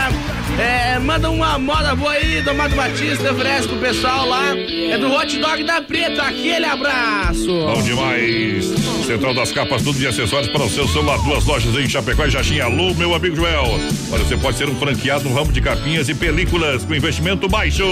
É, 0.60 1.00
manda 1.00 1.30
uma 1.30 1.58
moda 1.58 1.96
boa 1.96 2.12
aí 2.12 2.42
do 2.42 2.54
Mato 2.54 2.76
Batista. 2.76 3.32
Oferece 3.32 3.68
pro 3.68 3.78
pessoal 3.78 4.13
lá. 4.26 4.56
É 4.56 4.98
do 4.98 5.12
Hot 5.12 5.38
Dog 5.40 5.64
da 5.64 5.82
Preta. 5.82 6.24
Aquele 6.24 6.66
abraço. 6.66 7.48
Bom 7.48 7.82
demais. 7.82 8.66
Central 9.06 9.34
das 9.34 9.52
Capas, 9.52 9.82
tudo 9.82 9.98
de 10.00 10.08
acessórios 10.08 10.50
para 10.50 10.64
o 10.64 10.70
seu 10.70 10.88
celular. 10.88 11.18
Duas 11.24 11.46
lojas 11.46 11.76
em 11.76 11.90
Chapecó 11.90 12.26
e 12.26 12.30
Jaxim. 12.30 12.60
Alô, 12.60 12.94
meu 12.94 13.14
amigo 13.14 13.36
Joel. 13.36 13.64
Olha, 14.12 14.24
você 14.24 14.38
pode 14.38 14.58
ser 14.58 14.70
um 14.70 14.76
franqueado 14.76 15.28
no 15.28 15.36
ramo 15.36 15.52
de 15.52 15.60
capinhas 15.62 16.08
e 16.10 16.14
películas 16.16 16.86
com 16.86 16.94
investimento 16.96 17.48
baixo. 17.50 17.84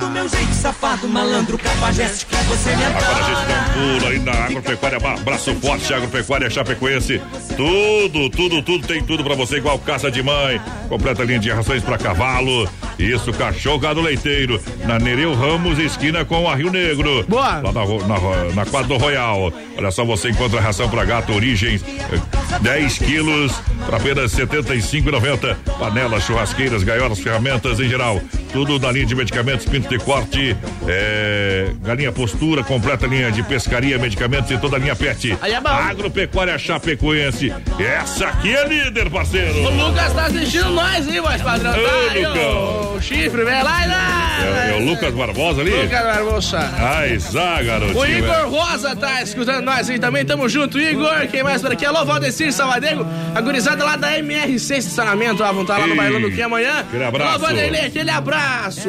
Do 0.00 0.10
meu 0.10 0.28
jeito 0.28 0.52
safado, 0.54 1.08
malandro, 1.08 1.56
capajeste 1.56 2.26
que 2.26 2.36
você 2.44 2.74
me 2.76 2.84
Agora 2.84 3.16
a 3.16 3.22
gente 3.22 3.46
dá 3.48 3.60
um 3.60 3.98
pulo 3.98 4.06
aí 4.12 4.18
na 4.18 4.32
Agropecuária, 4.32 4.98
Ba- 4.98 5.16
Braço 5.20 5.54
Forte, 5.54 5.92
Agropecuária 5.94 6.50
Chapecoense. 6.50 7.20
Tudo, 7.56 8.28
tudo, 8.30 8.62
tudo, 8.62 8.86
tem 8.86 9.02
tudo 9.02 9.22
pra 9.24 9.34
você, 9.34 9.56
igual 9.56 9.78
casa 9.78 10.10
de 10.10 10.22
mãe. 10.22 10.60
Completa 10.88 11.22
linha 11.24 11.38
de 11.38 11.50
rações 11.50 11.82
pra 11.82 11.96
cavalo. 11.96 12.68
Isso, 12.98 13.32
cachorro 13.32 13.78
gado 13.78 14.00
leiteiro. 14.00 14.60
Na 14.86 14.98
Nereu 14.98 15.34
Ramos, 15.34 15.78
esquina 15.78 16.24
com 16.24 16.48
a 16.48 16.54
Rio 16.56 16.70
Negro. 16.70 17.24
Boa. 17.28 17.60
Lá 17.60 17.72
na, 17.72 17.72
na, 17.72 18.54
na 18.54 18.66
quadra 18.66 18.88
do 18.88 18.96
Royal. 18.96 19.52
Olha 19.78 19.90
só, 19.90 20.04
você 20.04 20.30
encontra 20.30 20.60
ração 20.60 20.88
pra 20.88 21.04
gato 21.04 21.32
Origens. 21.32 21.82
eh, 22.12 22.58
10 22.60 22.98
quilos 22.98 23.52
por 23.86 23.94
apenas 23.94 24.32
R$ 24.34 24.46
75,90. 24.46 25.56
Panelas, 25.78 26.24
churrasqueiras, 26.24 26.82
gaiolas, 26.82 27.18
ferramentas 27.20 27.78
em 27.78 27.88
geral. 27.88 28.20
tudo 28.52 28.78
da 28.80 28.90
linha 28.90 29.06
de 29.06 29.14
medicamentos, 29.14 29.64
pinto 29.64 29.88
de 29.88 29.98
corte, 30.04 30.56
é, 30.88 31.70
galinha 31.84 32.10
postura, 32.10 32.64
completa 32.64 33.06
linha 33.06 33.30
de 33.30 33.44
pescaria, 33.44 33.96
medicamentos 33.96 34.50
e 34.50 34.58
toda 34.58 34.74
a 34.76 34.78
linha 34.80 34.96
pet. 34.96 35.38
Aí 35.40 35.52
é 35.52 35.60
bom. 35.60 35.68
Agropecuária 35.68 36.58
Chapecoense. 36.58 37.52
Essa 37.78 38.26
aqui 38.26 38.52
é 38.52 38.66
líder, 38.66 39.08
parceiro. 39.08 39.54
O 39.62 39.70
Lucas 39.88 40.12
tá 40.12 40.26
assistindo 40.26 40.70
nós, 40.70 41.06
hein, 41.06 41.20
voz 41.20 41.40
padrão? 41.40 41.70
Ô, 41.70 41.74
Tá 41.74 42.28
Lucão. 42.28 42.94
o 42.96 43.00
chifre, 43.00 43.44
vem 43.44 43.62
lá 43.62 43.84
lá. 43.86 44.40
É, 44.70 44.78
é 44.78 44.80
o 44.80 44.84
Lucas 44.84 45.14
Barbosa 45.14 45.60
ali? 45.60 45.70
Lucas 45.70 46.02
Barbosa. 46.02 46.58
Ai, 46.78 47.18
zá, 47.18 47.62
garotinho. 47.62 47.98
O 47.98 48.04
é. 48.04 48.18
Igor 48.18 48.48
Rosa 48.48 48.94
tá 48.96 49.22
escutando 49.22 49.64
nós 49.64 49.90
aí 49.90 49.98
também, 49.98 50.24
tamo 50.24 50.48
junto. 50.48 50.78
Igor, 50.78 51.26
quem 51.30 51.42
mais 51.42 51.60
por 51.62 51.72
aqui? 51.72 51.84
Alô, 51.84 52.04
Valdecir 52.04 52.52
Salvadego, 52.52 53.06
a 53.34 53.40
gurizada 53.40 53.84
lá 53.84 53.96
da 53.96 54.18
MRC 54.18 54.76
Estacionamento, 54.76 55.42
ó, 55.42 55.52
vão 55.52 55.62
estar 55.62 55.78
lá 55.78 55.86
no 55.86 55.92
Ei, 55.92 55.96
Bailando 55.96 56.30
que 56.30 56.42
amanhã. 56.42 56.80
aquele 56.80 57.04
abraço. 57.04 57.30
Alô, 57.30 57.38
Vanderlei, 57.46 57.86
aquele 57.86 58.10
abraço. 58.10 58.88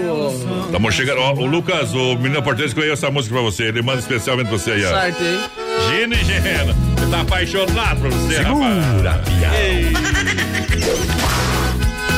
Estamos 0.65 0.93
chegando. 0.95 1.21
Ó, 1.21 1.33
o 1.33 1.45
Lucas, 1.45 1.93
o 1.93 2.15
menino 2.15 2.41
português 2.41 2.71
escolheu 2.71 2.93
essa 2.93 3.09
música 3.09 3.35
pra 3.35 3.43
você. 3.43 3.63
Ele 3.63 3.81
manda 3.81 3.99
especialmente 3.99 4.47
pra 4.47 4.57
você 4.57 4.71
aí, 4.71 4.85
ó. 4.85 4.89
Certo, 4.89 5.23
hein? 5.23 5.39
Gino 5.89 6.13
e 6.13 6.23
Gena. 6.23 6.75
Ele 7.01 7.11
tá 7.11 7.21
apaixonado 7.21 8.01
por 8.01 8.09
você, 8.11 8.35
Segura, 8.37 9.01
rapaz. 9.01 9.53
Ei. 9.59 9.91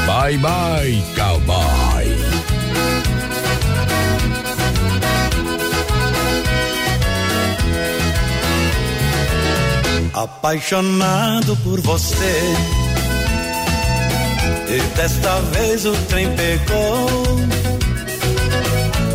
Bye, 0.06 0.38
bye, 0.38 1.04
cowboy. 1.16 1.93
Apaixonado 10.24 11.54
por 11.66 11.82
você. 11.82 12.54
E 14.70 14.96
desta 14.96 15.42
vez 15.52 15.86
o 15.86 15.92
trem 16.08 16.34
pegou. 16.38 17.26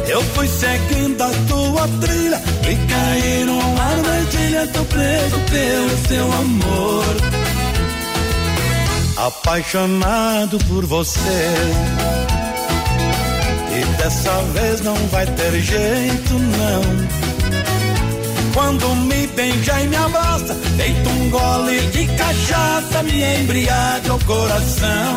Eu 0.06 0.22
fui 0.34 0.46
seguindo 0.46 1.22
a 1.22 1.30
tua 1.48 1.88
trilha 2.02 2.38
e 2.61 2.76
caí 2.92 3.44
numa 3.46 3.84
armadilha. 3.84 4.66
Tô 4.66 4.84
preso 4.84 5.38
pelo 5.50 5.96
teu 6.09 6.30
amor. 6.30 7.16
Apaixonado 9.16 10.59
por 10.68 10.84
você. 10.84 11.54
E 13.74 13.96
dessa 13.96 14.42
vez 14.52 14.82
não 14.82 14.96
vai 15.09 15.24
ter 15.24 15.59
jeito, 15.59 16.34
não. 16.34 17.38
Quando 18.55 18.94
me 18.96 19.26
beija 19.28 19.80
e 19.80 19.88
me 19.88 19.96
abraça, 19.96 20.55
feito 20.76 21.09
um 21.09 21.30
gole 21.30 21.80
de 21.88 22.07
cachaça, 22.16 23.03
me 23.03 23.40
embriaga 23.40 24.14
o 24.14 24.24
coração. 24.24 25.16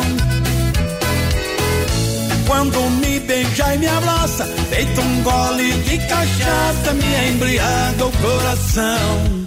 Quando 2.46 2.80
me 3.00 3.18
beija 3.20 3.74
e 3.74 3.78
me 3.78 3.88
abraça, 3.88 4.44
feito 4.70 5.00
um 5.00 5.22
gole 5.22 5.72
de 5.82 5.98
cachaça, 5.98 6.92
me 6.94 7.30
embriaga 7.30 8.06
o 8.06 8.12
coração. 8.12 9.46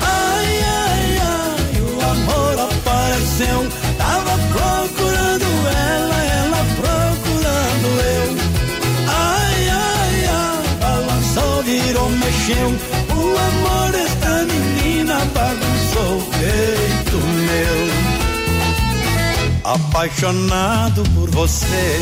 Ai, 0.00 0.60
ai, 0.62 1.18
ai, 1.20 1.80
o 1.80 2.00
amor 2.10 2.70
apareceu, 2.70 3.68
tava 3.98 4.37
mexeu. 12.48 12.68
O 13.14 13.38
amor 13.38 13.92
desta 13.92 14.44
menina 14.44 15.16
bagunçou 15.34 16.18
o 16.18 16.22
peito 16.38 17.16
meu. 17.26 17.78
Apaixonado 19.64 21.02
por 21.14 21.30
você. 21.30 22.00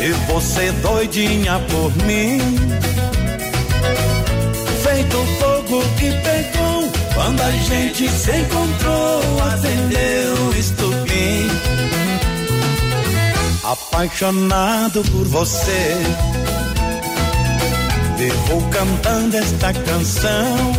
E 0.00 0.12
você 0.32 0.72
doidinha 0.72 1.58
por 1.70 1.94
mim. 2.04 2.40
Feito 4.82 5.16
fogo 5.38 5.82
que 5.98 6.10
pegou. 6.10 6.90
Quando 7.14 7.40
a 7.42 7.50
gente 7.50 8.08
se 8.08 8.30
encontrou, 8.30 9.20
acendeu 9.52 10.34
o 10.48 10.56
estupim. 10.56 11.48
Apaixonado 13.62 15.02
por 15.04 15.28
você. 15.28 16.61
Vivo 18.22 18.62
cantando 18.70 19.36
esta 19.36 19.72
canção. 19.72 20.72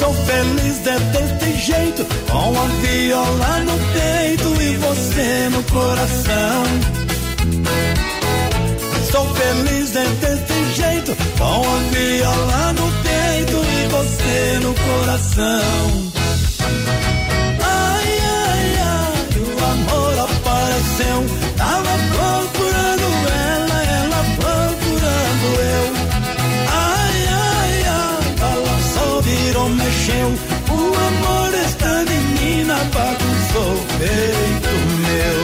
Sou 0.00 0.12
feliz 0.12 0.78
de 0.78 0.98
deste 1.12 1.64
jeito, 1.64 2.04
com 2.28 2.60
a 2.60 2.66
viola 2.80 3.58
no 3.60 3.78
peito 3.92 4.60
e 4.60 4.76
você 4.78 5.48
no 5.52 5.62
coração. 5.62 6.64
Sou 9.12 9.24
feliz 9.36 9.92
de 9.92 10.04
deste 10.26 10.74
jeito, 10.74 11.16
com 11.38 11.44
a 11.44 11.78
viola 11.92 12.72
no 12.72 12.90
peito 13.04 13.64
e 13.64 13.88
você 13.92 14.58
no 14.60 14.74
coração. 14.74 16.21
Menina 32.82 32.90
bagunçou 32.90 33.74
o 33.74 33.86
peito 33.98 34.74
meu. 35.02 35.38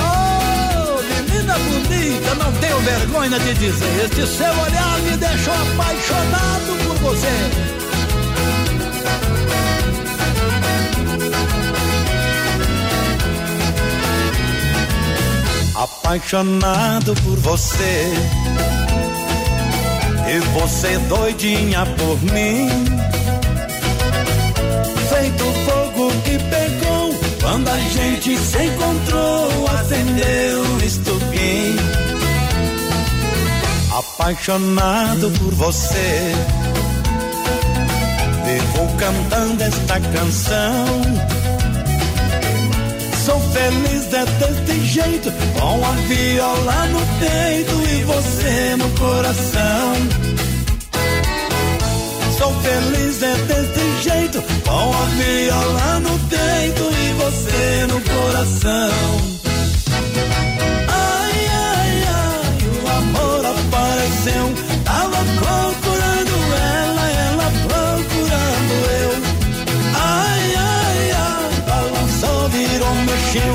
Oh, 0.00 1.02
menina 1.02 1.54
bonita, 1.58 2.34
não 2.34 2.52
tenho 2.52 2.78
vergonha 2.80 3.38
de 3.38 3.54
dizer. 3.54 4.04
Este 4.04 4.26
seu 4.26 4.52
olhar 4.52 4.98
me 5.00 5.16
deixou 5.16 5.54
apaixonado 5.54 6.76
por 6.86 6.96
você. 6.96 7.36
Apaixonado 15.74 17.14
por 17.22 17.38
você. 17.38 18.12
E 20.28 20.38
você 20.52 20.98
doidinha 21.08 21.86
por 21.96 22.20
mim. 22.32 23.17
Gente 28.20 28.36
se 28.36 28.64
encontrou, 28.64 29.68
acendeu 29.78 30.60
o 30.60 30.84
estupim. 30.84 31.76
Apaixonado 33.92 35.30
por 35.38 35.54
você. 35.54 36.32
Vivo 38.44 38.96
cantando 38.98 39.62
esta 39.62 40.00
canção. 40.00 40.86
Sou 43.24 43.38
feliz 43.52 44.06
de 44.06 44.24
deste 44.24 44.84
jeito, 44.84 45.32
com 45.56 45.84
a 45.86 45.92
viola 46.08 46.86
no 46.86 47.00
peito 47.20 47.72
e 47.88 48.02
você 48.02 48.76
no 48.78 48.90
coração. 48.98 49.94
Sou 52.36 52.52
feliz 52.62 53.18
de 53.20 53.34
deste 53.46 54.02
jeito, 54.02 54.27
com 54.68 54.92
a 54.92 55.04
viola 55.16 56.00
no 56.00 56.18
peito 56.28 56.82
e 56.82 57.12
você 57.14 57.86
no 57.88 58.00
coração. 58.02 58.90
Ai, 60.88 61.38
ai, 61.70 61.92
ai, 62.22 62.58
o 62.76 62.88
amor 63.00 63.46
apareceu, 63.46 64.44
tava 64.84 65.20
procurando 65.40 66.36
ela, 66.76 67.04
ela 67.28 67.48
procurando 67.66 68.74
eu. 69.04 69.12
Ai, 69.94 70.54
ai, 70.56 71.10
ai, 71.12 71.52
balançou, 71.66 72.48
virou, 72.50 72.94
mexeu. 73.08 73.54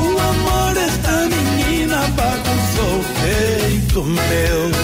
O 0.00 0.18
amor 0.18 0.74
desta 0.74 1.14
menina 1.34 1.98
bagunçou 2.16 3.00
o 3.00 3.04
peito 3.20 4.02
meu. 4.02 4.83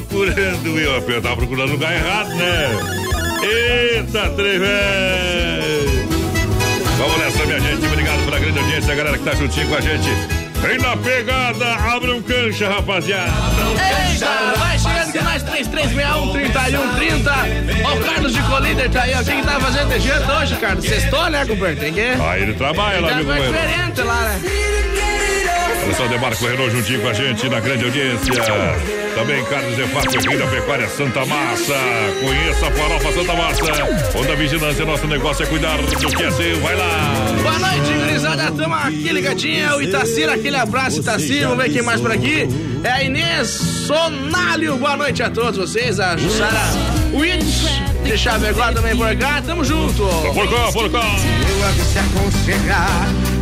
Procurando 0.00 0.78
eu. 0.78 0.92
Eu 1.08 1.22
tava 1.22 1.36
procurando 1.36 1.68
o 1.70 1.72
lugar 1.72 1.92
errado, 1.92 2.28
né? 2.34 2.70
Eita, 3.42 4.28
trevê! 4.30 4.66
Vamos 6.98 7.18
nessa, 7.18 7.44
minha 7.46 7.60
gente. 7.60 7.86
Obrigado 7.86 8.24
pela 8.24 8.38
grande 8.38 8.58
audiência, 8.58 8.92
a 8.92 8.96
galera 8.96 9.18
que 9.18 9.24
tá 9.24 9.34
juntinho 9.34 9.68
com 9.68 9.74
a 9.76 9.80
gente. 9.80 10.08
Vem 10.62 10.78
na 10.78 10.96
pegada, 10.96 11.74
abre 11.94 12.10
um 12.12 12.22
cancha, 12.22 12.68
rapaziada. 12.68 13.30
Eita, 14.10 14.58
vai 14.58 14.78
chegando 14.78 15.12
com 15.12 15.24
nós 15.24 15.42
3361 15.42 16.32
3130. 16.32 17.32
Ó, 17.84 17.94
o 17.94 18.00
Carlos 18.04 18.32
de 18.32 18.42
Colíder 18.42 18.90
tá 18.90 19.02
aí, 19.02 19.14
ó. 19.14 19.22
Quem 19.22 19.40
que 19.40 19.46
tá 19.46 19.60
fazendo 19.60 19.88
de 19.90 20.00
jeito 20.00 20.32
hoje, 20.32 20.56
Carlos? 20.56 20.84
Sextou, 20.84 21.30
né, 21.30 21.44
companheiro? 21.46 21.80
Tem 21.80 21.92
que. 21.92 22.00
Ah, 22.00 22.38
ele 22.38 22.54
trabalha 22.54 23.00
lá, 23.00 23.08
Tá 23.08 23.14
meu 23.16 23.26
companheiro. 23.26 23.52
diferente 23.52 24.02
lá, 24.02 24.20
né? 24.22 24.40
Pessoal 25.86 26.08
Demarco 26.08 26.44
Renault 26.44 26.70
juntinho 26.72 27.00
com 27.00 27.08
a 27.08 27.12
gente 27.12 27.48
na 27.48 27.60
grande 27.60 27.84
audiência. 27.84 28.42
Também 29.14 29.44
Carlos 29.44 29.78
Efácio, 29.78 30.20
Rei 30.20 30.36
da 30.36 30.46
Pecuária 30.48 30.88
Santa 30.88 31.24
Massa. 31.24 31.74
Conheça 32.20 32.66
a 32.66 32.70
farofa 32.72 33.12
Santa 33.12 33.34
Massa. 33.34 34.18
Onda 34.18 34.34
Vigilância, 34.34 34.84
nosso 34.84 35.06
negócio 35.06 35.44
é 35.44 35.46
cuidar 35.46 35.76
do 35.78 35.86
que 35.86 36.22
é 36.22 36.30
seu. 36.32 36.60
Vai 36.60 36.74
lá. 36.74 37.34
Boa 37.40 37.58
noite, 37.58 37.92
gurizada. 37.92 38.50
Tamo 38.50 38.74
aqui 38.74 39.12
ligadinho. 39.12 39.76
O 39.76 39.82
Itacira, 39.82 40.34
aquele 40.34 40.56
abraço, 40.56 41.00
Itacira. 41.00 41.48
Vamos 41.48 41.64
ver 41.64 41.72
quem 41.72 41.82
mais 41.82 42.00
por 42.00 42.10
aqui. 42.10 42.48
É 42.82 42.90
a 42.90 43.02
Inês 43.04 43.48
Sonalho. 43.48 44.76
Boa 44.78 44.96
noite 44.96 45.22
a 45.22 45.30
todos 45.30 45.56
vocês. 45.56 46.00
A 46.00 46.16
Jussara 46.16 46.60
Witch 47.14 47.64
de 48.04 48.18
Chavegó 48.18 48.72
também 48.72 48.96
por 48.96 49.14
cá. 49.16 49.40
Tamo 49.40 49.64
junto. 49.64 50.04
Por 50.34 50.50
cá, 50.50 50.72
por 50.72 50.90
cá. 50.90 51.04
em 51.04 51.62
outros 51.64 53.35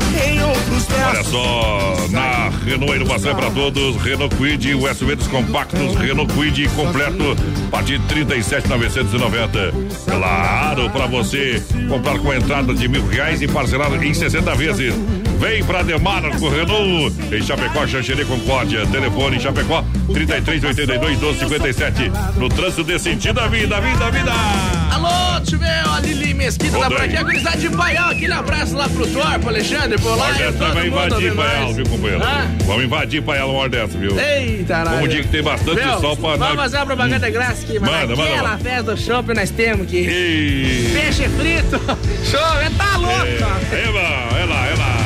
Olha 1.06 1.22
só, 1.24 1.96
na 2.10 2.50
Renault 2.64 2.96
inovação 2.96 3.32
é 3.32 3.34
para 3.34 3.50
todos, 3.50 3.96
Renault 3.96 4.34
Quid, 4.36 4.74
o 4.74 4.94
SUVs 4.94 5.26
compactos, 5.26 5.94
Renault 5.96 6.32
Quid 6.34 6.68
completo, 6.70 7.36
a 7.68 7.70
partir 7.70 7.98
de 7.98 8.06
37,990. 8.06 9.72
Claro, 10.06 10.90
para 10.90 11.06
você 11.06 11.62
comprar 11.88 12.18
com 12.18 12.32
entrada 12.32 12.74
de 12.74 12.88
mil 12.88 13.06
reais 13.06 13.42
e 13.42 13.48
parcelar 13.48 13.92
em 14.02 14.14
60 14.14 14.54
vezes. 14.54 14.94
Vem 15.38 15.62
pra 15.64 15.82
Demarco 15.82 16.48
Renault, 16.48 17.14
em 17.34 17.42
Chapecó, 17.42 17.86
Xanxerê 17.86 18.24
Concórdia. 18.24 18.86
Telefone 18.86 19.40
Chapecó, 19.40 19.84
3382 20.12 21.18
1257. 21.18 22.10
No 22.36 22.48
trânsito 22.48 22.84
desse 22.84 23.10
sentido 23.10 23.34
da 23.34 23.46
vida, 23.46 23.80
vida, 23.80 24.10
vida. 24.10 24.83
Alô, 24.94 25.40
tio 25.40 25.58
meu, 25.58 25.92
a 25.92 25.98
Lili 25.98 26.32
Mesquita 26.34 26.78
tá 26.78 26.88
por 26.88 27.00
aqui, 27.00 27.16
a 27.16 27.22
gurizada 27.24 27.56
de 27.56 27.68
Baião, 27.68 28.10
aquele 28.10 28.32
abraço 28.32 28.76
lá 28.76 28.88
pro 28.88 29.04
Thor, 29.08 29.40
pro 29.40 29.48
Alexandre, 29.48 29.98
por 30.00 30.16
lá. 30.16 30.30
Dessa 30.30 30.70
vai 30.72 30.86
invadir 30.86 31.34
Paial, 31.34 31.74
viu, 31.74 31.84
companheiro? 31.88 32.22
Ah? 32.24 32.46
Vamos 32.64 32.84
invadir 32.84 33.20
Paial 33.22 33.50
uma 33.50 33.58
hora 33.58 33.68
dessa, 33.70 33.98
viu? 33.98 34.16
Eita, 34.16 34.84
Como 34.84 34.94
nada. 34.94 35.08
dia 35.08 35.22
que 35.22 35.28
tem 35.28 35.42
bastante 35.42 35.84
Meu, 35.84 36.00
sol 36.00 36.16
pra 36.16 36.36
Vamos 36.36 36.54
fazer 36.54 36.76
uma 36.76 36.86
propaganda 36.86 37.28
grátis 37.28 37.64
aqui, 37.64 37.80
mas 37.80 37.90
Manda, 37.90 38.14
manda 38.14 38.22
aquela 38.22 38.50
lá. 38.50 38.58
festa 38.58 38.82
do 38.84 38.96
shopping 38.96 39.34
nós 39.34 39.50
temos 39.50 39.86
que. 39.88 39.96
E... 39.96 40.90
Peixe 40.92 41.28
frito, 41.28 41.80
show, 42.24 42.40
tá 42.78 42.96
louco, 42.96 43.16
ó. 43.16 43.74
É, 43.74 43.90
lá, 43.90 44.38
é 44.38 44.44
lá, 44.44 44.66
é 44.68 44.74
lá. 44.76 45.03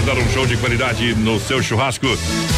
Quer 0.00 0.14
dar 0.14 0.18
um 0.18 0.28
show 0.30 0.46
de 0.46 0.56
qualidade 0.56 1.14
no 1.14 1.38
seu 1.38 1.62
churrasco? 1.62 2.06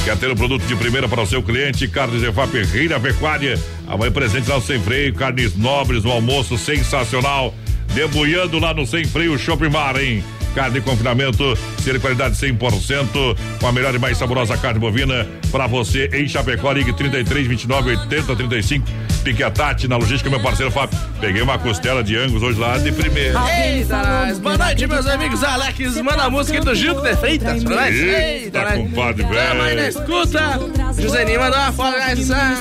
Quer 0.04 0.16
ter 0.16 0.30
um 0.30 0.36
produto 0.36 0.64
de 0.64 0.76
primeira 0.76 1.08
para 1.08 1.22
o 1.22 1.26
seu 1.26 1.42
cliente? 1.42 1.88
Carnes 1.88 2.22
Efap 2.22 2.52
Rei 2.66 2.86
da 2.86 3.00
Pecuária. 3.00 3.58
Amanhã 3.88 4.12
presente 4.12 4.48
lá 4.48 4.56
no 4.56 4.62
Sem 4.62 4.80
Freio, 4.80 5.12
carnes 5.12 5.56
nobres, 5.56 6.04
um 6.04 6.12
almoço 6.12 6.56
sensacional. 6.56 7.52
Debulhando 7.94 8.60
lá 8.60 8.72
no 8.72 8.86
Sem 8.86 9.04
Freio 9.04 9.36
Shopping 9.36 9.70
Bar, 9.70 9.98
hein? 9.98 10.22
Carne 10.54 10.74
de 10.74 10.80
confinamento, 10.82 11.56
ser 11.82 11.94
de 11.94 11.98
qualidade 11.98 12.36
100%, 12.36 13.36
com 13.58 13.66
a 13.66 13.72
melhor 13.72 13.94
e 13.94 13.98
mais 13.98 14.18
saborosa 14.18 14.56
carne 14.56 14.78
bovina 14.78 15.26
para 15.50 15.66
você 15.66 16.10
em 16.12 16.28
Chapecó, 16.28 16.72
ligue 16.72 16.92
33 16.92 17.46
29 17.46 17.90
80 17.90 18.36
35. 18.36 18.86
Pique 19.24 19.42
a 19.42 19.50
Tati 19.50 19.86
na 19.86 19.96
logística, 19.96 20.28
meu 20.28 20.40
parceiro 20.40 20.70
Fábio. 20.72 20.98
Peguei 21.20 21.42
uma 21.42 21.56
costela 21.56 22.02
de 22.02 22.16
angus 22.16 22.42
hoje 22.42 22.58
lá 22.58 22.76
de 22.76 22.90
primeira. 22.90 23.38
Eita, 23.64 24.02
nós. 24.02 24.38
Boa 24.40 24.58
noite, 24.58 24.86
meus 24.86 25.06
amigos. 25.06 25.44
Alex, 25.44 25.96
manda 26.02 26.24
a 26.24 26.30
música 26.30 26.60
do 26.60 26.74
Gildo 26.74 27.00
de 27.02 27.14
Freitas 27.16 27.62
pra 27.62 27.76
nós. 27.76 27.94
Eita, 27.94 28.62
nós. 28.62 28.74
compadre, 28.74 29.22
Tamo 29.22 29.34
aí 29.38 29.56
na 29.76 29.82
velho. 29.82 29.88
escuta. 29.88 30.60
Joseninho 31.00 31.40
mandou 31.40 31.58
uma 31.60 31.72
foto 31.72 31.96
essa 31.98 32.56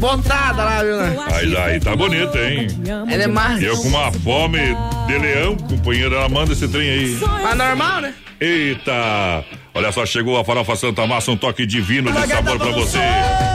botada 0.00 0.64
lá, 0.64 0.82
viu, 0.84 0.96
né? 0.98 1.16
Aí, 1.32 1.56
aí 1.56 1.80
tá 1.80 1.96
bonito, 1.96 2.38
hein? 2.38 2.68
Ele 3.10 3.22
é 3.22 3.26
mais. 3.26 3.62
Eu 3.62 3.76
com 3.78 3.88
uma 3.88 4.12
fome 4.12 4.60
de 5.08 5.18
leão, 5.18 5.56
companheiro, 5.56 6.14
ela 6.14 6.28
manda 6.28 6.52
esse 6.52 6.68
trem 6.68 6.88
aí. 6.88 7.18
Mas 7.42 7.56
normal, 7.56 8.00
né? 8.00 8.14
Eita! 8.40 9.44
Olha 9.76 9.90
só, 9.90 10.06
chegou 10.06 10.38
a 10.38 10.44
farofa 10.44 10.76
Santa 10.76 11.04
Massa, 11.04 11.32
um 11.32 11.36
toque 11.36 11.66
divino 11.66 12.12
de 12.12 12.28
sabor 12.28 12.56
pra 12.58 12.70
você. 12.70 12.98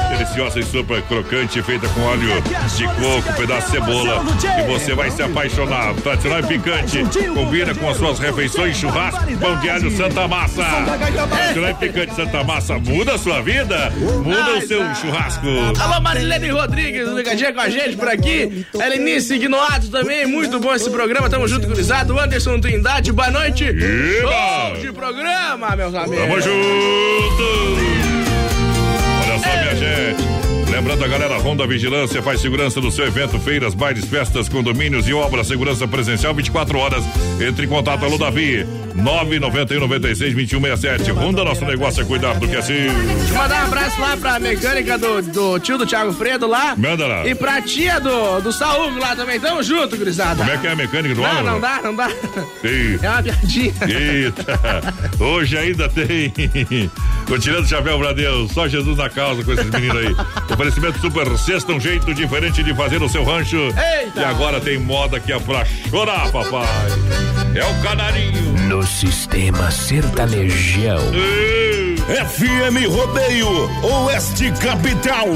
Deliciosa 0.09 0.59
e 0.59 0.63
super 0.63 1.01
crocante, 1.03 1.61
feita 1.63 1.87
com 1.87 2.01
óleo 2.01 2.29
de 2.75 2.83
coco, 2.83 3.37
pedaço 3.37 3.67
de 3.67 3.71
cebola. 3.71 4.21
E 4.59 4.67
você 4.67 4.93
vai 4.93 5.09
se 5.11 5.23
apaixonar. 5.23 5.93
Tradicional 5.95 6.41
e 6.41 6.43
picante. 6.43 7.05
Combina 7.33 7.73
com 7.73 7.89
as 7.89 7.95
suas 7.95 8.19
refeições, 8.19 8.75
churrasco, 8.75 9.23
pão 9.37 9.57
de 9.61 9.69
alho 9.69 9.89
Santa 9.95 10.27
Massa. 10.27 10.65
Tradicional 11.29 11.69
e 11.69 11.73
picante 11.75 12.13
Santa 12.13 12.43
Massa. 12.43 12.77
Muda 12.79 13.13
a 13.13 13.17
sua 13.17 13.41
vida, 13.41 13.89
muda 14.21 14.57
o 14.57 14.67
seu 14.67 14.95
churrasco. 14.95 15.47
Alô, 15.79 16.01
Marilene 16.01 16.49
Rodrigues, 16.49 17.07
ligadinha 17.07 17.53
com 17.53 17.61
a 17.61 17.69
gente 17.69 17.95
por 17.95 18.09
aqui. 18.09 18.65
Elenice 18.73 19.35
Ignoato 19.35 19.89
também, 19.89 20.25
muito 20.25 20.59
bom 20.59 20.75
esse 20.75 20.89
programa. 20.89 21.29
Tamo 21.29 21.47
junto, 21.47 21.65
gurizado. 21.65 22.19
Anderson 22.19 22.59
Trindade, 22.59 23.13
boa 23.13 23.31
noite. 23.31 23.63
Show 23.63 24.81
de 24.81 24.91
programa, 24.91 25.77
meus 25.77 25.95
amigos. 25.95 26.08
Tamo 26.15 26.41
junto! 26.41 27.43
Olha 29.23 29.39
só, 29.39 29.49
minha 29.61 29.75
gente. 29.75 30.28
Lembrando 30.79 31.03
a 31.03 31.07
galera, 31.09 31.37
Ronda 31.39 31.67
Vigilância 31.67 32.21
faz 32.21 32.39
segurança 32.39 32.79
do 32.79 32.89
seu 32.89 33.05
evento, 33.05 33.37
feiras, 33.37 33.73
bailes, 33.73 34.05
festas, 34.05 34.47
condomínios 34.47 35.09
e 35.09 35.13
obras, 35.13 35.45
segurança 35.47 35.85
presencial 35.85 36.33
24 36.33 36.79
horas. 36.79 37.03
Entre 37.37 37.65
em 37.65 37.67
contato, 37.67 38.05
alô 38.05 38.17
Davi, 38.17 38.65
991 38.95 39.81
96 39.81 40.33
2167. 40.33 41.11
Ronda, 41.11 41.43
nosso 41.43 41.65
negócio 41.65 42.01
é 42.01 42.05
cuidar 42.05 42.35
do 42.35 42.47
que 42.47 42.55
é 42.55 42.61
seu. 42.61 42.75
Deixa 42.77 43.33
eu 43.33 43.37
mandar 43.37 43.63
um 43.63 43.67
abraço 43.67 43.99
lá 43.99 44.15
pra 44.15 44.39
mecânica 44.39 44.97
do, 44.97 45.21
do 45.21 45.59
tio 45.59 45.77
do 45.77 45.85
Thiago 45.85 46.13
Fredo 46.13 46.47
lá. 46.47 46.77
Manda 46.77 47.05
lá. 47.05 47.27
E 47.27 47.35
pra 47.35 47.61
tia 47.61 47.99
do, 47.99 48.39
do 48.39 48.53
Saúl 48.53 48.97
lá 48.97 49.17
também. 49.17 49.37
Tamo 49.37 49.61
junto, 49.61 49.97
gurizada. 49.97 50.37
Como 50.37 50.49
é 50.49 50.57
que 50.57 50.65
é 50.65 50.71
a 50.71 50.75
mecânica 50.77 51.13
do 51.13 51.21
Não, 51.21 51.43
não 51.43 51.59
dá, 51.59 51.81
não 51.83 51.93
dá. 51.93 52.09
Sim. 52.61 52.99
É 53.01 53.09
uma 53.09 53.23
piadinha. 53.23 53.73
Eita, 53.85 54.93
hoje 55.19 55.57
ainda 55.57 55.89
tem. 55.89 56.31
Tô 57.27 57.37
tirando 57.37 57.65
o 57.65 57.67
chapéu 57.67 57.99
pra 57.99 58.13
Deus, 58.13 58.51
só 58.53 58.65
Jesus 58.65 58.97
na 58.97 59.09
causa 59.09 59.43
com 59.43 59.51
esses 59.51 59.69
meninos 59.69 59.97
aí. 59.97 60.15
Oferecimento 60.69 60.99
Super 60.99 61.35
Sexta, 61.35 61.73
um 61.73 61.79
jeito 61.79 62.13
diferente 62.13 62.61
de 62.61 62.75
fazer 62.75 63.01
o 63.01 63.09
seu 63.09 63.23
rancho. 63.23 63.57
Eita. 63.57 64.21
E 64.21 64.23
agora 64.23 64.61
tem 64.61 64.77
moda 64.77 65.19
que 65.19 65.33
é 65.33 65.39
pra 65.39 65.65
chorar, 65.65 66.31
papai. 66.31 66.67
É 67.55 67.65
o 67.65 67.81
canarinho. 67.81 68.51
No 68.67 68.85
sistema 68.85 69.71
sertanejão. 69.71 70.99
FM 72.05 72.87
Rodeio, 72.87 73.49
Oeste 73.83 74.51
Capital. 74.61 75.27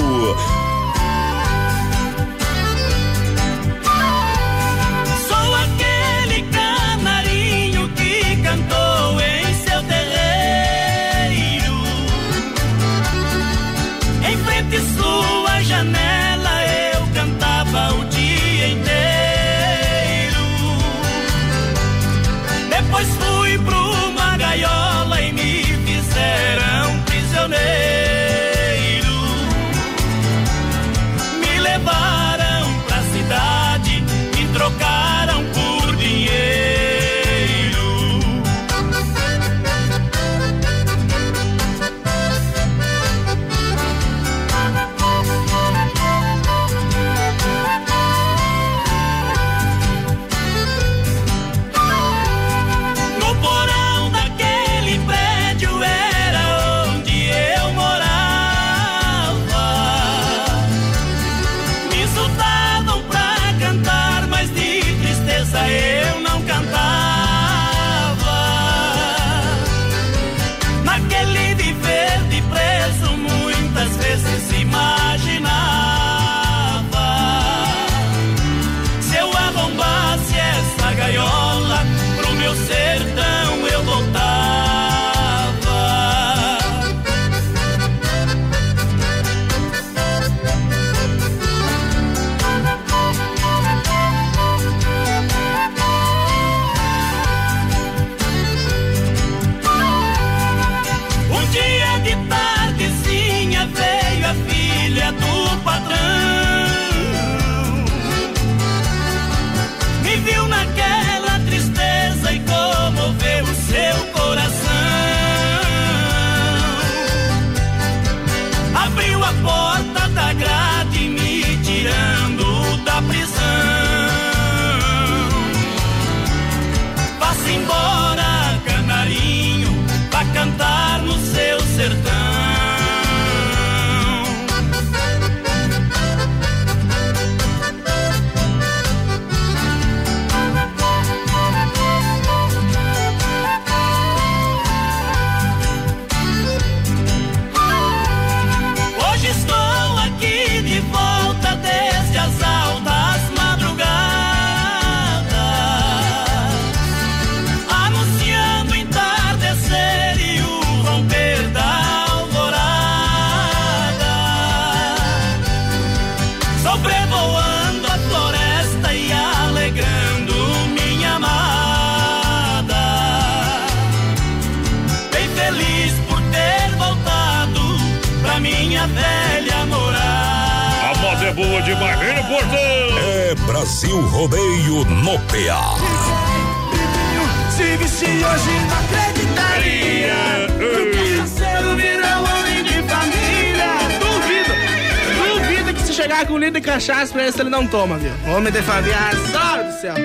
Esse 197.27 197.41
ele 197.41 197.49
não 197.49 197.65
toma, 197.65 197.97
viu? 197.97 198.11
Homem 198.27 198.51
de 198.51 198.61
família, 198.61 198.97
azar 198.97 199.63
do 199.63 199.71
céu. 199.79 199.95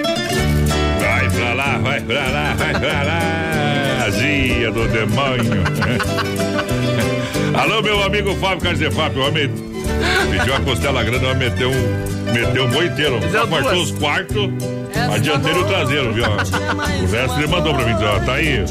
Vai 1.00 1.30
pra 1.30 1.54
lá, 1.54 1.78
vai 1.78 2.00
pra 2.00 2.28
lá, 2.28 2.54
vai 2.54 2.72
pra 2.72 3.02
lá. 3.02 4.04
Azia 4.06 4.70
do 4.70 4.88
demônio. 4.88 5.62
Alô, 7.58 7.82
meu 7.82 8.02
amigo 8.02 8.34
Fábio 8.36 8.60
Carlos 8.60 8.78
de 8.78 8.90
Fábio, 8.90 9.26
homem 9.26 9.50
pediu 10.30 10.54
a 10.54 10.60
costela 10.60 11.02
grande, 11.02 11.24
vai 11.24 11.34
meter 11.34 11.66
um, 11.66 12.32
meteu 12.32 12.64
um 12.64 12.68
boi 12.68 12.86
inteiro. 12.86 13.18
Só 13.32 13.46
cortou 13.46 13.82
os 13.82 13.90
quartos, 13.92 14.50
a 14.94 15.18
dianteira 15.18 15.58
e 15.58 15.62
o 15.62 15.64
traseiro, 15.66 16.12
viu? 16.12 16.24
O 16.24 17.10
resto 17.10 17.38
ele 17.38 17.46
mandou 17.48 17.74
pra 17.74 17.84
mim, 17.84 17.94
ó, 17.94 18.20
tá 18.20 18.34
aí. 18.34 18.64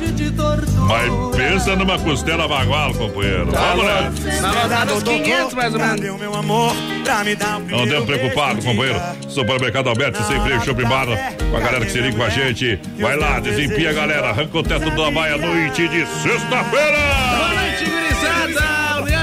Mas 0.88 1.36
pensa 1.36 1.76
numa 1.76 2.00
costela 2.00 2.48
bagual, 2.48 2.94
companheiro. 2.94 3.52
Vamos 3.52 3.86
lá. 3.86 4.12
Na 4.42 4.52
rodada 4.52 4.94
uns 4.94 5.04
500 5.04 5.54
mais 5.54 5.74
ou 5.74 5.80
menos. 5.80 6.20
Meu 6.20 6.34
amor, 6.34 6.74
pra 7.04 7.24
me 7.24 7.36
dar 7.36 7.58
um 7.58 7.66
Não 7.66 7.84
andemos 7.84 8.06
preocupado, 8.06 8.62
companheiro. 8.64 9.00
Supermercado 9.28 9.90
Alberto, 9.90 10.24
sem 10.24 10.40
freio, 10.42 10.64
shopping 10.64 10.88
bar, 10.88 11.08
com 11.52 11.58
a 11.58 11.60
galera 11.60 11.86
que 11.86 11.92
se 11.92 12.00
liga 12.00 12.18
com 12.18 12.24
a 12.24 12.30
gente. 12.30 12.80
Vai 13.00 13.18
lá, 13.18 13.40
desempia 13.40 13.90
a 13.90 13.94
galera, 13.94 14.30
arranca 14.30 14.58
o 14.58 14.64
teto 14.64 14.90
da 14.90 15.12
baia 15.12 15.38
noite 15.38 15.88
de 15.88 16.06
sexta-feira. 16.06 17.66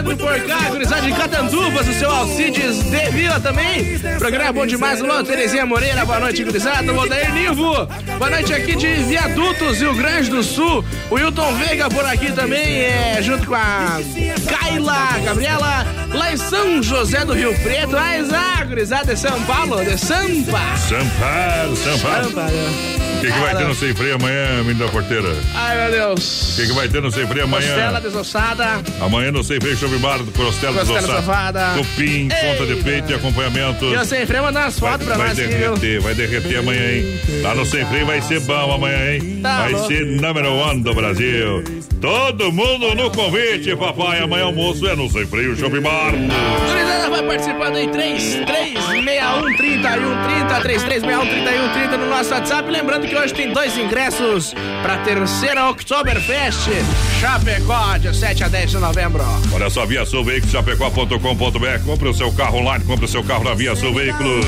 Boa 0.04 0.14
noite, 0.14 0.14
gurizada. 0.14 0.14
O 0.14 0.14
Leandro 0.14 0.16
Porcá, 0.16 0.70
gurizada 0.70 1.02
de 1.02 1.12
Catanduvas, 1.12 1.88
o 1.88 1.92
seu 1.94 2.10
Alcides 2.10 2.82
de 2.84 3.10
Vila 3.10 3.40
também. 3.40 3.98
Programa 4.18 4.52
bom 4.52 4.66
demais. 4.66 5.00
Alô, 5.02 5.22
Terezinha 5.24 5.66
Moreira, 5.66 6.04
boa 6.04 6.20
noite, 6.20 6.44
gurizada. 6.44 6.92
O 6.92 6.98
Odair 6.98 7.32
Nivo, 7.32 7.86
boa 8.18 8.30
noite 8.30 8.52
aqui 8.52 8.76
de 8.76 8.94
Viadutos, 9.04 9.80
Rio 9.80 9.94
Grande 9.94 10.30
do 10.30 10.42
Sul. 10.42 10.84
O 11.10 11.18
Hilton 11.18 11.54
Veiga 11.56 11.88
por 11.88 12.04
aqui 12.04 12.32
também, 12.32 12.80
é, 12.80 13.18
junto 13.22 13.46
com 13.46 13.54
a 13.54 13.98
Kaila, 14.48 15.18
Gabriela, 15.24 15.86
lá 16.12 16.32
em 16.32 16.36
São 16.36 16.82
José 16.82 17.24
do 17.24 17.32
Rio 17.32 17.54
Preto. 17.60 17.92
Mas, 17.92 18.32
ah, 18.32 18.64
gurizada 18.64 19.14
de 19.14 19.20
São 19.20 19.40
Paulo, 19.44 19.84
de 19.84 19.98
Sampa. 19.98 20.60
Samparo, 20.76 21.76
Samparo. 21.76 22.24
Sampa, 22.24 22.42
né? 22.42 22.96
O 23.00 23.03
que, 23.26 23.32
que 23.32 23.38
vai 23.40 23.56
ter 23.56 23.64
no 23.66 23.74
Sem 23.74 23.94
Freio 23.94 24.14
amanhã, 24.16 24.62
menino 24.64 24.84
da 24.84 24.90
porteira? 24.90 25.28
Ai, 25.54 25.76
meu 25.82 25.90
Deus. 25.90 26.52
O 26.52 26.56
que, 26.60 26.66
que 26.66 26.72
vai 26.72 26.88
ter 26.88 27.02
no 27.02 27.10
Sem 27.10 27.26
Freio 27.26 27.44
amanhã? 27.44 27.68
Costela 27.68 28.00
desossada. 28.00 28.82
Amanhã 29.00 29.32
no 29.32 29.42
Sem 29.44 29.60
Freio 29.60 29.76
Shopping 29.76 29.98
Bar, 29.98 30.18
costela 30.36 30.78
Costela 30.80 31.00
desossada, 31.00 31.74
cupim, 31.76 32.28
ponta 32.28 32.66
de 32.66 32.82
peito 32.82 33.12
e 33.12 33.14
acompanhamento. 33.14 33.84
E 33.86 33.94
eu 33.94 34.04
sem 34.04 34.26
freio 34.26 34.42
mandar 34.44 34.62
umas 34.62 34.78
Vai, 34.78 34.92
fotos 34.92 35.06
pra 35.06 35.16
vai 35.16 35.28
nós 35.28 35.38
viu? 35.38 35.48
derreter, 35.48 36.00
vai 36.00 36.14
derreter 36.14 36.58
amanhã, 36.58 36.90
hein? 36.92 37.20
Lá 37.42 37.54
no 37.54 37.64
Sem 37.66 37.84
Freio 37.86 38.06
vai 38.06 38.20
ser 38.22 38.40
bom 38.40 38.72
amanhã, 38.74 39.14
hein? 39.14 39.40
Tá 39.42 39.58
vai 39.62 39.72
louco. 39.72 39.88
ser 39.88 40.04
número 40.06 40.52
one 40.54 40.82
do 40.82 40.94
Brasil. 40.94 41.64
Todo 42.00 42.52
mundo 42.52 42.94
no 42.94 43.10
convite, 43.10 43.74
papai. 43.76 44.20
Amanhã 44.22 44.44
almoço 44.44 44.86
é 44.86 44.94
no 44.94 45.08
Sem 45.10 45.26
Freio 45.26 45.56
Shopping 45.56 45.80
Bar. 45.80 46.12
Gurizada 46.12 47.10
vai 47.10 47.22
participando 47.22 47.76
em 47.76 47.88
3361 47.88 49.56
3130 49.56 50.60
3361 50.60 51.26
3130 51.44 51.96
no 51.96 52.10
nosso 52.10 52.30
WhatsApp. 52.34 52.70
Lembrando 52.70 53.06
que 53.06 53.13
hoje 53.16 53.34
tem 53.34 53.52
dois 53.52 53.76
ingressos 53.76 54.54
pra 54.82 54.98
terceira 54.98 55.70
Oktoberfest 55.70 56.68
Chapecó, 57.20 57.96
de 57.96 58.14
7 58.16 58.44
a 58.44 58.48
10 58.48 58.70
de 58.70 58.78
novembro. 58.78 59.22
Olha 59.52 59.70
só, 59.70 59.86
Via 59.86 60.04
Sul 60.04 60.24
Veículos, 60.24 60.52
chapecó.com.br. 60.52 61.84
Compre 61.84 62.08
o 62.08 62.14
seu 62.14 62.32
carro 62.32 62.58
online, 62.58 62.84
compre 62.84 63.04
o 63.04 63.08
seu 63.08 63.22
carro 63.22 63.44
na 63.44 63.54
Via 63.54 63.74
Sul 63.76 63.94
Veículos. 63.94 64.44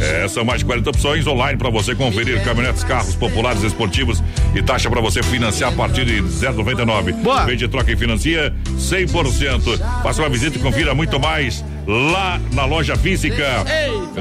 É, 0.00 0.28
são 0.28 0.44
mais 0.44 0.58
de 0.60 0.66
40 0.66 0.90
opções 0.90 1.26
online 1.26 1.56
para 1.56 1.70
você 1.70 1.94
conferir 1.94 2.42
caminhonetes, 2.44 2.84
carros 2.84 3.14
populares, 3.14 3.62
esportivos 3.62 4.22
e 4.54 4.62
taxa 4.62 4.90
para 4.90 5.00
você 5.00 5.22
financiar 5.22 5.72
a 5.72 5.76
partir 5.76 6.04
de 6.04 6.20
0,99. 6.22 7.12
Boa. 7.22 7.44
Vende, 7.44 7.66
troca 7.68 7.90
e 7.92 7.96
financia 7.96 8.52
100%. 8.76 9.78
Faça 10.02 10.22
uma 10.22 10.28
visita 10.28 10.58
e 10.58 10.60
confira 10.60 10.94
muito 10.94 11.18
mais 11.18 11.64
lá 11.86 12.40
na 12.52 12.64
loja 12.64 12.96
física. 12.96 13.64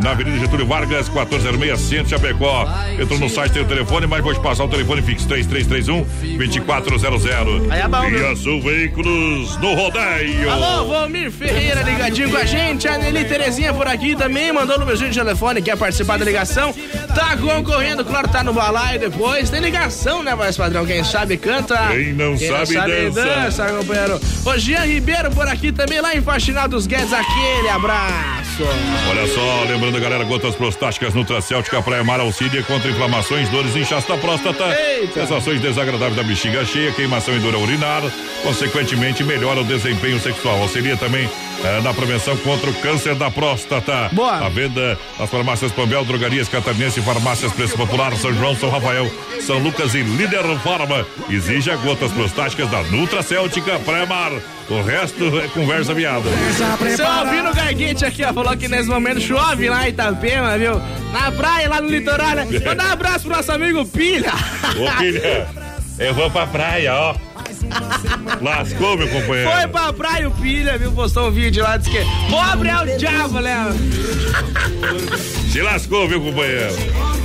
Na 0.01 0.11
Avenida 0.11 0.37
Getúlio 0.37 0.65
Vargas, 0.65 1.07
1406, 1.09 1.79
Centro 1.79 2.09
Chapecó. 2.09 2.67
Entrou 2.99 3.19
no 3.19 3.29
site, 3.29 3.53
tem 3.53 3.61
o 3.61 3.65
telefone, 3.65 4.07
mas 4.07 4.21
vou 4.21 4.33
te 4.33 4.39
passar 4.39 4.65
o 4.65 4.67
telefone 4.67 5.01
fixo 5.01 5.27
3331 5.27 6.37
2400. 6.37 7.71
Aí 7.71 7.81
é 7.81 7.87
bom? 7.87 8.09
Via 8.09 8.35
Sul 8.35 8.61
Veículos 8.61 9.57
no 9.57 9.73
rodeio. 9.73 10.49
Alô, 10.49 10.85
Valmir 10.85 11.31
Ferreira 11.31 11.81
ligadinho 11.81 12.29
com 12.29 12.37
a 12.37 12.45
gente. 12.45 12.87
A 12.87 12.97
Nelly 12.97 13.25
Terezinha 13.25 13.73
por 13.73 13.87
aqui 13.87 14.15
também 14.15 14.51
mandou 14.51 14.79
no 14.79 14.85
meu 14.85 14.95
de 14.95 15.09
telefone, 15.09 15.61
quer 15.61 15.77
participar 15.77 16.17
da 16.17 16.25
ligação. 16.25 16.73
Tá 17.15 17.37
concorrendo, 17.37 18.03
claro, 18.05 18.27
tá 18.27 18.43
no 18.43 18.53
balaio 18.53 18.99
depois. 18.99 19.49
Tem 19.49 19.59
ligação, 19.59 20.23
né, 20.23 20.35
voz 20.35 20.57
padrão? 20.57 20.85
Quem 20.85 21.03
sabe 21.03 21.37
canta. 21.37 21.77
Quem 21.89 22.13
não 22.13 22.37
sabe, 22.37 22.75
dança. 22.75 23.25
dança, 23.25 23.65
companheiro. 23.67 24.19
O 24.45 24.57
Jean 24.57 24.85
Ribeiro 24.85 25.31
por 25.31 25.47
aqui 25.47 25.71
também, 25.71 26.01
lá 26.01 26.15
em 26.15 26.21
Faxinal 26.21 26.67
dos 26.67 26.87
Guedes. 26.87 27.13
Aquele 27.53 27.69
abraço. 27.69 28.52
Olha 29.09 29.27
só, 29.27 29.63
lembrando, 29.67 29.99
galera, 29.99 30.23
gotas 30.23 30.55
prostáticas 30.55 31.13
Nutracêutica 31.15 31.81
Praia 31.81 32.03
Mar 32.03 32.19
auxilia 32.19 32.61
contra 32.61 32.91
inflamações, 32.91 33.49
dores 33.49 33.75
e 33.75 33.79
inchaço 33.79 34.07
da 34.07 34.17
próstata. 34.17 34.63
Eita. 34.79 35.21
Sensações 35.21 35.59
desagradáveis 35.59 36.15
da 36.15 36.23
bexiga 36.23 36.63
cheia, 36.63 36.91
queimação 36.91 37.35
e 37.35 37.39
dor 37.39 37.55
ao 37.55 37.61
urinar. 37.61 38.01
Consequentemente, 38.43 39.23
melhora 39.23 39.61
o 39.61 39.63
desempenho 39.63 40.19
sexual. 40.19 40.61
Auxilia 40.61 40.95
também 40.95 41.27
eh, 41.63 41.81
na 41.81 41.93
prevenção 41.93 42.37
contra 42.37 42.69
o 42.69 42.73
câncer 42.75 43.15
da 43.15 43.31
próstata. 43.31 44.09
Boa. 44.11 44.45
A 44.45 44.49
venda 44.49 44.99
nas 45.17 45.29
farmácias 45.29 45.71
Pambel, 45.71 46.05
Drogarias 46.05 46.47
Catarinense, 46.47 47.01
Farmácias 47.01 47.51
Preço 47.53 47.75
Popular, 47.75 48.15
São 48.17 48.33
João, 48.33 48.55
São 48.55 48.69
Rafael, 48.69 49.09
São 49.41 49.57
Lucas 49.57 49.95
e 49.95 50.01
Líder 50.03 50.43
Farma. 50.59 51.07
Exija 51.29 51.75
gotas 51.77 52.11
prostáticas 52.11 52.69
da 52.69 52.83
Nutracêutica 52.83 53.79
Praia 53.79 54.05
Mar. 54.05 54.31
O 54.69 54.81
resto 54.81 55.39
é 55.39 55.47
conversa 55.49 55.93
viada. 55.93 56.29
Seu 56.95 57.05
Albino 57.05 57.53
Garguete 57.53 58.05
aqui, 58.05 58.23
ó, 58.23 58.31
falou 58.43 58.57
que 58.57 58.67
nesse 58.67 58.89
momento 58.89 59.21
chove 59.21 59.69
lá 59.69 59.87
em 59.87 59.91
Itapema, 59.91 60.57
viu? 60.57 60.73
Na 61.13 61.31
praia, 61.31 61.69
lá 61.69 61.79
no 61.81 61.89
litoral, 61.89 62.35
né? 62.35 62.47
Mandar 62.65 62.87
um 62.87 62.91
abraço 62.91 63.25
pro 63.25 63.35
nosso 63.35 63.51
amigo 63.51 63.85
Pilha. 63.85 64.33
Ô, 64.77 64.97
filha, 64.97 65.47
eu 65.97 66.13
vou 66.13 66.29
pra 66.29 66.45
praia, 66.45 66.93
ó. 66.93 67.15
Lascou, 68.41 68.97
meu 68.97 69.07
companheiro. 69.07 69.49
Foi 69.49 69.67
pra 69.67 69.93
praia 69.93 70.27
o 70.27 70.31
Pilha, 70.31 70.77
viu? 70.77 70.91
Postou 70.91 71.29
um 71.29 71.31
vídeo 71.31 71.63
lá, 71.63 71.77
disse 71.77 71.89
que 71.89 72.03
pobre 72.29 72.67
é 72.67 72.77
o 72.77 72.97
diabo, 72.97 73.39
né? 73.39 73.73
Se 75.49 75.61
lascou, 75.61 76.07
viu, 76.07 76.19
companheiro? 76.19 76.75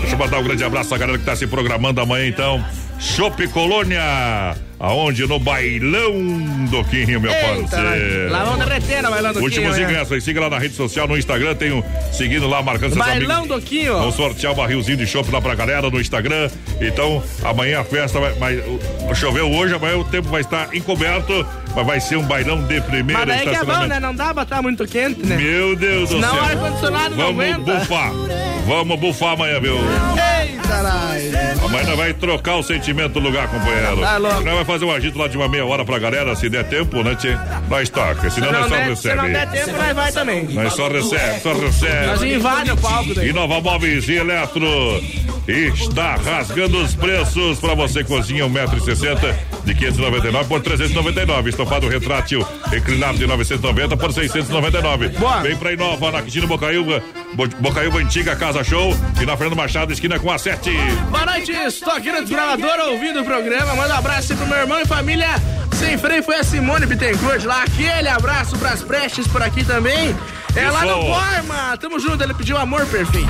Deixa 0.00 0.14
eu 0.14 0.18
mandar 0.18 0.38
um 0.38 0.44
grande 0.44 0.62
abraço 0.62 0.94
à 0.94 0.98
galera 0.98 1.18
que 1.18 1.24
tá 1.24 1.34
se 1.34 1.46
programando 1.48 2.00
amanhã, 2.00 2.28
então. 2.28 2.64
Chopp 3.00 3.46
Colônia. 3.48 4.56
Aonde? 4.80 5.26
No 5.26 5.38
bailão 5.40 6.12
do 6.70 6.84
Quinho, 6.84 7.20
meu 7.20 7.32
Eita, 7.32 7.76
parceiro. 7.76 8.30
lá 8.30 8.44
vão 8.44 8.58
derretendo, 8.58 9.10
bailão 9.10 9.32
do 9.32 9.40
Últimos 9.40 9.74
Quinho, 9.74 9.86
né? 9.86 9.90
ingressos 9.92 10.12
aí, 10.12 10.20
siga 10.20 10.40
lá 10.40 10.48
na 10.50 10.58
rede 10.58 10.74
social, 10.74 11.08
no 11.08 11.18
Instagram, 11.18 11.54
tem 11.56 11.72
um, 11.72 11.82
seguindo 12.12 12.46
lá, 12.46 12.62
marcando 12.62 12.92
seus 12.94 13.04
Bailão 13.04 13.38
amigos. 13.40 13.60
do 13.60 13.66
Quinho. 13.66 13.94
Vamos 13.98 14.14
sortear 14.14 14.52
um 14.52 14.56
barrilzinho 14.56 14.96
de 14.96 15.06
chopp 15.06 15.30
lá 15.32 15.40
pra 15.40 15.54
galera 15.56 15.90
no 15.90 16.00
Instagram. 16.00 16.48
Então, 16.80 17.22
amanhã 17.44 17.80
a 17.80 17.84
festa 17.84 18.20
vai. 18.20 18.32
vai 18.34 18.56
o- 18.56 18.78
choveu 19.14 19.50
hoje, 19.50 19.74
amanhã 19.74 19.96
o 19.96 20.04
tempo 20.04 20.28
vai 20.28 20.42
estar 20.42 20.68
encoberto, 20.74 21.44
mas 21.74 21.84
vai 21.86 22.00
ser 22.00 22.16
um 22.16 22.22
bailão 22.22 22.62
de 22.64 22.80
primeira 22.82 23.26
Mas 23.26 23.36
daí 23.44 23.48
que 23.48 23.56
é 23.56 23.64
bom, 23.64 23.86
né? 23.86 23.98
Não 23.98 24.14
dá 24.14 24.32
pra 24.32 24.44
estar 24.44 24.62
muito 24.62 24.86
quente, 24.86 25.26
né? 25.26 25.36
Meu 25.36 25.74
Deus 25.74 26.10
do 26.10 26.20
céu. 26.20 26.32
o 26.34 26.38
ar-condicionado 26.40 27.16
não 27.16 27.26
Vamos 27.34 27.44
aguenta. 27.44 27.74
bufar. 27.74 28.12
Vamos 28.66 29.00
bufar 29.00 29.32
amanhã, 29.32 29.58
viu? 29.60 29.76
Eita, 29.76 30.82
nós. 30.82 31.64
Amanhã 31.64 31.96
vai 31.96 32.12
trocar 32.14 32.56
o 32.56 32.62
sentimento 32.62 33.14
do 33.14 33.20
lugar, 33.20 33.48
companheiro. 33.48 34.00
Tá 34.00 34.16
louco. 34.18 34.42
Nós 34.68 34.74
fazer 34.80 34.84
um 34.84 34.92
agito 34.92 35.18
lá 35.18 35.26
de 35.26 35.36
uma 35.38 35.48
meia 35.48 35.64
hora 35.64 35.82
pra 35.82 35.98
galera, 35.98 36.36
se 36.36 36.46
der 36.50 36.62
tempo, 36.64 37.02
né, 37.02 37.14
tchê? 37.14 37.34
Nós 37.70 37.88
toca, 37.88 38.28
senão 38.28 38.48
Se 38.48 38.52
não, 38.52 38.60
nós 38.60 38.68
só 38.68 38.76
der, 38.76 38.96
se 38.96 39.08
não 39.14 39.24
recebe. 39.24 39.32
der 39.32 39.50
tempo, 39.50 39.78
nós 39.78 39.94
vai 39.96 40.12
também. 40.12 40.44
Nós 40.44 40.72
só 40.74 40.88
recebe, 40.88 41.40
só 41.40 41.54
Nós 41.54 41.62
recebe. 41.62 42.34
invade 42.34 42.70
o 42.72 42.76
palco 42.76 43.14
daí. 43.14 43.30
E 43.30 43.32
Nova 43.32 43.60
Móveis 43.62 44.06
e 44.06 44.16
Eletro 44.16 45.02
está 45.48 46.16
rasgando 46.16 46.82
os 46.82 46.94
preços 46.94 47.58
para 47.58 47.74
você 47.74 48.04
cozinha 48.04 48.44
1,60m 48.44 49.34
de 49.64 49.74
599 49.74 50.48
por 50.48 50.60
399. 50.60 51.50
Estofado 51.50 51.88
retrátil 51.88 52.46
inclinado 52.76 53.18
de 53.18 53.26
990 53.26 53.96
por 53.96 54.12
699. 54.12 55.08
Boa. 55.10 55.40
Vem 55.42 55.56
pra 55.56 55.72
Inova, 55.72 56.10
na 56.12 56.22
Quintino 56.22 56.46
Bocaiúva, 56.46 57.02
Bo- 57.34 57.48
Bocaiúva 57.60 57.98
Antiga 57.98 58.34
Casa 58.36 58.62
Show 58.64 58.96
e 59.20 59.26
na 59.26 59.36
Fernando 59.36 59.56
Machado, 59.56 59.92
esquina 59.92 60.18
com 60.18 60.30
a 60.30 60.38
7. 60.38 60.70
Boa 61.10 61.26
noite, 61.26 61.52
estou 61.52 61.92
aqui 61.92 62.10
no 62.10 62.20
desbravador 62.20 62.78
ouvindo 62.90 63.20
o 63.20 63.24
programa. 63.24 63.74
Manda 63.74 63.94
um 63.94 63.98
abraço 63.98 64.34
pro 64.36 64.46
meu 64.46 64.58
irmão 64.58 64.80
e 64.80 64.86
família. 64.86 65.28
Sem 65.74 65.96
freio 65.96 66.22
foi 66.24 66.36
a 66.36 66.42
Simone 66.44 66.86
Bittencourt 66.86 67.44
lá. 67.44 67.62
Aquele 67.62 68.08
abraço 68.08 68.56
pras 68.58 68.82
prestes 68.82 69.26
por 69.28 69.42
aqui 69.42 69.64
também. 69.64 70.16
É 70.56 70.68
lá 70.70 70.80
no 70.84 70.98
Isso. 70.98 71.06
Borma. 71.06 71.76
Tamo 71.76 72.00
junto, 72.00 72.22
ele 72.24 72.34
pediu 72.34 72.56
amor 72.56 72.84
perfeito. 72.86 73.28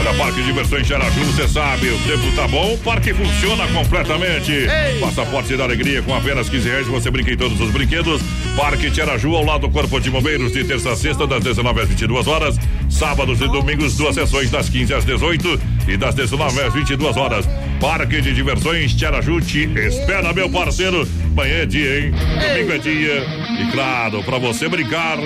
Olha, 0.00 0.14
Parque 0.14 0.40
de 0.40 0.46
Diversões 0.46 0.86
Xaraju, 0.86 1.24
você 1.24 1.46
sabe, 1.46 1.90
o 1.90 1.98
tempo 1.98 2.34
tá 2.34 2.48
bom, 2.48 2.72
o 2.72 2.78
parque 2.78 3.12
funciona 3.12 3.66
completamente. 3.68 4.50
Ei. 4.50 4.98
Passaporte 4.98 5.54
da 5.58 5.64
alegria 5.64 6.00
com 6.00 6.14
apenas 6.14 6.48
15 6.48 6.68
reais, 6.70 6.86
você 6.86 7.10
brinca 7.10 7.30
em 7.30 7.36
todos 7.36 7.60
os 7.60 7.70
brinquedos. 7.70 8.22
Parque 8.56 8.90
Tiaraju, 8.90 9.36
ao 9.36 9.44
lado 9.44 9.68
do 9.68 9.70
Corpo 9.70 10.00
de 10.00 10.10
Bombeiros, 10.10 10.52
de 10.52 10.64
terça 10.64 10.92
a 10.92 10.96
sexta, 10.96 11.26
das 11.26 11.44
19 11.44 11.82
às 11.82 11.88
22 11.88 12.26
horas. 12.28 12.58
Sábados 12.90 13.40
e 13.40 13.48
domingos, 13.48 13.96
duas 13.96 14.14
sessões, 14.14 14.50
das 14.50 14.68
15 14.68 14.92
às 14.94 15.04
18 15.04 15.60
e 15.88 15.96
das 15.96 16.14
19 16.14 16.60
às 16.60 16.74
22 16.74 17.16
horas. 17.16 17.48
Parque 17.80 18.20
de 18.20 18.34
Diversões 18.34 18.92
Tiaraju 18.94 19.40
te 19.40 19.64
espera, 19.78 20.32
meu 20.32 20.50
parceiro. 20.50 21.08
Manhã 21.34 21.62
é 21.62 21.66
dia, 21.66 22.00
hein? 22.00 22.10
Domingo 22.10 22.72
é 22.72 22.78
dia. 22.78 23.24
E 23.60 23.72
claro, 23.72 24.22
para 24.22 24.38
você 24.38 24.68
brincar, 24.68 25.16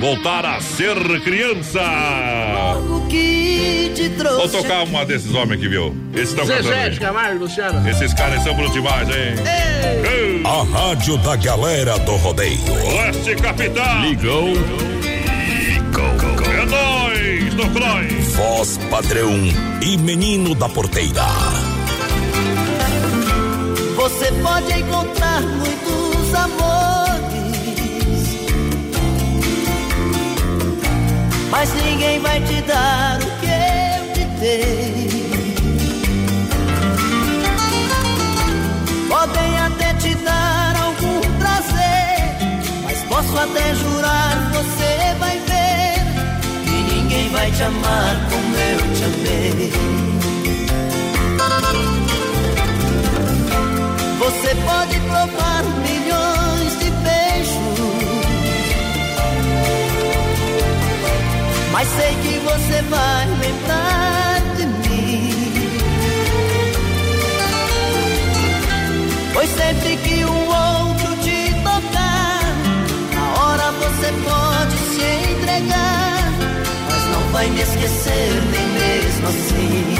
voltar 0.00 0.46
a 0.46 0.60
ser 0.60 0.96
criança. 1.20 1.82
Vou 4.36 4.48
tocar 4.48 4.84
uma 4.84 5.04
desses 5.04 5.34
homens 5.34 5.58
aqui, 5.58 5.68
viu? 5.68 5.94
Esses 6.14 6.30
estão 6.30 6.46
cantando. 6.46 7.00
Camargo, 7.00 7.40
Luciano. 7.40 7.88
Esses 7.88 8.14
caras 8.14 8.42
são 8.42 8.54
brutos 8.54 8.72
demais, 8.72 9.08
hein? 9.08 9.34
Ei. 10.04 10.42
A 10.44 10.62
rádio 10.62 11.18
da 11.18 11.36
galera 11.36 11.98
do 11.98 12.16
rodeio. 12.16 12.58
Oeste 12.72 13.34
Capital. 13.36 14.00
Ligou. 14.02 14.97
Nóis, 16.68 17.54
do 17.54 17.68
Croy. 17.70 18.06
Voz 18.36 18.78
padrão 18.90 19.32
e 19.82 19.96
menino 19.96 20.54
da 20.54 20.68
porteira. 20.68 21.24
Você 23.96 24.30
pode 24.42 24.72
encontrar 24.72 25.40
muitos 25.42 26.34
amores, 26.34 27.28
mas 31.50 31.74
ninguém 31.74 32.20
vai 32.20 32.40
te 32.42 32.62
dar 32.62 33.18
o 33.18 33.30
que 33.40 33.46
eu 33.46 34.12
te 34.14 34.24
dei. 34.38 35.08
Podem 39.08 39.58
até 39.58 39.94
te 39.94 40.14
dar 40.16 40.76
algum 40.76 41.20
prazer, 41.38 42.36
mas 42.84 42.98
posso 43.08 43.36
até 43.38 43.74
jurar, 43.74 44.50
você 44.52 45.14
vai 45.18 45.37
vai 47.32 47.50
trăm 47.58 47.72
mắt 47.82 48.16
como 48.30 48.56
eu 48.56 48.78
te 48.94 49.04
amei. 49.04 50.17
Esquecer 77.68 78.42
nem 78.50 78.66
mesmo 78.68 79.28
assim. 79.28 79.97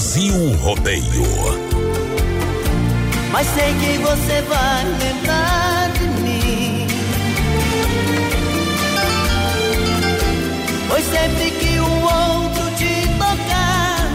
Brasil 0.00 0.56
Rodeio. 0.62 1.26
mas 3.30 3.46
sei 3.48 3.74
que 3.74 3.98
você 3.98 4.40
vai 4.48 4.84
lembrar 4.98 5.90
de 5.92 6.04
mim. 6.22 6.86
Pois 10.88 11.04
sempre 11.04 11.50
que 11.50 11.78
um 11.80 12.02
outro 12.02 12.70
te 12.78 13.08
tocar, 13.18 14.08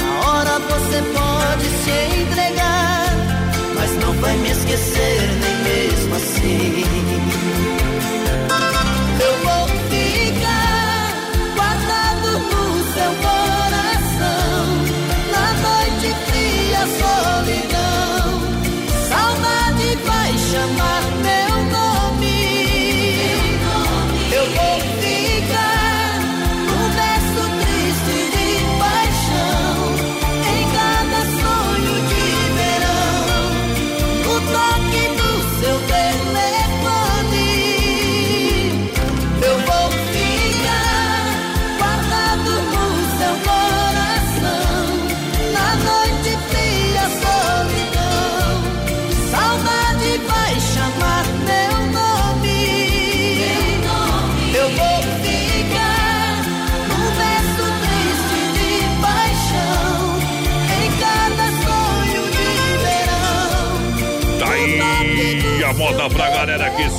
na 0.00 0.28
hora 0.28 0.58
você 0.58 1.00
pode 1.14 1.64
se 1.84 2.22
entregar, 2.22 3.14
mas 3.76 3.90
não 4.04 4.12
vai 4.14 4.36
me 4.36 4.50
esquecer 4.50 5.30
nem 5.42 5.56
mesmo 5.62 6.16
assim. 6.16 7.79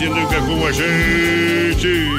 Se 0.02 0.08
liga 0.08 0.42
com 0.42 0.66
a 0.66 0.72
gente. 0.72 2.10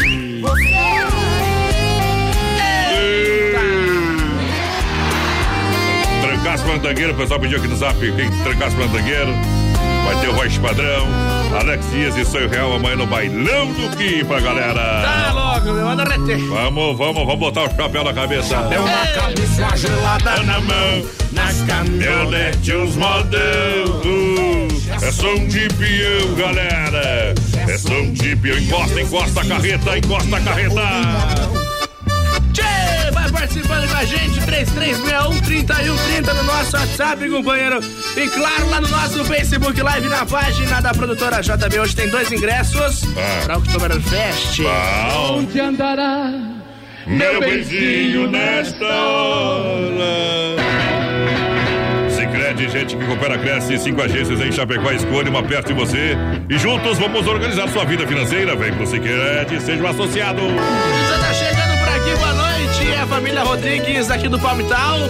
Trancasse 6.20 6.62
Plantangueiro, 6.62 7.12
o 7.12 7.16
pessoal 7.16 7.40
pediu 7.40 7.58
aqui 7.58 7.66
no 7.66 7.76
zap 7.76 7.98
quem 7.98 8.30
trancasse 8.44 8.76
Plantangueiro. 8.76 9.32
Vai 10.04 10.20
ter 10.20 10.28
o 10.28 10.34
voz 10.34 10.56
padrão, 10.58 11.08
Alex 11.58 11.90
Dias 11.90 12.16
e 12.16 12.24
Sonho 12.24 12.48
Real 12.48 12.72
amanhã 12.72 12.96
no 12.96 13.06
bailão 13.06 13.72
do 13.72 13.96
Kim 13.96 14.24
pra 14.24 14.40
galera. 14.40 15.02
Tá 15.02 15.32
louco, 15.32 15.72
meu, 15.72 15.88
reter. 15.96 16.38
Vamos, 16.48 16.96
vamos, 16.96 17.26
vamos 17.26 17.38
botar 17.38 17.62
o 17.62 17.76
chapéu 17.76 18.04
na 18.04 18.12
cabeça. 18.12 18.48
Chapéu 18.48 18.84
na 18.84 19.06
cabeça, 19.08 19.76
gelada 19.76 20.42
na 20.44 20.60
mão, 20.60 21.04
na 21.32 21.52
caminhonete 21.66 22.72
os. 22.74 22.96
Uh, 22.96 24.68
é 25.02 25.10
som 25.10 25.46
de 25.46 25.68
peão, 25.68 26.34
galera. 26.36 27.34
De 28.12 28.36
peão. 28.36 28.58
Encosta, 28.58 29.00
encosta 29.00 29.40
a 29.40 29.44
carreta, 29.46 29.98
encosta 29.98 30.36
a 30.36 30.40
carreta. 30.40 30.80
Tchê, 32.52 33.10
vai 33.12 33.30
participando 33.30 33.88
com 33.88 33.96
a 33.96 34.04
gente, 34.04 34.40
3361-3130 34.40 36.34
no 36.34 36.42
nosso 36.44 36.76
WhatsApp, 36.76 37.28
companheiro. 37.30 37.80
E 38.16 38.28
claro, 38.28 38.68
lá 38.70 38.80
no 38.80 38.88
nosso 38.88 39.24
Facebook 39.24 39.80
Live, 39.80 40.08
na 40.08 40.26
página 40.26 40.80
da 40.80 40.92
produtora 40.92 41.40
JB, 41.42 41.78
hoje 41.80 41.96
tem 41.96 42.08
dois 42.08 42.30
ingressos 42.30 43.04
Ah. 43.16 43.42
para 43.44 43.56
o 43.56 43.58
Oktoberfest. 43.60 44.62
Bom. 44.62 45.38
Onde 45.38 45.60
andará 45.60 46.30
Meu 47.06 47.40
benzinho 47.40 48.30
nesta 48.30 48.84
hora. 48.86 50.61
Gente 52.72 52.96
que 52.96 53.04
coopera, 53.04 53.36
cresce. 53.36 53.78
Cinco 53.78 54.00
agências 54.00 54.40
em 54.40 54.50
Chapecó, 54.50 54.90
escolha 54.90 55.28
uma 55.28 55.42
perto 55.42 55.66
de 55.66 55.74
você. 55.74 56.16
E 56.48 56.56
juntos 56.56 56.98
vamos 56.98 57.26
organizar 57.26 57.68
sua 57.68 57.84
vida 57.84 58.06
financeira. 58.06 58.56
Vem 58.56 58.72
pro 58.72 58.86
Siquered, 58.86 59.60
seja 59.60 59.82
um 59.82 59.86
associado. 59.86 60.40
Você 60.40 61.20
tá 61.20 61.34
chegando 61.34 61.78
por 61.78 61.88
aqui, 61.90 62.16
boa 62.16 62.32
noite. 62.32 62.90
É 62.90 63.00
a 63.02 63.06
família 63.06 63.42
Rodrigues 63.42 64.10
aqui 64.10 64.26
do 64.26 64.38
Palmital. 64.38 65.00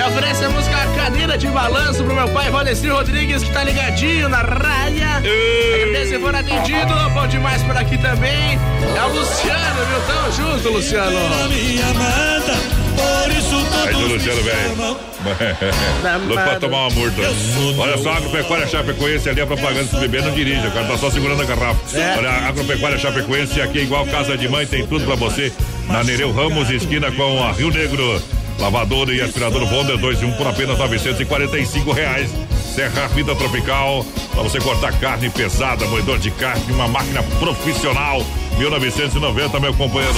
Eu 0.00 0.08
ofereço 0.08 0.44
a 0.44 0.48
música 0.48 0.76
Cadeira 0.96 1.38
de 1.38 1.46
Balanço 1.46 2.02
pro 2.02 2.12
meu 2.12 2.28
pai 2.30 2.50
Valdecir 2.50 2.92
Rodrigues, 2.92 3.44
que 3.44 3.52
tá 3.52 3.62
ligadinho 3.62 4.28
na 4.28 4.38
raia. 4.38 5.18
Agradeço 5.18 6.18
for 6.18 6.34
atendido. 6.34 6.92
Bom 7.14 7.28
demais 7.28 7.62
por 7.62 7.76
aqui 7.76 7.98
também. 7.98 8.58
É 8.96 9.04
o 9.04 9.08
Luciano, 9.14 9.86
viu? 9.86 10.00
Tamo 10.08 10.32
junto, 10.32 10.70
Luciano. 10.70 11.20
Aí 13.84 13.92
do 13.94 14.06
Luciano, 14.06 14.42
velho. 14.42 14.76
Louco 16.26 16.42
pra 16.42 16.60
tomar 16.60 16.88
uma 16.88 16.90
multa. 16.90 17.22
Olha 17.78 17.98
só, 17.98 18.10
a 18.10 18.16
Agropecuária 18.16 18.66
Chapecoense 18.66 19.28
ali, 19.28 19.40
a 19.40 19.46
propaganda 19.46 19.84
se 19.84 19.96
beber 19.96 20.22
não 20.22 20.32
dirige, 20.32 20.66
o 20.66 20.70
cara 20.70 20.86
tá 20.86 20.98
só 20.98 21.10
segurando 21.10 21.42
a 21.42 21.44
garrafa. 21.44 21.98
É. 21.98 22.18
Olha, 22.18 22.30
a 22.30 22.48
Agropecuária 22.48 22.98
Chapecoense 22.98 23.60
aqui 23.60 23.80
é 23.80 23.82
igual 23.82 24.06
casa 24.06 24.36
de 24.36 24.48
mãe, 24.48 24.66
tem 24.66 24.86
tudo 24.86 25.04
pra 25.04 25.14
você. 25.14 25.52
Na 25.88 26.02
Nereu 26.04 26.32
Ramos, 26.32 26.70
esquina 26.70 27.10
com 27.12 27.42
a 27.42 27.52
Rio 27.52 27.70
Negro. 27.70 28.22
Lavador 28.58 29.12
e 29.12 29.20
aspirador 29.20 29.62
Wonder 29.72 29.96
2 29.96 30.22
e 30.22 30.24
1 30.24 30.32
por 30.32 30.46
apenas 30.46 30.78
945 30.78 31.92
reais. 31.92 32.30
Serra 32.74 33.06
Vida 33.08 33.34
Tropical, 33.34 34.04
pra 34.32 34.42
você 34.42 34.58
cortar 34.58 34.98
carne 34.98 35.28
pesada, 35.28 35.84
moedor 35.88 36.18
de 36.18 36.30
carne, 36.30 36.72
uma 36.72 36.88
máquina 36.88 37.22
profissional. 37.38 38.24
1990, 38.56 39.60
meu 39.60 39.74
companheiro. 39.74 40.14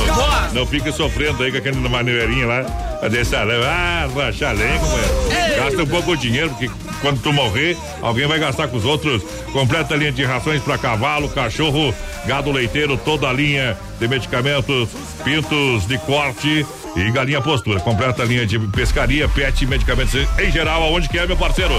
Não 0.52 0.64
fique 0.64 0.92
sofrendo 0.92 1.42
aí 1.42 1.50
com 1.50 1.58
aquele 1.58 1.76
maneirinho 1.88 2.46
lá. 2.46 2.62
Desse 3.10 3.34
ah, 3.34 4.08
rachar 4.14 4.54
lenha, 4.54 4.78
companheiro. 4.78 5.56
Gasta 5.56 5.82
um 5.82 5.86
pouco 5.86 6.16
de 6.16 6.22
dinheiro, 6.22 6.50
porque 6.50 6.70
quando 7.00 7.20
tu 7.20 7.32
morrer, 7.32 7.76
alguém 8.00 8.26
vai 8.26 8.38
gastar 8.38 8.68
com 8.68 8.76
os 8.76 8.84
outros. 8.84 9.22
Completa 9.52 9.94
a 9.94 9.96
linha 9.96 10.12
de 10.12 10.24
rações 10.24 10.62
para 10.62 10.78
cavalo, 10.78 11.28
cachorro, 11.28 11.92
gado 12.24 12.52
leiteiro, 12.52 12.96
toda 12.96 13.28
a 13.28 13.32
linha 13.32 13.76
de 13.98 14.06
medicamentos, 14.06 14.90
pintos 15.24 15.86
de 15.86 15.98
corte 15.98 16.64
e 16.96 17.10
galinha 17.10 17.40
postura. 17.40 17.80
Completa 17.80 18.22
a 18.22 18.26
linha 18.26 18.46
de 18.46 18.58
pescaria, 18.58 19.28
pet 19.28 19.64
e 19.64 19.66
medicamentos 19.66 20.14
em 20.38 20.50
geral, 20.50 20.82
aonde 20.82 21.08
que 21.08 21.18
é, 21.18 21.26
meu 21.26 21.36
parceiro? 21.36 21.74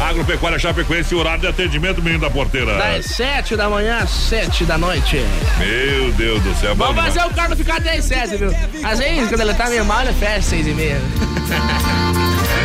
Agropecuária 0.00 0.58
Chapecoense, 0.58 1.14
horário 1.14 1.40
de 1.40 1.46
atendimento, 1.46 2.02
menino 2.02 2.20
da 2.20 2.30
porteira. 2.30 2.74
Das 2.74 3.06
sete 3.06 3.56
da 3.56 3.68
manhã 3.68 3.98
às 3.98 4.10
sete 4.10 4.64
da 4.64 4.76
noite. 4.76 5.18
Meu 5.58 6.12
Deus 6.12 6.42
do 6.42 6.54
céu. 6.56 6.74
Vamos 6.74 6.96
fazer 6.96 7.24
o 7.24 7.30
carro 7.30 7.56
ficar 7.56 7.76
até 7.76 7.96
às 7.96 8.04
sete, 8.04 8.36
viu? 8.36 8.50
Às 8.82 8.98
vezes, 8.98 9.28
quando 9.28 9.40
ele 9.40 9.54
tá 9.54 9.68
meio 9.68 9.84
mal, 9.84 10.02
ele 10.02 10.12
fecha 10.14 10.42
seis 10.42 10.66
e 10.66 10.72
meia. 10.72 11.00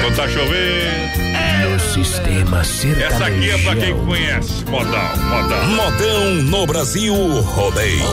Quando 0.02 0.16
tá 0.16 0.28
chovendo. 0.28 1.20
No 1.70 1.80
sistema 1.80 2.64
sertanejo. 2.64 3.06
Essa 3.06 3.26
aqui 3.26 3.50
é 3.50 3.58
pra 3.58 3.76
quem 3.76 4.06
conhece. 4.06 4.66
Modão, 4.66 5.18
modão. 5.18 5.68
Modão 5.68 6.34
no 6.44 6.66
Brasil 6.66 7.14
Rodeio. 7.42 8.06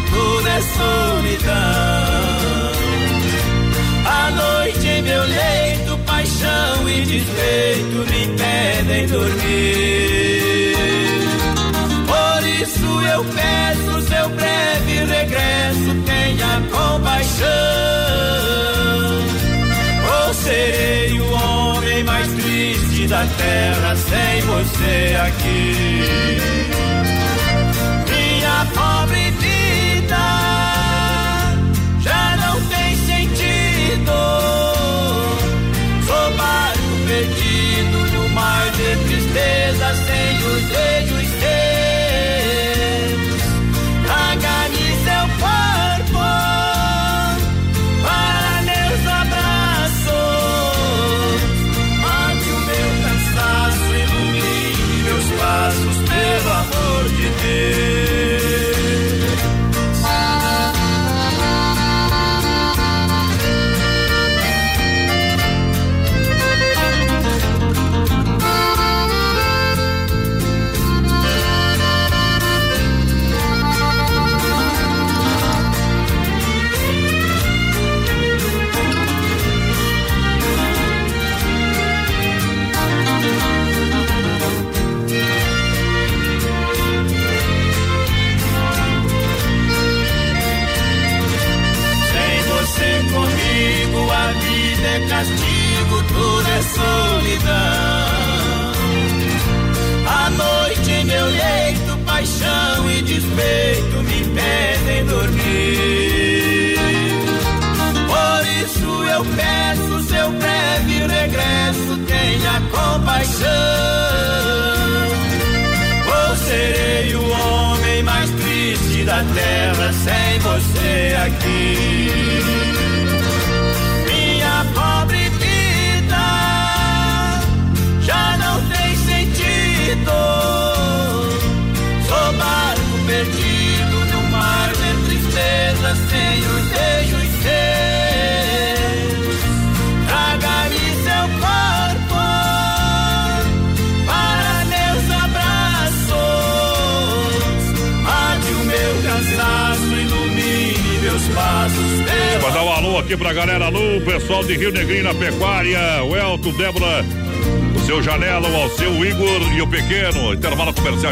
Tudo 0.00 0.48
é 0.48 0.60
solidão. 0.60 2.18
À 4.04 4.30
noite 4.30 4.86
em 4.86 5.02
meu 5.02 5.22
leito, 5.22 5.98
paixão 6.06 6.88
e 6.88 7.00
despeito 7.02 8.06
me 8.10 8.24
impedem 8.24 9.06
dormir. 9.06 10.74
Por 12.06 12.46
isso 12.46 13.02
eu 13.12 13.24
peço 13.24 14.00
seu 14.08 14.28
breve 14.30 15.04
regresso, 15.04 15.94
tenha 16.06 16.62
compaixão. 16.70 17.48
Ou 20.26 20.34
serei 20.34 21.20
o 21.20 21.30
homem 21.32 22.04
mais 22.04 22.28
triste 22.28 23.06
da 23.08 23.26
terra 23.26 23.96
sem 23.96 24.40
você 24.42 25.16
aqui. 25.26 26.57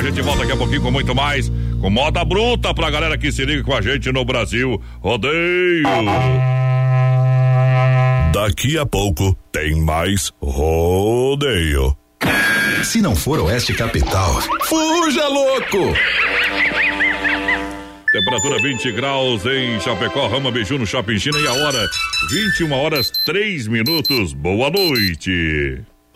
Gente 0.07 0.23
volta 0.23 0.41
daqui 0.41 0.53
a 0.53 0.57
pouquinho 0.57 0.83
com 0.83 0.91
muito 0.91 1.15
mais. 1.15 1.51
Com 1.81 1.91
moda 1.91 2.25
bruta 2.25 2.73
pra 2.73 2.91
galera 2.91 3.19
que 3.19 3.33
se 3.33 3.45
liga 3.45 3.63
com 3.63 3.75
a 3.75 3.81
gente 3.81 4.11
no 4.13 4.25
Brasil. 4.25 4.81
Rodeio! 5.01 5.83
Daqui 8.33 8.79
a 8.79 8.87
pouco 8.87 9.37
tem 9.51 9.75
mais 9.81 10.33
rodeio. 10.41 11.97
Se 12.85 13.01
não 13.01 13.17
for 13.17 13.41
Oeste 13.41 13.75
Capital, 13.75 14.41
fuja 14.65 15.27
louco! 15.29 15.95
Temperatura 18.13 18.63
20 18.63 18.93
graus 18.93 19.45
em 19.45 19.81
Chapecó, 19.81 20.29
Rama 20.29 20.51
Beiju 20.51 20.79
no 20.79 20.87
Shopping 20.87 21.19
China 21.19 21.39
e 21.39 21.47
a 21.47 21.53
hora 21.53 21.87
21 22.31 22.73
horas 22.73 23.11
3 23.27 23.67
minutos. 23.67 24.33
Boa 24.33 24.71
noite. 24.71 25.85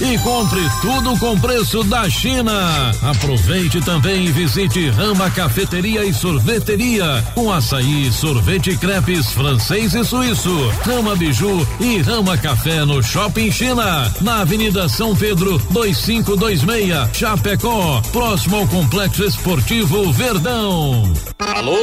e 0.00 0.18
compre 0.18 0.60
tudo 0.80 1.18
com 1.18 1.38
preço 1.38 1.82
da 1.84 2.08
China. 2.08 2.92
Aproveite 3.02 3.80
também 3.80 4.26
e 4.26 4.32
visite 4.32 4.90
Rama 4.90 5.30
Cafeteria 5.30 6.04
e 6.04 6.12
Sorveteria 6.12 7.22
com 7.34 7.52
açaí, 7.52 8.12
sorvete 8.12 8.76
crepes 8.76 9.32
francês 9.32 9.94
e 9.94 10.04
suíço, 10.04 10.68
Rama 10.84 11.16
Biju 11.16 11.66
e 11.80 11.98
Rama 11.98 12.36
Café 12.36 12.84
no 12.84 13.02
Shopping 13.02 13.50
China, 13.50 14.12
na 14.20 14.40
Avenida 14.40 14.88
São 14.88 15.14
Pedro 15.14 15.58
2526, 15.70 17.10
Chapecó, 17.12 18.00
próximo 18.12 18.56
ao 18.56 18.66
Complexo 18.66 19.24
Esportivo 19.24 20.12
Verdão. 20.12 21.12
Alô, 21.38 21.78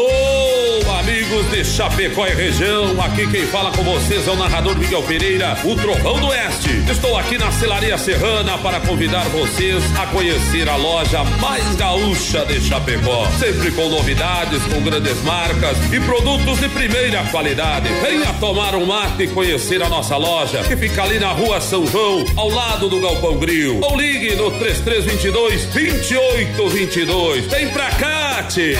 amigos 1.00 1.50
de 1.52 1.66
Chapecó 1.66 2.26
e 2.28 2.34
região, 2.34 3.02
aqui 3.02 3.28
quem 3.28 3.46
fala 3.48 3.72
com 3.72 3.84
vocês 3.84 4.28
é 4.28 4.32
o 4.32 4.36
narrador 4.36 4.78
Miguel 4.78 5.04
Pereira, 5.04 5.58
o 5.64 5.76
Trovão 5.76 6.20
do 6.20 6.28
Oeste. 6.28 6.70
Estou 6.90 7.18
aqui 7.18 7.38
na 7.38 7.52
Celaria 7.52 7.89
Serrana 7.98 8.58
para 8.58 8.80
convidar 8.82 9.24
vocês 9.30 9.84
a 9.98 10.08
conhecer 10.08 10.70
a 10.70 10.76
loja 10.76 11.24
mais 11.40 11.76
gaúcha 11.76 12.46
de 12.46 12.62
Chapecó. 12.62 13.26
Sempre 13.40 13.72
com 13.72 13.90
novidades, 13.90 14.62
com 14.64 14.82
grandes 14.82 15.22
marcas 15.24 15.78
e 15.92 16.00
produtos 16.00 16.60
de 16.60 16.70
primeira 16.70 17.24
qualidade. 17.26 17.90
Venha 18.02 18.34
tomar 18.40 18.76
um 18.76 18.86
mate 18.86 19.24
e 19.24 19.28
conhecer 19.28 19.82
a 19.82 19.90
nossa 19.90 20.18
loja, 20.18 20.64
que 20.64 20.76
fica 20.76 21.04
ali 21.04 21.20
na 21.20 21.32
rua 21.32 21.60
São 21.62 21.86
João, 21.86 22.26
ao 22.36 22.50
lado 22.50 22.90
do 22.90 23.00
Galpão 23.00 23.38
Grill. 23.38 23.80
Ou 23.82 24.00
ligue 24.00 24.36
no 24.36 24.52
3322 24.52 25.66
2822. 25.66 27.46
Vem 27.46 27.70
pra 27.70 27.90
cá, 27.92 28.44
tchê. 28.44 28.78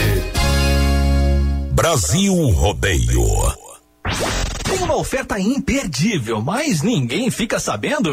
Brasil 1.72 2.34
Rodeio. 2.50 3.54
Tem 4.64 4.78
uma 4.82 4.96
oferta 4.96 5.38
imperdível, 5.40 6.40
mas 6.40 6.82
ninguém 6.82 7.30
fica 7.30 7.58
sabendo? 7.58 8.12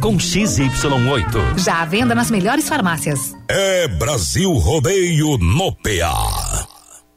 com 0.00 0.16
XY8. 0.16 1.58
Já 1.58 1.82
à 1.82 1.84
venda 1.84 2.14
nas 2.14 2.30
melhores 2.30 2.68
farmácias. 2.68 3.34
É 3.48 3.88
Brasil 3.88 4.52
Rodeio 4.52 5.38
no 5.38 5.72
PA. 5.72 6.66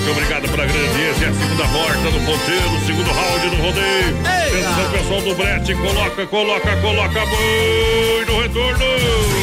muito 0.06 0.10
obrigado 0.10 0.48
pela 0.48 0.66
grande 0.66 0.86
audiência. 0.86 1.26
É 1.26 1.28
a 1.28 1.32
segunda 1.32 1.64
porta 1.66 2.10
do 2.12 2.20
ponteiro, 2.24 2.86
segundo 2.86 3.10
round 3.10 3.50
do 3.50 3.56
rodeio. 3.56 4.16
Atenção, 4.20 4.90
pessoal 4.92 5.20
do 5.20 5.34
Brete. 5.34 5.74
Coloca, 5.74 6.26
coloca, 6.26 6.76
coloca. 6.76 7.26
Boi 7.26 8.24
no 8.24 8.40
retorno. 8.40 8.84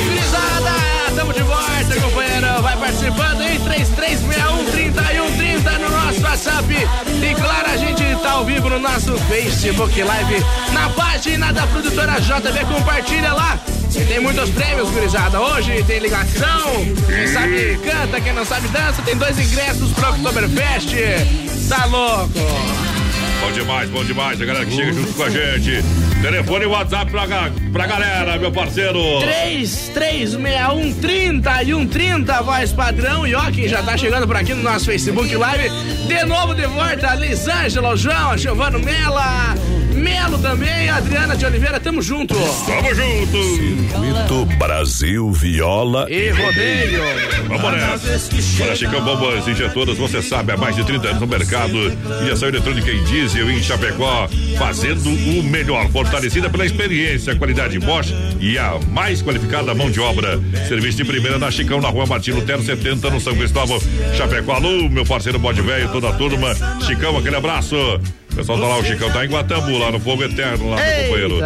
Gurizada, 0.05 0.71
estamos 1.09 1.35
de 1.35 1.43
volta, 1.43 2.01
companheiro. 2.01 2.61
Vai 2.61 2.77
participando 2.77 3.41
aí, 3.41 3.59
3361 3.59 4.71
3130 4.71 5.71
no 5.79 5.89
nosso 5.89 6.21
WhatsApp. 6.21 6.73
E 6.73 7.35
claro, 7.35 7.69
a 7.69 7.77
gente 7.77 8.21
tá 8.21 8.31
ao 8.31 8.45
vivo 8.45 8.69
no 8.69 8.79
nosso 8.79 9.17
Facebook 9.17 10.01
Live, 10.01 10.45
na 10.71 10.89
página 10.91 11.51
da 11.51 11.67
produtora 11.67 12.21
JB. 12.21 12.65
Compartilha 12.73 13.33
lá. 13.33 13.59
E 13.95 14.05
tem 14.05 14.19
muitos 14.19 14.49
prêmios, 14.49 14.89
gurizada. 14.89 15.39
Hoje 15.39 15.83
tem 15.83 15.99
ligação. 15.99 16.71
Quem 17.07 17.27
sabe 17.27 17.79
canta, 17.83 18.19
quem 18.19 18.33
não 18.33 18.45
sabe 18.45 18.67
dança. 18.69 19.01
Tem 19.03 19.15
dois 19.15 19.37
ingressos 19.37 19.91
pro 19.91 20.09
Oktoberfest. 20.09 20.93
Tá 21.69 21.85
louco? 21.85 22.33
Bom 23.41 23.51
demais, 23.51 23.89
bom 23.89 24.03
demais. 24.03 24.41
A 24.41 24.45
galera 24.45 24.65
que 24.65 24.73
chega 24.73 24.93
junto 24.93 25.13
com 25.13 25.23
a 25.23 25.29
gente. 25.29 25.83
Telefone 26.21 26.63
e 26.63 26.67
WhatsApp 26.67 27.11
pra, 27.11 27.27
pra 27.73 27.85
galera, 27.85 28.37
meu 28.39 28.51
parceiro. 28.51 29.19
3361 29.19 30.93
30 30.93 31.63
e 31.63 31.65
130, 31.65 32.41
voz 32.41 32.71
padrão. 32.71 33.27
E 33.27 33.35
ó, 33.35 33.51
quem 33.51 33.67
já 33.67 33.83
tá 33.83 33.97
chegando 33.97 34.25
por 34.25 34.37
aqui 34.37 34.53
no 34.53 34.63
nosso 34.63 34.85
Facebook 34.85 35.35
Live. 35.35 35.69
De 36.07 36.25
novo 36.25 36.55
de 36.55 36.65
volta, 36.67 37.13
Lisângela, 37.15 37.95
João, 37.97 38.31
a 38.31 38.37
Giovana 38.37 38.79
Mela, 38.79 39.55
Melo 40.03 40.37
também, 40.37 40.89
Adriana 40.89 41.35
de 41.35 41.45
Oliveira, 41.45 41.79
tamo 41.79 42.01
junto. 42.01 42.35
Tamo 42.35 42.93
junto. 42.93 43.41
Circuito 43.55 44.45
Brasil 44.57 45.31
Viola 45.31 46.05
E 46.09 46.29
rodeio. 46.29 47.01
Vamos 47.47 47.71
nessa. 47.71 48.63
Para 48.63 48.75
Chicão 48.75 49.01
Bombas 49.01 49.47
Injetoras, 49.47 49.97
você 49.97 50.21
sabe, 50.21 50.51
há 50.51 50.57
mais 50.57 50.75
de 50.75 50.83
30 50.83 51.07
anos 51.07 51.21
no 51.21 51.27
mercado. 51.27 51.73
Injeção 52.21 52.49
eletrônica 52.49 52.91
em 52.91 53.01
diesel 53.05 53.49
em 53.49 53.63
Chapecó, 53.63 54.27
fazendo 54.57 55.09
o 55.09 55.41
melhor. 55.43 55.89
Fortalecida 55.89 56.49
pela 56.49 56.65
experiência, 56.65 57.35
qualidade 57.35 57.79
Bosch 57.79 58.13
e 58.41 58.57
a 58.57 58.77
mais 58.89 59.21
qualificada 59.21 59.73
mão 59.73 59.89
de 59.89 60.01
obra. 60.01 60.37
Serviço 60.67 60.97
de 60.97 61.05
primeira 61.05 61.39
na 61.39 61.49
Chicão, 61.49 61.79
na 61.79 61.87
rua 61.87 62.05
Martino 62.05 62.39
Lutero 62.39 62.61
70, 62.61 63.09
no 63.09 63.21
São 63.21 63.33
Cristóvão, 63.35 63.79
Chapecó. 64.17 64.53
Alô, 64.55 64.89
meu 64.89 65.05
parceiro 65.05 65.39
Bode 65.39 65.61
Velho, 65.61 65.89
toda 65.93 66.09
a 66.09 66.13
turma. 66.13 66.53
Chicão, 66.85 67.17
aquele 67.17 67.37
abraço. 67.37 67.75
O 68.33 68.35
pessoal 68.35 68.59
tá 68.59 68.67
lá, 68.67 68.79
o 68.79 68.83
Chicão 68.83 69.11
tá 69.11 69.23
em 69.23 69.29
Guatambu, 69.29 69.77
lá 69.77 69.91
no 69.91 69.99
Fogo 69.99 70.23
Eterno, 70.23 70.71
lá 70.71 70.77
no 70.77 71.03
companheiro. 71.03 71.37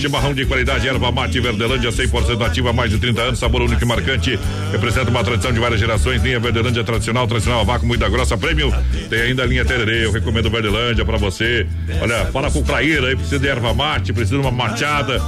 Chimarrão 0.00 0.32
de 0.32 0.46
qualidade, 0.46 0.86
erva 0.86 1.10
mate 1.10 1.40
Verdelândia, 1.40 1.90
100% 1.90 2.46
ativa 2.46 2.72
mais 2.72 2.88
de 2.88 2.98
30 2.98 3.20
anos, 3.20 3.38
sabor 3.40 3.62
único 3.62 3.82
e 3.82 3.86
marcante. 3.86 4.38
Representa 4.70 5.10
uma 5.10 5.24
tradição 5.24 5.52
de 5.52 5.58
várias 5.58 5.80
gerações. 5.80 6.22
Linha 6.22 6.38
Verdelândia 6.38 6.84
tradicional, 6.84 7.26
tradicional 7.26 7.64
vácuo, 7.64 7.86
muita 7.86 8.08
grossa, 8.08 8.38
prêmio. 8.38 8.72
Tem 9.10 9.22
ainda 9.22 9.42
a 9.42 9.46
linha 9.46 9.64
Tererê, 9.64 10.06
eu 10.06 10.12
recomendo 10.12 10.48
Verdelândia 10.48 11.04
pra 11.04 11.16
você. 11.16 11.66
Olha, 12.00 12.26
fala 12.26 12.48
com 12.48 12.60
o 12.60 12.64
Claíra 12.64 13.08
aí, 13.08 13.16
precisa 13.16 13.40
de 13.40 13.48
erva 13.48 13.74
mate, 13.74 14.12
precisa 14.12 14.36
de 14.36 14.42
uma 14.42 14.52
machada. 14.52 15.20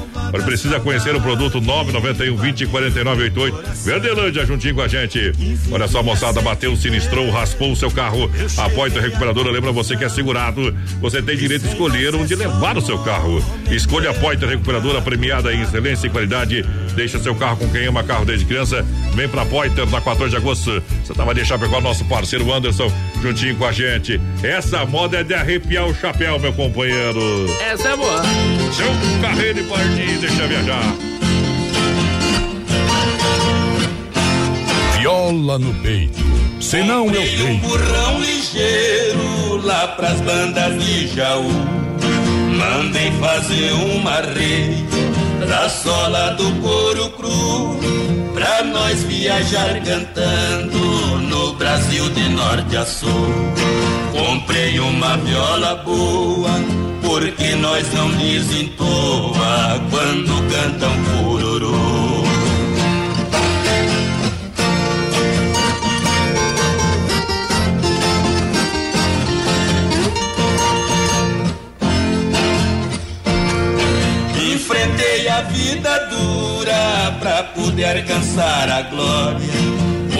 Precisa 0.44 0.78
conhecer 0.78 1.16
o 1.16 1.20
produto 1.20 1.60
991 1.60 2.36
20 2.36 2.66
49 2.66 3.22
88. 3.24 3.84
Verdelândia 3.84 4.46
juntinho 4.46 4.76
com 4.76 4.82
a 4.82 4.88
gente. 4.88 5.32
Olha 5.72 5.88
só, 5.88 6.00
moçada, 6.00 6.40
bateu, 6.40 6.76
sinistrou, 6.76 7.28
raspou 7.30 7.72
o 7.72 7.76
seu 7.76 7.90
carro. 7.90 8.30
A 8.56 8.68
Recuperadora 9.00 9.50
lembra 9.50 9.72
você 9.72 9.96
que 9.96 10.04
é 10.04 10.08
segurado. 10.08 10.74
Você 11.00 11.07
tem 11.10 11.36
direito 11.36 11.62
de 11.62 11.68
escolher 11.68 12.14
onde 12.14 12.34
levar 12.34 12.76
o 12.76 12.80
seu 12.80 12.98
carro. 12.98 13.42
Escolha 13.70 14.10
a 14.10 14.14
Poitra 14.14 14.48
Recuperadora 14.48 15.00
premiada 15.00 15.52
em 15.52 15.62
excelência 15.62 16.06
e 16.06 16.10
qualidade. 16.10 16.64
Deixa 16.94 17.18
seu 17.18 17.34
carro 17.34 17.56
com 17.56 17.68
quem 17.70 17.86
ama 17.86 18.04
carro 18.04 18.24
desde 18.24 18.44
criança. 18.44 18.84
Vem 19.14 19.28
pra 19.28 19.46
Poitra 19.46 19.86
na 19.86 20.00
14 20.00 20.30
de 20.30 20.36
agosto. 20.36 20.82
Você 21.04 21.14
tava 21.14 21.34
deixar 21.34 21.58
pegar 21.58 21.78
o 21.78 21.80
nosso 21.80 22.04
parceiro 22.04 22.52
Anderson 22.52 22.92
juntinho 23.22 23.56
com 23.56 23.64
a 23.64 23.72
gente. 23.72 24.20
Essa 24.42 24.84
moda 24.84 25.18
é 25.18 25.24
de 25.24 25.34
arrepiar 25.34 25.86
o 25.86 25.94
chapéu, 25.94 26.38
meu 26.38 26.52
companheiro. 26.52 27.46
Essa 27.60 27.88
é 27.88 27.96
boa. 27.96 28.22
Seu 28.72 29.20
carreiro 29.20 29.60
e 29.60 29.64
partir, 29.64 30.18
deixa 30.18 30.46
viajar. 30.46 30.94
Viola 34.98 35.60
no 35.60 35.72
peito. 35.74 36.18
Senão 36.60 37.06
eu 37.06 37.12
Comprei 37.12 37.42
um 37.44 37.58
burrão 37.58 38.20
ligeiro 38.20 39.64
lá 39.64 39.86
pras 39.88 40.20
bandas 40.22 40.82
de 40.82 41.06
Jaú. 41.06 41.48
Mandei 42.58 43.12
fazer 43.20 43.72
uma 43.94 44.16
rede 44.16 44.84
da 45.48 45.68
sola 45.68 46.30
do 46.30 46.50
couro 46.60 47.10
cru. 47.10 47.78
Pra 48.34 48.64
nós 48.64 49.04
viajar 49.04 49.80
cantando 49.84 50.78
no 51.28 51.52
Brasil 51.54 52.10
de 52.10 52.28
norte 52.30 52.76
a 52.76 52.84
sul. 52.84 53.28
Comprei 54.12 54.80
uma 54.80 55.16
viola 55.18 55.76
boa, 55.76 56.50
porque 57.02 57.54
nós 57.54 57.86
não 57.92 58.10
desentoa 58.10 59.80
quando 59.90 60.50
cantam 60.50 60.92
cururu. 61.04 62.17
Enfrentei 74.68 75.26
a 75.28 75.40
vida 75.44 76.08
dura 76.10 77.16
pra 77.18 77.42
poder 77.42 77.96
alcançar 77.96 78.68
a 78.68 78.82
glória. 78.82 79.48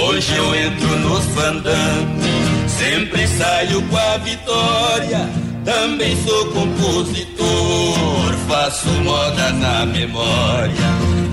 Hoje 0.01 0.35
eu 0.35 0.55
entro 0.55 0.99
nos 1.01 1.27
fandangos, 1.27 2.25
sempre 2.67 3.29
saio 3.29 3.83
com 3.83 3.97
a 3.99 4.17
vitória. 4.17 5.29
Também 5.67 6.17
sou 6.25 6.47
compositor, 6.47 8.33
faço 8.49 8.89
moda 9.03 9.51
na 9.53 9.85
memória. 9.85 10.73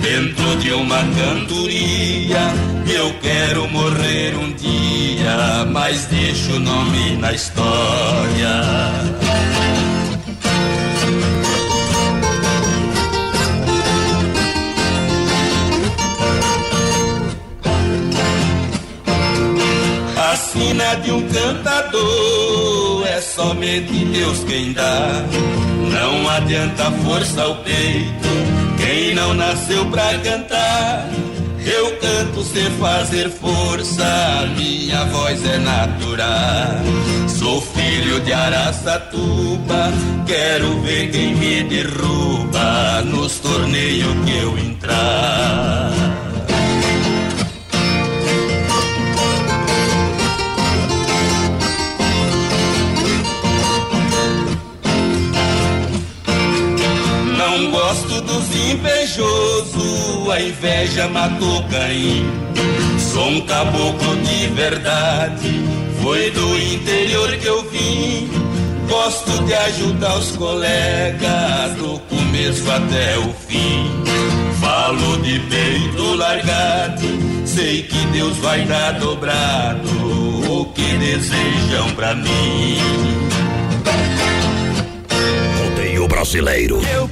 Dentro 0.01 0.57
de 0.57 0.73
uma 0.73 0.97
cantoria, 0.97 2.53
eu 2.85 3.13
quero 3.21 3.65
morrer 3.69 4.35
um 4.35 4.51
dia, 4.55 5.65
mas 5.71 6.03
deixo 6.07 6.51
o 6.51 6.59
nome 6.59 7.15
na 7.15 7.31
história. 7.31 8.61
Sina 20.35 20.95
de 20.95 21.11
um 21.11 21.21
cantador 21.29 23.05
é 23.07 23.21
somente 23.21 24.05
Deus 24.05 24.43
quem 24.43 24.73
dá. 24.73 25.23
Não 25.91 26.29
adianta 26.29 26.91
força 27.03 27.41
ao 27.41 27.55
peito, 27.57 28.27
quem 28.77 29.15
não 29.15 29.33
nasceu 29.33 29.85
pra 29.85 30.17
cantar. 30.19 31.09
Eu 31.65 31.97
canto 31.97 32.43
sem 32.43 32.69
fazer 32.71 33.29
força, 33.29 34.47
minha 34.55 35.03
voz 35.05 35.43
é 35.45 35.57
natural. 35.57 36.81
Sou 37.27 37.59
filho 37.61 38.19
de 38.19 38.33
Araçatuba, 38.33 39.91
quero 40.27 40.79
ver 40.81 41.09
quem 41.11 41.35
me 41.35 41.63
derruba 41.63 43.01
nos 43.05 43.39
torneios 43.39 44.13
que 44.25 44.37
eu 44.37 44.57
entrar. 44.59 46.24
Dos 58.75 58.79
invejosos, 58.79 60.29
a 60.29 60.41
inveja 60.41 61.07
matou 61.07 61.63
Caim. 61.69 62.25
Sou 62.99 63.27
um 63.27 63.41
caboclo 63.41 64.15
de 64.17 64.47
verdade, 64.47 65.63
foi 66.01 66.31
do 66.31 66.57
interior 66.57 67.31
que 67.37 67.45
eu 67.45 67.69
vim. 67.69 68.29
Gosto 68.89 69.43
de 69.45 69.53
ajudar 69.53 70.17
os 70.17 70.31
colegas 70.35 71.75
do 71.77 71.99
começo 72.01 72.69
até 72.69 73.17
o 73.17 73.33
fim. 73.47 73.89
Falo 74.59 75.17
de 75.17 75.39
peito 75.39 76.15
largado, 76.15 77.07
sei 77.45 77.83
que 77.83 78.05
Deus 78.07 78.37
vai 78.37 78.63
dar 78.65 78.93
dobrado 78.93 79.89
o 80.51 80.65
que 80.65 80.97
desejam 80.97 81.89
pra 81.95 82.15
mim. 82.15 82.77
Rodeio 85.57 86.07
brasileiro. 86.07 86.81
Eu. 86.93 87.04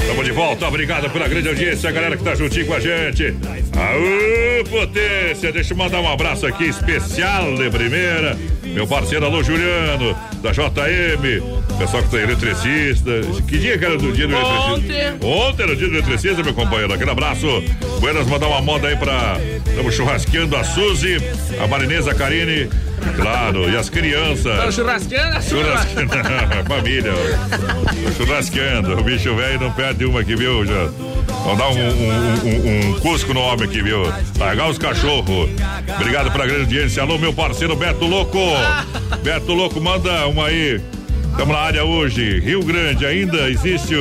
Estamos 0.00 0.24
de 0.24 0.32
volta, 0.32 0.66
obrigado 0.68 1.10
pela 1.10 1.26
grande 1.28 1.48
audiência, 1.48 1.88
a 1.88 1.92
galera 1.92 2.16
que 2.16 2.22
tá 2.22 2.34
juntinho 2.34 2.66
com 2.66 2.74
a 2.74 2.80
gente. 2.80 3.34
Aô, 3.76 4.64
potência, 4.68 5.52
deixa 5.52 5.72
eu 5.72 5.76
mandar 5.76 6.00
um 6.00 6.08
abraço 6.08 6.46
aqui 6.46 6.64
especial 6.64 7.54
de 7.54 7.70
primeira. 7.70 8.36
Meu 8.62 8.86
parceiro 8.86 9.24
Alô 9.24 9.42
Juliano, 9.42 10.16
da 10.42 10.52
JM. 10.52 11.63
Pessoal 11.78 12.02
que 12.02 12.10
tá 12.10 12.18
eletricista. 12.18 13.10
Que 13.46 13.58
dia 13.58 13.78
que 13.78 13.84
era 13.84 13.96
do 13.96 14.12
dia 14.12 14.26
do 14.26 14.34
eletricista? 14.34 14.70
Ontem. 14.72 15.28
Ontem 15.28 15.62
era 15.64 15.72
o 15.72 15.76
dia 15.76 15.88
do 15.88 15.94
eletricista, 15.94 16.42
meu 16.42 16.54
companheiro. 16.54 16.92
Aquele 16.92 17.10
abraço. 17.10 17.46
Buenas, 18.00 18.26
mandar 18.26 18.46
uma 18.48 18.60
moda 18.60 18.88
aí 18.88 18.96
pra. 18.96 19.38
Estamos 19.66 19.94
churrasqueando 19.94 20.56
a 20.56 20.62
Suzy, 20.64 21.16
a 21.62 21.66
Marinesa, 21.66 22.12
a 22.12 22.14
Karine. 22.14 22.68
Claro, 23.16 23.68
e 23.68 23.76
as 23.76 23.90
crianças. 23.90 24.46
Estamos 24.46 24.74
churrasqueando 24.74 25.36
a 25.36 25.40
Churrasqueando, 25.42 26.10
família. 26.68 27.12
Churrasqueando. 28.16 28.98
O 28.98 29.02
bicho 29.02 29.34
velho 29.34 29.60
não 29.60 29.72
perde 29.72 30.04
uma 30.04 30.20
aqui, 30.20 30.36
viu? 30.36 30.64
Já. 30.64 30.88
Vamos 31.44 31.58
dar 31.58 31.68
um, 31.68 31.78
um, 31.78 32.44
um, 32.44 32.90
um 32.90 33.00
cusco 33.00 33.34
no 33.34 33.40
homem 33.40 33.68
aqui, 33.68 33.82
viu? 33.82 34.02
Largar 34.38 34.70
os 34.70 34.78
cachorros. 34.78 35.50
Obrigado 35.96 36.30
pela 36.30 36.46
grande 36.46 36.62
audiência. 36.62 37.02
Alô, 37.02 37.18
meu 37.18 37.32
parceiro 37.34 37.76
Beto 37.76 38.06
Louco. 38.06 38.38
Beto 39.22 39.52
Louco, 39.52 39.80
manda 39.80 40.26
uma 40.26 40.46
aí. 40.46 40.80
Estamos 41.34 41.52
na 41.56 41.62
área 41.62 41.84
hoje. 41.84 42.38
Rio 42.38 42.62
Grande, 42.62 43.04
ainda 43.04 43.50
existe 43.50 43.92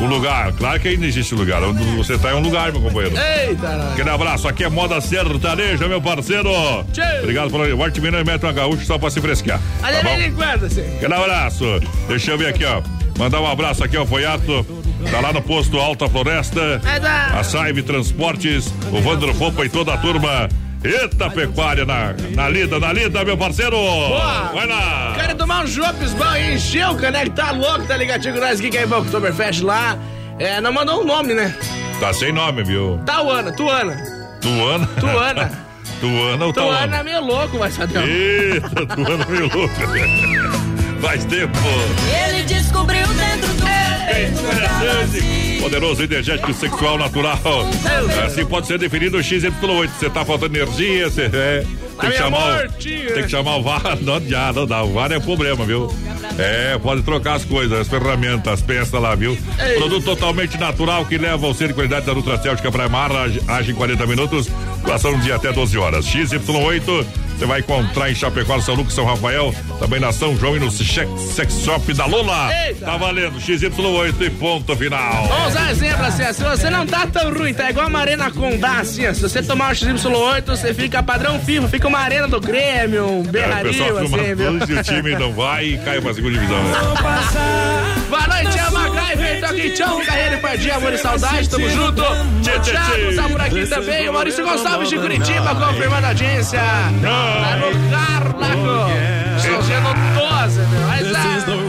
um 0.00 0.06
lugar. 0.06 0.52
Claro 0.54 0.80
que 0.80 0.88
ainda 0.88 1.04
existe 1.04 1.34
lugar. 1.34 1.62
Onde 1.62 1.84
você 1.96 2.14
está 2.14 2.30
é 2.30 2.34
um 2.34 2.40
lugar, 2.40 2.72
meu 2.72 2.80
companheiro. 2.80 3.14
Eita. 3.14 3.90
Aquele 3.92 4.08
abraço, 4.08 4.48
aqui 4.48 4.64
é 4.64 4.70
moda 4.70 4.98
sertaneja, 4.98 5.86
meu 5.86 6.00
parceiro. 6.00 6.48
Obrigado 7.20 7.50
por 7.50 7.60
O 7.60 7.82
Arte 7.84 8.00
Mineiro 8.00 8.24
mete 8.24 8.42
uma 8.42 8.52
gaúcha 8.52 8.84
só 8.86 8.98
pra 8.98 9.10
se 9.10 9.20
frescar. 9.20 9.60
Olha 9.82 9.98
Tá 9.98 10.02
bom? 10.02 10.14
ele 10.14 10.26
enquanto, 10.28 10.68
sim. 10.70 10.80
Aquele 10.96 11.14
abraço. 11.14 11.64
Deixa 12.08 12.30
eu 12.30 12.38
ver 12.38 12.46
aqui, 12.48 12.64
ó. 12.64 12.80
Mandar 13.18 13.40
um 13.42 13.46
abraço 13.46 13.84
aqui 13.84 13.96
ao 13.96 14.06
Foiato. 14.06 14.66
Tá 15.10 15.20
lá 15.20 15.30
no 15.32 15.42
posto 15.42 15.78
Alta 15.78 16.08
Floresta. 16.08 16.80
É 16.84 17.38
A 17.38 17.44
Saive 17.44 17.82
Transportes, 17.82 18.72
o 18.90 19.00
Vandro 19.02 19.34
Popa 19.34 19.64
e 19.64 19.68
toda 19.68 19.92
a 19.92 19.98
turma. 19.98 20.48
Eita 20.84 21.28
pecuária 21.30 21.84
na, 21.84 22.14
na 22.34 22.48
lida, 22.48 22.78
na 22.78 22.92
lida, 22.92 23.24
meu 23.24 23.36
parceiro. 23.36 23.76
Boa. 23.76 24.52
Vai 24.54 24.66
lá. 24.66 25.12
Quero 25.16 25.34
tomar 25.36 25.64
um 25.64 25.66
chopes 25.66 26.12
bom 26.14 26.36
e 26.36 26.54
encher 26.54 26.88
o 26.88 26.96
caneco, 26.96 27.30
tá 27.30 27.50
louco, 27.50 27.84
tá 27.86 27.96
ligadinho 27.96 28.34
com 28.34 28.40
nós 28.40 28.60
aqui 28.60 28.70
que 28.70 28.78
é 28.78 28.86
o 28.86 28.98
Oktoberfest 28.98 29.62
lá. 29.62 29.98
É, 30.38 30.60
não 30.60 30.72
mandou 30.72 31.02
um 31.02 31.04
nome, 31.04 31.34
né? 31.34 31.52
Tá 31.98 32.12
sem 32.12 32.32
nome, 32.32 32.62
viu? 32.62 33.00
Tauana, 33.04 33.50
Tuana. 33.52 33.96
Tuana. 34.40 34.86
Tuana. 35.00 35.50
Tuana 36.00 36.46
ou 36.46 36.52
Tuana 36.52 36.76
Tauana? 36.78 36.96
é 36.98 37.02
meio 37.02 37.20
louco, 37.24 37.58
mas 37.58 37.76
Fabião. 37.76 38.04
Eita, 38.04 38.86
Tuana 38.86 39.26
meio 39.28 39.50
louco. 39.52 39.74
Faz 41.02 41.24
tempo. 41.24 41.58
Ele 42.26 42.42
descobriu 42.44 43.06
dentro 43.08 43.52
do 43.54 43.64
peito. 43.64 45.47
Poderoso 45.60 46.02
energético 46.02 46.52
sexual 46.54 46.98
natural. 46.98 47.38
Assim 48.24 48.44
pode 48.46 48.66
ser 48.66 48.78
definido 48.78 49.16
o 49.18 49.20
XY8. 49.20 49.88
Você 49.98 50.10
tá 50.10 50.24
faltando 50.24 50.56
energia, 50.56 51.08
você 51.10 51.22
é. 51.32 51.64
Tem 52.00 52.10
que, 52.10 52.16
minha 52.16 52.18
chamar, 52.18 52.66
o- 52.66 52.68
tem 53.14 53.22
que 53.24 53.28
chamar 53.28 53.56
o 53.56 53.62
VAR. 53.62 53.82
Não, 54.00 54.20
já, 54.20 54.52
não 54.52 54.64
dá. 54.66 54.84
O 54.84 54.92
VAR 54.92 55.10
é 55.10 55.18
problema, 55.18 55.64
viu? 55.64 55.92
É, 56.38 56.78
pode 56.78 57.02
trocar 57.02 57.34
as 57.34 57.44
coisas, 57.44 57.76
as 57.80 57.88
ferramentas, 57.88 58.52
as 58.52 58.62
peças 58.62 58.92
lá, 59.02 59.16
viu? 59.16 59.36
Produto 59.78 60.04
totalmente 60.04 60.56
natural 60.58 61.04
que 61.04 61.18
leva 61.18 61.44
ao 61.44 61.52
ser 61.52 61.68
de 61.68 61.74
qualidade 61.74 62.06
da 62.06 62.14
Nutracêutica 62.14 62.70
Praia 62.70 62.88
Mar, 62.88 63.10
age, 63.10 63.42
age 63.48 63.72
em 63.72 63.74
40 63.74 64.06
minutos, 64.06 64.48
duração 64.84 65.18
de 65.18 65.32
até 65.32 65.52
12 65.52 65.76
horas. 65.76 66.06
XY8, 66.06 67.04
você 67.38 67.46
vai 67.46 67.60
encontrar 67.60 68.10
em 68.10 68.14
Chapecó, 68.16 68.60
São 68.60 68.74
Lucas, 68.74 68.94
São 68.94 69.04
Rafael, 69.04 69.54
também 69.78 70.00
na 70.00 70.10
São 70.10 70.36
João 70.36 70.56
e 70.56 70.60
no 70.60 70.70
Sex 70.72 71.52
Shop 71.64 71.94
da 71.94 72.04
Lola. 72.04 72.50
Eita. 72.66 72.84
Tá 72.84 72.96
valendo, 72.96 73.38
XY8 73.38 74.20
e 74.22 74.30
ponto 74.30 74.74
final. 74.74 75.28
Vamos 75.28 75.48
usar 75.48 75.70
exemplo 75.70 76.04
assim, 76.04 76.32
se 76.32 76.42
você 76.42 76.68
não 76.68 76.84
tá 76.84 77.06
tão 77.06 77.32
ruim, 77.32 77.54
tá 77.54 77.70
igual 77.70 77.86
uma 77.86 78.00
arena 78.00 78.28
Condá, 78.30 78.80
assim, 78.80 79.12
se 79.14 79.22
você 79.22 79.40
tomar 79.40 79.72
o 79.72 79.74
XY8, 79.74 80.44
você 80.46 80.74
fica 80.74 81.00
padrão 81.00 81.38
FIFA, 81.38 81.68
fica 81.68 81.86
uma 81.86 82.00
arena 82.00 82.26
do 82.26 82.40
Grêmio, 82.40 83.06
um 83.06 83.18
É, 83.18 83.28
o 83.28 83.30
berrario, 83.30 83.70
assim, 83.70 84.34
viu? 84.34 84.80
o 84.80 84.82
time 84.82 85.16
não 85.16 85.32
vai 85.32 85.66
e 85.66 85.78
cai 85.78 86.00
pra 86.00 86.12
segunda 86.12 86.34
divisão. 86.34 86.62
Né? 86.64 86.72
Boa 88.08 88.26
noite, 88.26 88.58
é 88.58 88.70
MacGyver, 88.70 89.40
tô 89.40 89.46
aqui, 89.46 89.70
tchau, 89.70 90.00
Carreira 90.00 90.36
e 90.36 90.38
Pardinha, 90.38 90.76
amor 90.76 90.92
e 90.92 90.98
saudade, 90.98 91.48
tamo 91.48 91.68
junto. 91.68 92.02
O 92.02 92.60
Thiago 92.60 93.14
tá 93.14 93.28
por 93.28 93.40
aqui 93.40 93.66
também, 93.66 94.08
o 94.08 94.12
Maurício 94.12 94.44
Gonçalves 94.44 94.88
de 94.88 94.98
Curitiba, 94.98 95.54
confirmando 95.54 96.06
a 96.06 96.08
audiência. 96.08 96.60
Tá 96.60 97.56
no 97.56 97.90
carro 97.90 98.38
no 99.80 99.94
12, 100.14 100.60
meu, 100.60 100.80
mas 100.86 101.12
tá. 101.12 101.67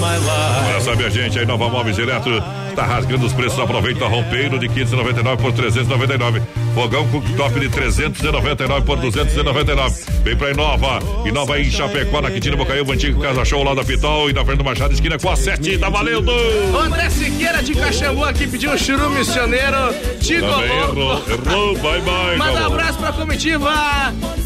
Olha 0.00 0.80
só, 0.80 0.94
minha 0.94 1.10
gente, 1.10 1.38
aí 1.38 1.46
Nova 1.46 1.68
Móveis 1.68 1.98
Eletro 1.98 2.42
tá 2.74 2.84
rasgando 2.84 3.24
os 3.26 3.32
preços. 3.32 3.58
Aproveita 3.58 4.06
rompeiro 4.06 4.58
de 4.58 4.68
599 4.68 5.42
por 5.42 5.52
399. 5.52 6.42
Fogão 6.74 7.08
cooktop 7.08 7.58
de 7.58 7.68
399 7.70 8.84
por 8.84 8.98
299. 8.98 9.94
Vem 10.22 10.36
pra 10.36 10.50
Inova. 10.50 10.98
Inova 11.24 11.58
em 11.58 11.70
Chapecó, 11.70 12.20
na 12.20 12.30
Quintino 12.30 12.56
Bocaiúva, 12.56 12.92
antigo 12.92 13.20
Casa 13.20 13.44
Show 13.44 13.62
lá 13.64 13.74
da 13.74 13.82
Pitol 13.84 14.28
e 14.28 14.32
na 14.34 14.44
Fernando 14.44 14.64
Machado, 14.64 14.92
esquina 14.92 15.18
com 15.18 15.30
a 15.30 15.36
7. 15.36 15.78
Tá 15.78 15.88
valendo! 15.88 16.30
André 16.78 17.08
Siqueira 17.08 17.62
de 17.62 17.74
Caxambu 17.74 18.24
aqui 18.24 18.46
pediu 18.46 18.72
um 18.72 18.78
churu 18.78 19.08
missioneiro. 19.10 19.76
Também 20.26 20.76
errou, 20.76 21.22
errou, 21.28 21.78
bye 21.78 22.00
bye. 22.02 22.36
Manda 22.36 22.62
um 22.62 22.66
abraço 22.66 22.98
pra 22.98 23.12
comitiva. 23.12 23.72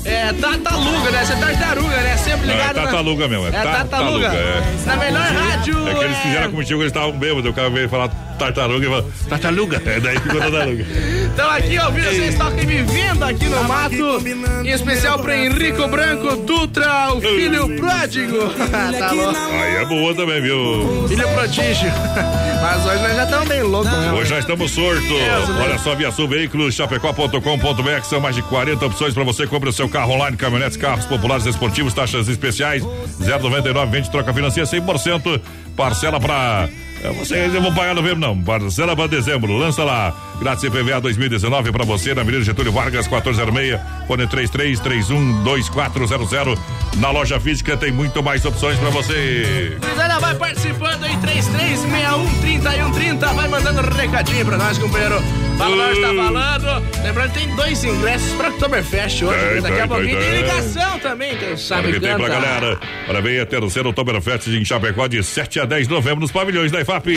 É 0.05 0.33
Tataluga, 0.35 1.11
né? 1.11 1.25
Você 1.25 1.33
é 1.33 1.37
tartaruga, 1.37 1.97
né? 1.97 2.17
Sempre 2.17 2.47
Não, 2.47 2.55
é 2.55 2.57
ligado. 2.57 2.77
na- 2.77 2.83
Tartaluga 2.83 3.29
mesmo, 3.29 3.45
é 3.47 3.49
É 3.49 3.53
Tartaluga, 3.53 3.85
Tataluga. 3.85 4.27
é. 4.29 4.63
Na 4.87 4.97
melhor 4.97 5.33
rádio. 5.41 5.89
É 5.89 5.95
que 5.95 6.05
eles 6.05 6.19
fizeram 6.19 6.47
a 6.47 6.51
comitiva, 6.51 6.81
eles 6.81 6.91
estavam 6.91 7.13
bêbados. 7.13 7.51
O 7.51 7.55
cara 7.55 7.71
veio 7.71 7.89
falar 7.89 8.11
tartaruga 8.41 8.87
e 8.87 8.89
falou, 8.89 9.13
tartaruga. 9.29 9.83
É 9.85 10.01
daí 10.01 10.17
que 10.17 10.23
ficou 10.23 10.41
tartaruga. 10.41 10.87
Então 11.31 11.49
aqui, 11.49 11.79
ouvindo 11.79 12.05
vocês 12.05 12.33
estão 12.33 12.51
vivendo 12.51 13.23
aqui 13.23 13.45
no 13.47 13.65
mato. 13.65 14.21
Em 14.65 14.69
especial 14.69 15.19
pro 15.19 15.31
Henrico 15.31 15.87
Branco 15.89 16.37
Dutra, 16.39 17.13
o 17.15 17.21
filho 17.21 17.77
pródigo. 17.77 18.51
tá 18.99 19.13
louco. 19.13 19.39
Aí 19.53 19.77
é 19.77 19.85
boa 19.85 20.15
também, 20.15 20.43
viu? 20.43 21.07
Filho 21.09 21.29
prodígio. 21.29 21.91
Mas 22.61 22.85
hoje 22.85 23.03
nós 23.03 23.17
já 23.17 23.25
estamos 23.25 23.49
bem 23.49 23.63
loucos, 23.63 23.93
né? 23.93 24.13
Hoje 24.13 24.31
nós 24.31 24.41
estamos 24.41 24.71
sorto. 24.71 25.15
Olha 25.63 25.79
só, 25.79 25.95
Via 25.95 26.11
Sul 26.11 26.29
Veículos, 26.29 26.75
chapecó.com.br, 26.75 28.03
são 28.03 28.21
mais 28.21 28.35
de 28.35 28.43
40 28.43 28.85
opções 28.85 29.15
para 29.15 29.25
você. 29.25 29.47
Compre 29.47 29.69
o 29.69 29.73
seu 29.73 29.89
carro 29.89 30.13
online, 30.13 30.37
caminhonetes, 30.37 30.77
carros 30.77 31.07
populares, 31.07 31.47
esportivos, 31.47 31.95
taxas 31.95 32.29
especiais, 32.29 32.83
0,99, 32.83 33.91
vende, 33.91 34.11
troca 34.11 34.35
financia 34.35 34.65
100%, 34.65 35.41
parcela 35.77 36.21
para 36.21 36.69
vocês 37.15 37.53
não 37.53 37.63
vão 37.63 37.75
pagar 37.75 37.95
novembro, 37.95 38.19
não. 38.19 38.39
Parcela 38.41 38.95
para 38.95 39.07
dezembro. 39.07 39.57
Lança 39.57 39.83
lá. 39.85 40.15
Grátis 40.41 40.63
CPVA 40.63 41.01
2019 41.01 41.73
para 41.73 41.85
você 41.85 42.15
na 42.15 42.23
Avenida 42.23 42.45
Getúlio 42.45 42.73
Vargas, 42.73 43.09
1406. 43.09 43.81
Fone 44.07 44.27
33312400. 44.27 46.59
Na 46.97 47.11
loja 47.11 47.41
física 47.41 47.77
tem 47.77 47.93
muito 47.93 48.23
mais 48.23 48.45
opções 48.45 48.79
para 48.79 48.91
você. 48.91 49.77
Gurizada 49.81 50.19
vai 50.19 50.35
participando 50.35 51.05
aí, 51.05 51.17
33613130. 51.17 53.35
Vai 53.35 53.49
mandando 53.49 53.83
recadinho 53.83 54.47
pra 54.47 54.57
nós, 54.57 54.79
companheiro. 54.79 55.23
Fala 55.61 55.77
nós 55.77 55.99
tá 55.99 56.15
falando. 56.15 57.03
Lembrando 57.03 57.33
que 57.33 57.39
tem 57.39 57.55
dois 57.55 57.85
ingressos 57.85 58.33
pra 58.33 58.49
Oktoberfest 58.49 59.23
hoje. 59.23 59.39
Tem? 59.39 59.61
Daqui 59.61 59.75
a 59.75 59.79
tem, 59.81 59.89
pouquinho 59.89 60.19
tem, 60.19 60.31
tem 60.31 60.41
ligação 60.41 60.99
também, 61.01 61.37
quem 61.37 61.55
sabe 61.55 61.93
que 61.93 62.01
tem 62.01 62.17
pra 62.17 62.29
galera. 62.29 62.79
Parabéns, 63.07 63.43
a 63.43 63.47
terceira 63.47 63.89
Oktoberfest 63.91 64.49
em 64.49 64.65
Chapecó 64.65 65.07
de 65.07 65.23
7 65.23 65.61
a 65.61 65.67
10 65.67 65.87
de 65.87 65.93
novembro 65.93 66.21
nos 66.21 66.33
pavilhões 66.33 66.73
da 66.73 66.81
IFAP. 66.81 67.15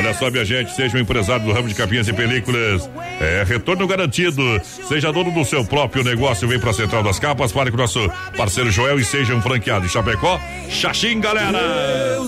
Olha 0.00 0.14
só, 0.14 0.30
minha 0.30 0.44
gente, 0.46 0.74
seja 0.74 0.96
um 0.96 1.00
empresário 1.00 1.44
do 1.44 1.52
ramo 1.52 1.68
de 1.68 1.74
capinhas 1.74 2.08
e 2.08 2.12
películas. 2.14 2.88
É 3.20 3.44
retorno 3.46 3.86
garantido. 3.86 4.42
Seja 4.88 5.12
dono 5.12 5.30
do 5.30 5.44
seu 5.44 5.62
próprio 5.62 6.02
negócio. 6.02 6.48
Vem 6.48 6.58
pra 6.58 6.72
Central 6.72 7.02
das 7.02 7.18
Capas, 7.18 7.52
fale 7.52 7.70
com 7.70 7.76
o 7.76 7.80
nosso 7.80 8.10
parceiro 8.34 8.70
Joel 8.70 8.98
e 8.98 9.04
seja 9.04 9.34
um 9.34 9.42
franqueado 9.42 9.84
em 9.84 9.88
Chapecó. 9.90 10.40
Xaxim, 10.70 11.20
galera! 11.20 11.58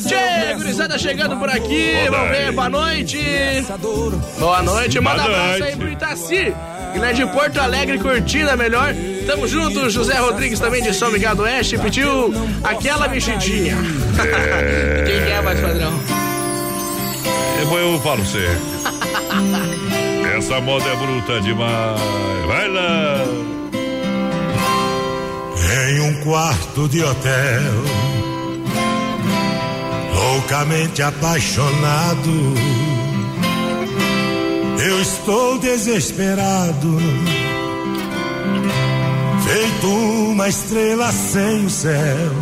Tchê, 0.06 0.54
gurizada 0.54 0.98
chegando 0.98 1.38
por 1.38 1.48
aqui. 1.48 1.92
Boa 2.08 2.10
Vamos 2.18 2.30
ver, 2.30 2.52
noite. 2.52 2.54
boa 2.54 2.68
noite. 2.68 3.64
Boa 4.38 4.62
noite, 4.62 5.00
manda 5.00 5.22
Boa 5.22 5.34
abraço 5.34 5.58
noite. 5.60 5.62
aí 5.62 5.76
pro 5.76 5.88
Itaci. 5.88 6.54
Que 6.92 6.98
não 6.98 7.06
é 7.06 7.12
de 7.14 7.24
Porto 7.26 7.58
Alegre, 7.58 7.98
curtida 7.98 8.54
melhor. 8.54 8.94
Tamo 9.26 9.48
junto, 9.48 9.88
José 9.88 10.18
Rodrigues 10.18 10.60
também 10.60 10.82
de 10.82 10.92
São 10.92 11.10
Miguel 11.10 11.34
do 11.34 11.42
Oeste. 11.44 11.78
Pediu 11.78 12.34
aquela 12.62 13.08
mexidinha. 13.08 13.78
É. 14.18 15.04
Quem 15.08 15.24
quer 15.24 15.42
mais, 15.42 15.58
padrão? 15.58 16.21
Depois 17.62 17.80
eu 17.80 18.00
falo 18.00 18.16
pra 18.16 18.24
você. 18.24 18.48
Essa 20.36 20.60
moda 20.60 20.84
é 20.84 20.96
bruta 20.96 21.40
demais. 21.42 22.00
Vai 22.48 22.68
lá! 22.68 23.24
Em 25.88 26.00
um 26.00 26.14
quarto 26.24 26.88
de 26.88 27.04
hotel, 27.04 27.72
loucamente 30.12 31.02
apaixonado, 31.02 32.54
eu 34.84 35.00
estou 35.00 35.56
desesperado, 35.58 36.98
feito 39.46 39.86
uma 39.86 40.48
estrela 40.48 41.12
sem 41.12 41.66
o 41.66 41.70
céu. 41.70 42.32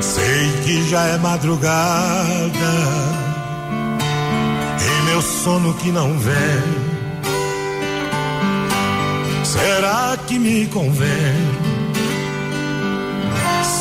Sei 0.00 0.52
que 0.64 0.88
já 0.88 1.06
é 1.06 1.18
madrugada, 1.18 2.48
meu 5.08 5.22
sono 5.22 5.74
que 5.74 5.90
não 5.90 6.18
vem. 6.18 6.88
Será 9.44 10.16
que 10.26 10.38
me 10.38 10.66
convém 10.66 11.68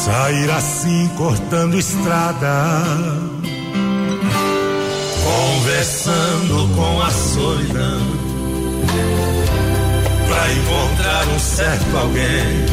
Sair 0.08 0.50
assim 0.52 1.10
cortando 1.18 1.78
estrada, 1.78 2.64
conversando 5.22 6.74
com 6.74 7.02
a 7.02 7.12
solidão, 7.12 8.02
pra 10.30 10.54
encontrar 10.54 11.28
um 11.28 11.40
certo 11.40 11.98
alguém. 11.98 12.66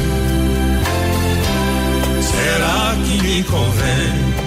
Será 2.23 2.95
que 3.05 3.21
me 3.21 3.43
convém? 3.43 4.44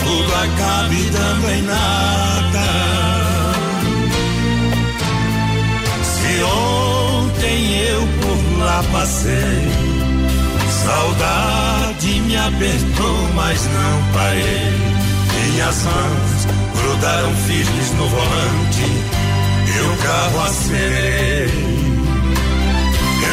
Tudo 0.00 0.34
acabe 0.34 1.10
dando 1.10 1.50
em 1.50 1.62
nada? 1.62 2.66
Se 6.04 6.42
ontem 6.44 7.76
eu 7.88 8.08
por 8.20 8.58
lá 8.64 8.82
passei 8.92 9.92
Saudade 10.84 12.20
me 12.22 12.36
apertou, 12.36 13.28
mas 13.36 13.64
não 13.66 14.12
parei. 14.12 14.72
Minhas 15.52 15.82
mãos 15.84 16.46
grudaram 16.74 17.32
firmes 17.46 17.90
no 17.92 18.08
volante 18.08 18.82
e 19.68 19.80
o 19.80 19.96
carro 20.02 20.40
acelerei. 20.44 21.50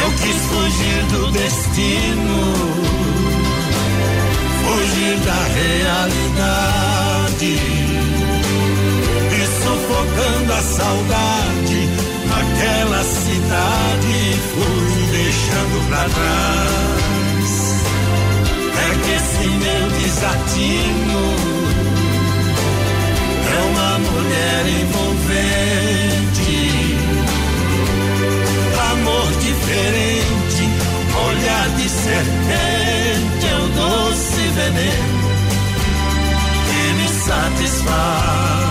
Eu 0.00 0.10
quis 0.22 0.36
fugir 0.46 1.02
do 1.10 1.32
destino, 1.32 2.99
fugir 4.70 5.16
da 5.26 5.40
realidade. 5.58 7.54
E 9.32 9.40
sufocando 9.62 10.52
a 10.52 10.62
saudade, 10.62 11.80
naquela 12.28 13.02
cidade 13.04 14.16
fui 14.52 14.94
deixando 15.10 15.76
pra 15.88 16.04
trás. 16.16 17.52
É 18.76 18.88
que 19.02 19.10
esse 19.18 19.46
meu 19.48 19.84
desatino 19.98 21.22
é 23.46 23.58
uma 23.70 23.92
mulher 23.98 24.62
envolvente, 24.82 26.58
amor 28.92 29.28
diferente, 29.40 30.62
olhar 31.28 31.66
de 31.76 31.88
doce 31.88 32.99
veneno 34.50 35.30
que 36.66 36.92
me 36.94 37.08
satisfaz. 37.08 38.70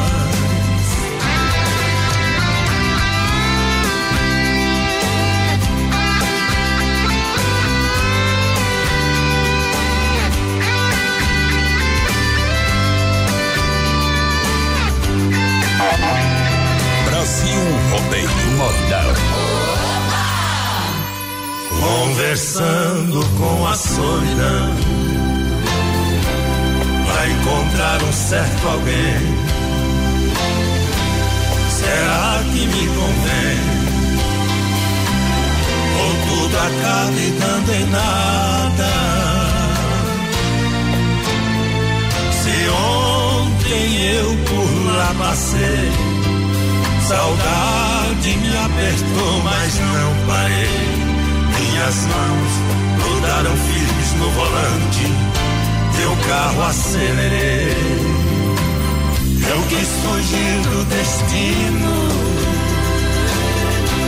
Brasil 17.06 17.62
Rodeio 17.92 18.30
Modão. 18.58 19.40
Conversando 21.80 23.26
com 23.38 23.68
a 23.68 23.74
solidão, 23.76 24.76
encontrar 27.40 28.04
um 28.04 28.12
certo 28.12 28.68
alguém. 28.68 29.50
Será 31.70 32.44
que 32.52 32.68
me 32.68 32.88
convém? 32.88 33.60
Ou 36.00 36.12
tudo 36.28 36.58
acabe 36.58 37.34
dando 37.40 37.74
em 37.74 37.86
nada? 37.90 38.92
Se 42.32 42.70
ontem 42.70 44.02
eu 44.16 44.38
por 44.46 44.96
lá 44.96 45.16
passei 45.18 46.20
Saudade 47.08 48.38
me 48.38 48.56
apertou, 48.56 49.42
mas 49.44 49.80
não 49.80 50.28
parei. 50.28 50.70
Minhas 51.58 52.06
mãos 52.06 52.52
grudaram 53.04 53.56
firmes 53.58 54.14
no 54.14 54.30
volante. 54.30 55.29
Teu 56.00 56.16
carro 56.16 56.64
acelerei. 56.64 57.76
Eu 59.50 59.62
quis 59.68 59.90
fugir 60.02 60.62
do 60.72 60.86
destino, 60.86 61.94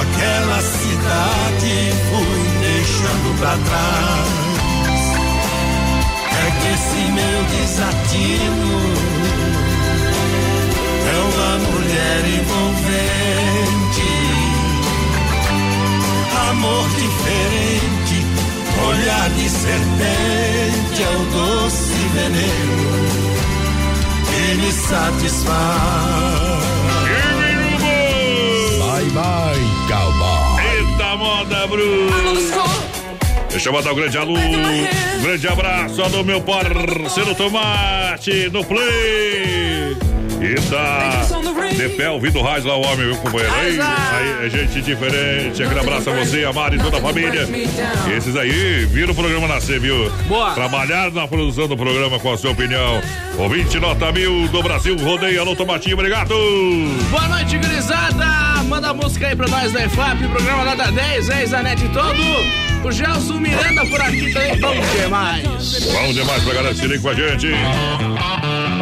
aquela 0.00 0.60
cidade 0.60 1.74
fui 2.10 2.42
deixando 2.60 3.28
pra 3.38 3.54
trás 3.56 4.42
é 6.34 6.50
que 6.50 6.68
esse 6.74 7.02
meu 7.12 7.40
desatino 7.44 8.72
mulher 11.92 12.24
envolvente, 12.40 14.08
amor 16.48 16.88
diferente, 16.88 18.16
olhar 18.88 19.28
de 19.30 19.48
serpente 19.48 21.02
é 21.02 21.08
o 21.10 21.24
doce 21.32 21.92
veneno 22.14 23.02
que 24.26 24.54
me 24.54 24.72
satisfaz. 24.72 25.52
Bye 28.78 29.10
bye, 29.10 29.60
cowboy. 29.88 30.62
Eita 30.64 31.16
moda, 31.16 31.66
Bruno. 31.66 32.10
Deixa 33.50 33.68
eu 33.68 33.72
mandar 33.74 33.92
um 33.92 33.96
grande 33.96 34.16
alô, 34.16 34.32
um 34.32 35.22
grande 35.22 35.46
abraço 35.46 36.00
ao 36.02 36.24
meu 36.24 36.40
parceiro 36.40 37.34
Tomate 37.34 38.48
no 38.50 38.64
Play. 38.64 39.94
E 40.40 40.54
tá 40.70 41.41
de 41.74 41.88
pé 41.90 42.10
ouvindo 42.10 42.38
o 42.38 42.42
rádio 42.42 42.68
lá, 42.68 42.76
o 42.76 42.82
homem, 42.82 43.06
viu, 43.06 43.16
companheiro? 43.16 43.54
Aí, 43.54 43.78
aí 43.80 44.46
é 44.46 44.50
gente 44.50 44.82
diferente. 44.82 45.62
Aquele 45.62 45.80
abraço 45.80 46.10
a 46.10 46.12
você, 46.14 46.44
a 46.44 46.52
Mari 46.52 46.76
e 46.76 46.80
toda 46.80 46.98
a 46.98 47.00
família. 47.00 47.48
Esses 48.16 48.36
aí 48.36 48.84
viram 48.86 49.12
o 49.12 49.14
programa 49.14 49.48
nascer, 49.48 49.80
viu? 49.80 50.10
Boa. 50.28 50.52
Trabalharam 50.52 51.12
na 51.12 51.26
produção 51.26 51.68
do 51.68 51.76
programa 51.76 52.18
com 52.18 52.32
a 52.32 52.36
sua 52.38 52.50
opinião. 52.50 53.00
Ouvinte 53.38 53.78
nota 53.78 54.12
mil 54.12 54.48
do 54.48 54.62
Brasil, 54.62 54.96
rodeia 54.96 55.44
no 55.44 55.56
Tomatinho, 55.56 55.94
obrigado. 55.94 56.34
Boa 57.10 57.28
noite, 57.28 57.58
gurizada. 57.58 58.62
Manda 58.64 58.90
a 58.90 58.94
música 58.94 59.28
aí 59.28 59.36
pra 59.36 59.48
nós 59.48 59.72
da 59.72 59.84
EFAP, 59.84 60.26
programa 60.28 60.64
nota 60.64 60.90
10, 60.90 61.28
é 61.28 61.46
Zanete 61.46 61.88
todo. 61.88 62.72
O 62.84 62.90
Gelson 62.90 63.38
Miranda 63.38 63.86
por 63.86 64.00
aqui 64.00 64.32
também, 64.32 64.60
bom 64.60 64.74
demais. 65.00 65.44
Bom 65.92 66.12
demais 66.12 66.42
pra 66.42 66.54
galera 66.54 66.74
que 66.74 66.98
com 66.98 67.08
a 67.08 67.14
gente. 67.14 67.48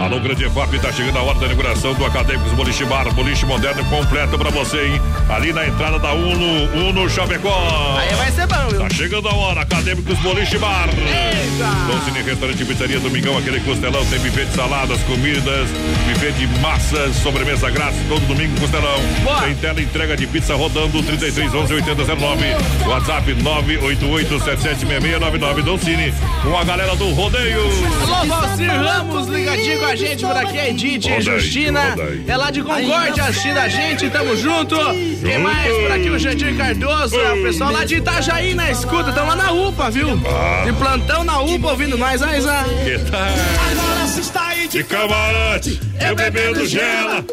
Alô, 0.00 0.18
Grande 0.18 0.46
EFAP, 0.46 0.78
tá 0.78 0.90
chegando 0.90 1.18
a 1.18 1.22
hora 1.22 1.38
da 1.38 1.44
inauguração 1.44 1.92
do 1.92 2.06
Acadêmicos 2.06 2.50
Boliche 2.52 2.86
Bar, 2.86 3.12
boliche 3.12 3.44
moderno 3.44 3.84
completo 3.84 4.38
pra 4.38 4.48
você, 4.48 4.86
hein? 4.86 4.98
Ali 5.28 5.52
na 5.52 5.66
entrada 5.66 5.98
da 5.98 6.14
Uno, 6.14 6.88
Uno 6.88 7.06
Chapecó. 7.10 7.98
Aí 7.98 8.14
vai 8.14 8.32
ser 8.32 8.46
bom, 8.46 8.68
viu? 8.70 8.80
Tá 8.80 8.88
chegando 8.88 9.28
a 9.28 9.34
hora, 9.34 9.60
Acadêmicos 9.60 10.18
Boliche 10.20 10.56
Bar. 10.56 10.88
Eita! 10.88 12.00
Cine 12.06 12.22
Restaurante 12.22 12.64
Pizzaria 12.64 12.98
Domingão, 12.98 13.36
aquele 13.36 13.60
costelão, 13.60 14.02
tem 14.06 14.18
buffet 14.20 14.46
de 14.46 14.54
saladas, 14.54 15.02
comidas, 15.02 15.68
buffet 16.08 16.32
de 16.32 16.46
massas, 16.60 17.14
sobremesa 17.16 17.68
grátis, 17.70 18.00
todo 18.08 18.26
domingo 18.26 18.58
costelão. 18.58 18.98
Boa. 19.22 19.42
Tem 19.42 19.54
tela 19.56 19.82
entrega 19.82 20.16
de 20.16 20.26
pizza 20.26 20.54
rodando 20.54 21.02
33 21.02 21.54
11 21.54 21.74
8009. 21.74 22.56
WhatsApp 22.86 23.34
988776699 23.34 25.62
Dolcine, 25.62 26.14
com 26.42 26.56
a 26.56 26.64
galera 26.64 26.96
do 26.96 27.10
rodeio. 27.10 27.68
Alô, 28.02 28.24
Valcir 28.26 28.70
Ramos, 28.70 29.28
ligadinho 29.28 29.89
a 29.90 29.96
gente 29.96 30.24
por 30.24 30.36
aqui, 30.36 30.58
a 30.58 30.68
Edith 30.68 31.08
aí, 31.08 31.20
Justina. 31.20 31.96
É 32.26 32.36
lá 32.36 32.50
de 32.50 32.62
Concórdia 32.62 33.24
assistindo 33.24 33.58
a 33.58 33.68
gente, 33.68 34.08
tamo 34.08 34.36
junto. 34.36 34.76
Quem 35.20 35.38
mais 35.38 35.72
por 35.72 35.92
aqui? 35.92 36.10
O 36.10 36.18
Jandir 36.18 36.56
Cardoso, 36.56 37.16
é 37.16 37.32
o 37.32 37.42
pessoal 37.42 37.72
lá 37.72 37.84
de 37.84 37.96
Itajaí 37.96 38.54
na 38.54 38.70
escuta, 38.70 39.12
tamo 39.12 39.28
lá 39.28 39.36
na 39.36 39.52
UPA, 39.52 39.90
viu? 39.90 40.16
De 40.64 40.72
plantão 40.74 41.24
na 41.24 41.40
UPA 41.40 41.70
ouvindo 41.70 41.98
nós, 41.98 42.22
aí. 42.22 42.40
Que 42.84 43.10
tal? 43.10 43.20
Agora 43.20 44.06
se 44.06 44.20
está 44.20 44.46
aí 44.46 44.68
De 44.68 44.84
camarote, 44.84 45.80
eu 46.00 46.14
bebendo 46.14 46.64
gela. 46.66 47.24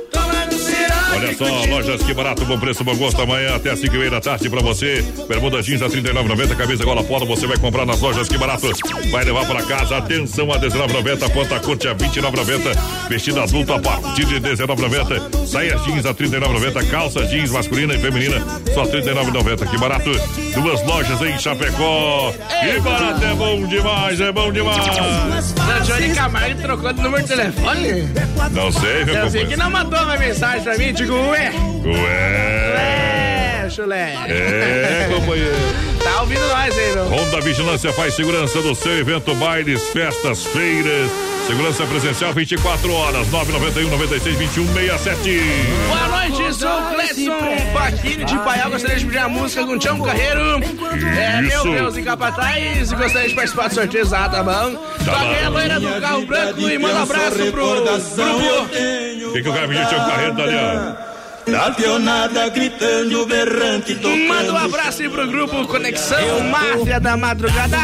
Olha 1.18 1.36
só, 1.36 1.66
lojas 1.66 2.04
que 2.04 2.14
barato, 2.14 2.46
bom 2.46 2.60
preço, 2.60 2.84
bom 2.84 2.96
gosto. 2.96 3.20
Amanhã 3.20 3.56
até 3.56 3.72
as 3.72 3.80
5 3.80 3.96
e 3.96 3.98
meia 3.98 4.12
da 4.12 4.22
tarde 4.22 4.48
pra 4.52 4.62
você. 4.62 5.04
Bermuda 5.28 5.64
jeans 5.64 5.82
a 5.82 5.90
39,90. 5.90 6.56
Camisa 6.56 6.86
gola 6.86 7.04
polo, 7.04 7.26
você 7.26 7.48
vai 7.48 7.58
comprar 7.58 7.88
nas 7.88 8.00
lojas 8.00 8.28
que 8.28 8.38
barato. 8.38 8.70
Vai 9.10 9.26
levar 9.26 9.46
pra 9.48 9.64
casa. 9.64 9.98
Atenção 9.98 10.52
a 10.52 10.60
19,90. 10.60 11.32
Ponta 11.32 11.60
curte 11.60 11.88
a 11.88 11.96
29,90. 11.96 13.10
Vestido 13.10 13.42
adulto 13.42 13.74
a 13.74 13.80
partir 13.80 14.26
de 14.26 14.40
19,90. 14.40 15.48
Saia 15.48 15.76
jeans 15.80 16.06
a 16.06 16.14
39,90. 16.14 16.88
Calça 16.92 17.26
jeans 17.26 17.50
masculina 17.50 17.96
e 17.96 17.98
feminina 17.98 18.40
só 18.76 18.84
39,90. 18.86 19.68
Que 19.68 19.78
barato. 19.80 20.12
Duas 20.54 20.84
lojas 20.86 21.20
em 21.22 21.38
Chapecó. 21.40 22.32
Que 22.62 22.80
barato 22.80 23.26
é 23.26 23.34
bom 23.34 23.66
demais, 23.66 24.22
é 24.22 24.32
bom 24.32 24.52
demais. 24.52 25.56
A 25.58 25.80
Johnny 25.80 26.14
Camargo 26.14 26.62
trocou 26.62 26.94
de 26.94 27.02
número 27.02 27.24
de 27.24 27.30
telefone? 27.30 28.10
Não 28.52 28.72
sei, 28.72 29.06
meu 29.06 29.16
Eu 29.16 29.30
sei 29.30 29.46
que 29.46 29.56
não 29.56 29.70
mandou 29.70 30.00
uma 30.00 30.18
mensagem 30.18 30.62
pra 30.62 30.78
mim, 30.78 30.94
digo, 31.08 31.30
ué. 31.30 31.52
Ué. 31.86 33.66
É, 33.66 33.70
chulé. 33.70 34.14
É, 34.28 35.08
companheiro. 35.14 35.87
Tá 36.18 36.24
ouvindo 36.24 36.48
nós 36.48 36.76
aí, 36.76 36.94
meu. 36.96 37.10
Ronda 37.10 37.42
Vigilância 37.42 37.94
faz 37.94 38.16
segurança 38.16 38.60
do 38.60 38.74
seu 38.74 38.98
evento, 38.98 39.36
bailes, 39.36 39.88
festas, 39.90 40.44
feiras. 40.48 41.12
Segurança 41.46 41.86
presencial 41.86 42.34
24 42.34 42.92
horas, 42.92 43.28
991 43.30 43.88
96 43.88 44.36
21 44.36 44.74
67. 44.74 45.42
Boa 45.88 46.08
noite, 46.08 46.54
sou 46.56 46.70
o 46.72 46.96
Cleiton 46.96 47.72
Paquini 47.72 48.26
de 48.26 48.36
Paial. 48.40 48.72
Gostaria 48.72 48.98
de 48.98 49.06
pedir 49.06 49.20
a 49.20 49.30
música 49.30 49.64
com 49.64 49.78
Tião 49.78 50.02
Carreiro. 50.02 50.60
É, 51.20 51.40
meu. 51.40 51.64
Deus, 51.64 51.98
em 51.98 52.04
Capataz. 52.04 52.92
Gostaria 52.94 53.30
de 53.30 53.36
participar 53.36 53.70
do 53.70 53.76
sorteio, 53.76 54.16
ah, 54.16 54.28
tá 54.28 54.42
bom? 54.42 54.72
Toquei 55.06 55.44
a 55.44 55.50
loira 55.50 55.80
do 55.80 56.02
carro 56.02 56.26
branco 56.26 56.62
e 56.62 56.80
manda 56.80 56.96
um 56.96 57.04
abraço 57.04 57.36
pro 57.36 57.52
grupo. 57.52 57.92
O 59.30 59.34
que, 59.34 59.44
que 59.44 59.50
o 59.50 59.54
cara 59.54 59.68
pediu? 59.68 59.84
Um 59.84 60.10
carreiro 60.10 60.36
tá 60.36 61.17
ali, 61.48 61.56
ó. 61.56 61.60
Da 61.60 61.72
pionada 61.72 62.50
gritando, 62.50 63.26
berrante, 63.26 63.96
tocando. 63.96 64.28
Manda 64.28 64.54
um 64.54 64.58
abraço 64.58 65.02
aí 65.02 65.10
pro 65.10 65.28
grupo 65.28 65.68
Conexão 65.68 66.42
Máfia 66.50 67.00
da 67.00 67.16
Madrugada. 67.18 67.78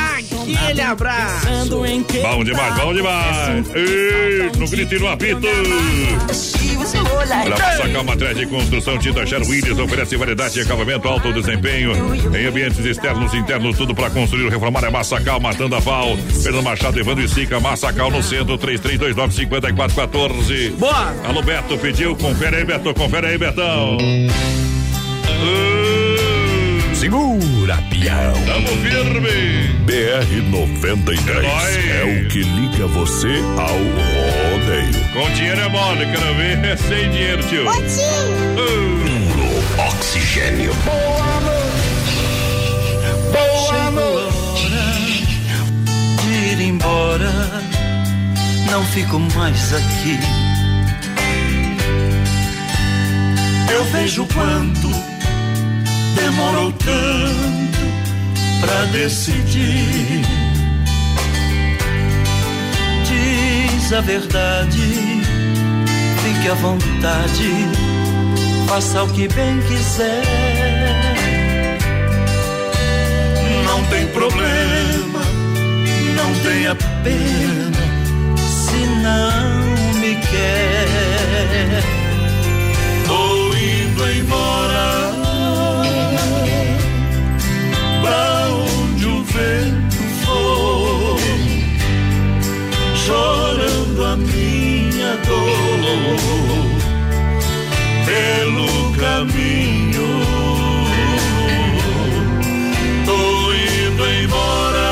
Aquele 0.43 0.81
abraço. 0.81 1.47
Bom 2.21 2.43
demais, 2.43 2.75
bom 2.75 2.93
demais. 2.93 3.65
Ei, 3.75 4.51
no 4.57 4.67
grito 4.67 4.95
e 4.95 4.99
no 4.99 5.07
apito. 5.07 5.47
Olha, 7.15 7.49
Massacal 7.49 8.03
Materiais 8.03 8.37
de 8.37 8.45
Construção, 8.47 8.97
Tinta 8.97 9.25
Sher 9.25 9.41
Williams 9.41 9.79
oferece 9.79 10.17
variedade 10.17 10.53
de 10.53 10.61
acabamento, 10.61 11.07
alto 11.07 11.31
desempenho 11.31 11.93
em 12.35 12.45
ambientes 12.45 12.83
externos 12.85 13.33
e 13.33 13.37
internos, 13.37 13.77
tudo 13.77 13.95
para 13.95 14.09
construir 14.09 14.43
ou 14.43 14.49
reformar. 14.49 14.83
É 14.83 14.89
Massacal, 14.89 15.39
matando 15.39 15.75
a 15.75 15.81
pau. 15.81 16.17
Fernando 16.41 16.63
Machado, 16.63 16.99
Evandro 16.99 17.23
e 17.23 17.29
Sica, 17.29 17.59
Massacal 17.59 18.11
no 18.11 18.21
centro, 18.21 18.57
3329-5414. 18.57 20.71
Boa! 20.77 21.13
Alô, 21.23 21.41
Beto, 21.41 21.77
pediu, 21.77 22.15
confere 22.15 22.57
aí, 22.57 22.65
Beto, 22.65 22.93
confere 22.93 23.27
aí, 23.27 23.37
Betão. 23.37 23.97
Segura, 27.03 27.75
peão. 27.89 28.33
Tamo 28.45 28.67
firme. 28.77 29.67
BR-93 29.85 31.43
é 31.91 32.03
o 32.05 32.29
que 32.29 32.43
liga 32.43 32.87
você 32.87 33.43
ao 33.57 33.77
rodeio. 34.53 35.03
Com 35.11 35.29
dinheiro 35.33 35.59
é 35.59 35.67
mole, 35.67 36.05
quero 36.05 36.33
ver 36.35 36.63
é 36.63 36.77
sem 36.87 37.11
dinheiro, 37.11 37.43
tio. 37.43 37.65
Puro 38.55 39.85
oxigênio. 39.85 40.73
Boa 40.85 41.41
noite. 41.41 42.23
Boa 43.33 43.91
noite. 43.91 44.71
De 46.21 46.31
ir 46.53 46.61
embora, 46.61 47.33
não 48.71 48.81
fico 48.85 49.19
mais 49.35 49.73
aqui. 49.73 50.17
Eu 53.69 53.83
vejo 53.91 54.25
quanto 54.27 55.12
demorou 56.15 56.71
tanto 56.73 57.83
pra 58.61 58.85
decidir. 58.91 60.21
Diz 63.05 63.93
a 63.93 64.01
verdade, 64.01 65.21
fique 66.23 66.49
à 66.49 66.53
vontade, 66.55 67.51
faça 68.67 69.03
o 69.03 69.09
que 69.09 69.27
bem 69.27 69.59
quiser. 69.61 70.23
Não 73.65 73.83
tem 73.85 74.07
problema, 74.07 75.21
não 76.15 76.33
tenha 76.41 76.75
pena, 77.03 77.83
se 78.37 78.85
não 79.01 79.99
me 79.99 80.15
quer. 80.15 80.72
Chorando 93.05 94.05
a 94.05 94.15
minha 94.15 95.17
dor 95.27 95.79
pelo 98.05 98.93
caminho. 98.93 100.09
Tô 103.05 103.53
indo 103.53 104.03
embora, 104.23 104.91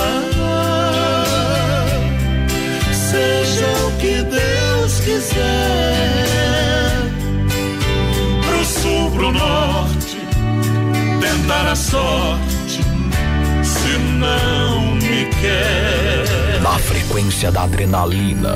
seja 2.93 3.67
o 3.87 3.91
que 3.97 4.21
Deus 4.23 4.99
quiser. 4.99 6.11
Pro 8.45 8.65
sul, 8.65 9.11
pro 9.11 9.31
norte, 9.31 10.17
tentar 11.21 11.71
a 11.71 11.75
sorte, 11.75 12.81
se 13.63 13.97
não 14.19 14.95
me 14.95 15.25
quer. 15.39 16.40
Frequência 16.91 17.49
da 17.53 17.63
adrenalina. 17.63 18.53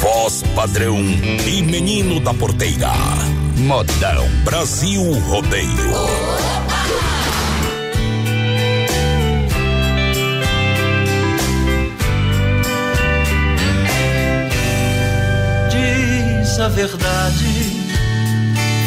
Voz 0.00 0.44
padrão 0.54 1.00
e 1.44 1.60
menino 1.60 2.20
da 2.20 2.32
porteira. 2.32 2.92
Modão 3.56 4.28
Brasil 4.44 5.02
Rodeio. 5.22 5.66
Diz 15.68 16.60
a 16.60 16.68
verdade, 16.68 17.44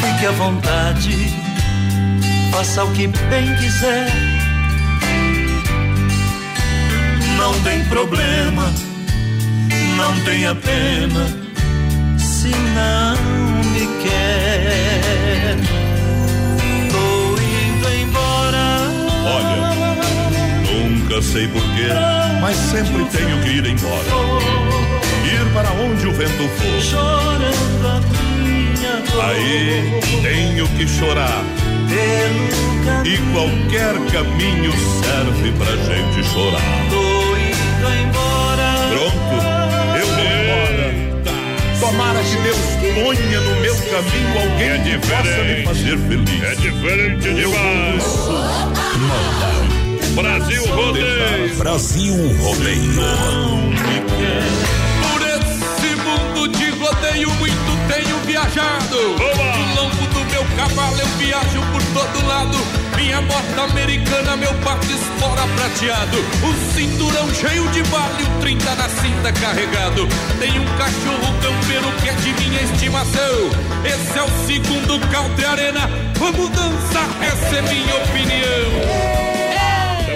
fique 0.00 0.26
à 0.26 0.30
vontade, 0.32 1.14
faça 2.52 2.84
o 2.84 2.92
que 2.92 3.06
bem 3.06 3.54
quiser. 3.56 4.27
Não 7.48 7.58
tem 7.62 7.82
problema, 7.84 8.70
não 9.96 10.20
tenha 10.26 10.54
pena, 10.54 11.26
se 12.18 12.48
não 12.50 13.16
me 13.72 13.86
quer. 14.02 15.56
Tô 16.90 17.40
indo 17.40 17.88
embora. 18.02 18.82
Olha, 19.24 19.72
nunca 20.70 21.22
sei 21.22 21.48
porquê, 21.48 21.88
mas 22.42 22.54
sempre 22.54 23.06
tenho 23.06 23.40
que 23.42 23.48
ir 23.48 23.64
embora. 23.64 24.04
Ir 25.24 25.50
para 25.54 25.70
onde 25.70 26.06
o 26.06 26.12
vento 26.12 26.48
for. 26.50 26.82
Chorando 26.82 27.86
a 27.86 28.00
minha 28.42 29.00
dor. 29.10 29.24
Aí 29.24 30.00
tenho 30.22 30.68
que 30.76 30.86
chorar. 30.86 31.42
E 33.06 33.16
qualquer 33.32 33.94
caminho 34.12 34.70
serve 35.00 35.50
pra 35.52 35.74
gente 35.86 36.22
chorar. 36.28 37.07
Tô 37.80 37.88
indo 37.88 38.08
embora. 38.08 38.68
Pronto, 38.90 39.34
eu 39.98 40.06
vou 40.06 40.24
embora. 40.24 40.86
Tomara 41.80 42.20
que 42.22 42.36
Deus 42.38 42.58
ponha 42.94 43.40
no 43.40 43.60
meu 43.60 43.74
caminho 43.76 44.38
alguém 44.40 44.68
É 44.68 44.78
que 44.78 44.98
possa 45.06 45.42
me 45.44 45.64
fazer 45.64 45.98
feliz. 45.98 46.42
É 46.42 46.54
diferente 46.56 47.34
demais. 47.34 48.04
Brasil 50.14 50.66
Rodeio. 50.74 51.54
Brasil 51.56 52.14
Rodeio. 52.42 52.94
Por 55.12 55.22
esse 55.22 55.94
mundo 55.96 56.48
de 56.48 56.70
rodeio 56.70 57.30
muito 57.34 57.92
tenho 57.92 58.18
viajado. 58.26 59.16
Meu 59.18 59.47
cavalo 60.58 60.98
eu 60.98 61.06
viajo 61.18 61.62
por 61.72 61.82
todo 61.94 62.26
lado. 62.26 62.58
Minha 62.96 63.22
moto 63.22 63.60
americana, 63.70 64.36
meu 64.36 64.52
pato 64.54 64.86
espora 64.86 65.46
prateado. 65.54 66.18
O 66.42 66.74
cinturão 66.74 67.32
cheio 67.32 67.68
de 67.68 67.82
vale, 67.82 68.24
o 68.24 68.40
30 68.40 68.74
na 68.74 68.88
cinta 68.88 69.32
carregado. 69.40 70.08
Tem 70.40 70.58
um 70.58 70.66
cachorro 70.76 71.32
campeiro 71.40 71.92
que 72.02 72.08
é 72.08 72.12
de 72.14 72.32
minha 72.42 72.62
estimação. 72.62 73.34
Esse 73.84 74.18
é 74.18 74.22
o 74.22 74.46
segundo 74.46 74.98
Country 75.12 75.44
Arena. 75.44 75.88
Vamos 76.18 76.50
dançar, 76.50 77.08
essa 77.22 77.56
é 77.56 77.62
minha 77.62 77.94
opinião. 77.94 79.27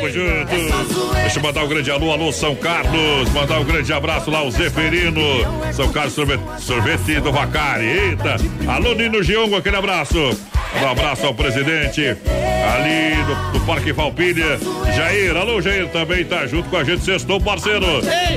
Tamo 0.03 0.11
junto. 0.11 1.15
Deixa 1.15 1.39
eu 1.39 1.43
mandar 1.43 1.65
um 1.65 1.69
grande 1.69 1.91
alô, 1.91 2.13
alô 2.13 2.33
São 2.33 2.55
Carlos. 2.55 3.29
Mandar 3.33 3.61
um 3.61 3.65
grande 3.65 3.93
abraço 3.93 4.31
lá, 4.31 4.43
o 4.43 4.51
Zeferino. 4.51 5.21
São 5.73 5.93
Carlos 5.93 6.15
Sorvete, 6.15 6.43
sorvete 6.59 7.21
do 7.21 7.33
Vacari. 7.33 7.87
Eita. 7.87 8.37
Alô, 8.69 8.95
Nino 8.95 9.23
Giongo, 9.23 9.57
aquele 9.57 9.77
abraço. 9.77 10.19
Um 10.81 10.89
abraço 10.89 11.27
ao 11.27 11.35
presidente 11.35 12.03
ali 12.07 13.23
do, 13.25 13.59
do 13.59 13.67
Parque 13.67 13.93
Falpilha. 13.93 14.59
Jair, 14.95 15.37
alô 15.37 15.61
Jair, 15.61 15.89
também 15.89 16.25
tá 16.25 16.47
junto 16.47 16.69
com 16.69 16.77
a 16.77 16.85
gente, 16.85 17.05
sextou 17.05 17.41
parceiro. 17.41 17.87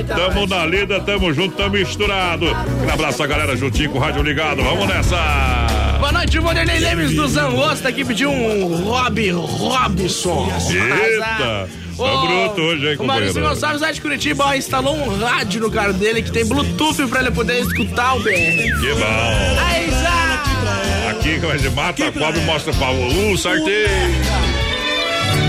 Tamo 0.06 0.46
na 0.46 0.66
lida, 0.66 1.00
tamo 1.00 1.32
junto, 1.32 1.56
tamo 1.56 1.70
misturado. 1.70 2.46
Um 2.46 2.92
abraço 2.92 3.22
a 3.22 3.26
galera 3.26 3.56
juntinho 3.56 3.90
com 3.90 3.98
o 3.98 4.00
rádio 4.00 4.22
ligado, 4.22 4.62
vamos 4.62 4.86
nessa. 4.86 5.85
Boa 5.98 6.12
noite, 6.12 6.38
Vanderlei 6.38 6.78
Lemes 6.78 7.14
do 7.14 7.26
Zangosta 7.26 7.90
que 7.90 8.04
pediu 8.04 8.30
um 8.30 8.84
Rob 8.84 9.30
Robson. 9.30 10.52
Eita! 10.70 11.68
Tá 11.96 12.16
bruto 12.20 12.60
hoje, 12.60 12.90
hein? 12.90 12.96
O 12.98 13.04
Maurício 13.04 13.40
Gonçalves 13.40 13.80
lá 13.80 13.90
de 13.90 14.00
Curitiba 14.00 14.44
ó, 14.44 14.54
instalou 14.54 14.94
um 14.94 15.18
rádio 15.18 15.62
no 15.62 15.70
carro 15.70 15.94
dele 15.94 16.20
que 16.20 16.30
tem 16.30 16.44
Bluetooth 16.44 17.06
pra 17.08 17.20
ele 17.20 17.30
poder 17.30 17.60
escutar 17.60 18.14
o 18.16 18.20
BR. 18.20 18.30
Que 18.30 18.94
bom! 18.94 19.56
Aí 19.66 19.90
já! 19.90 21.10
Aqui, 21.10 21.40
que 21.40 21.46
a 21.46 21.56
gente 21.56 21.74
mata, 21.74 22.12
cobre 22.12 22.40
mostra 22.40 22.72
pau. 22.74 22.94
Uh, 22.94 23.38
sorteio! 23.38 23.88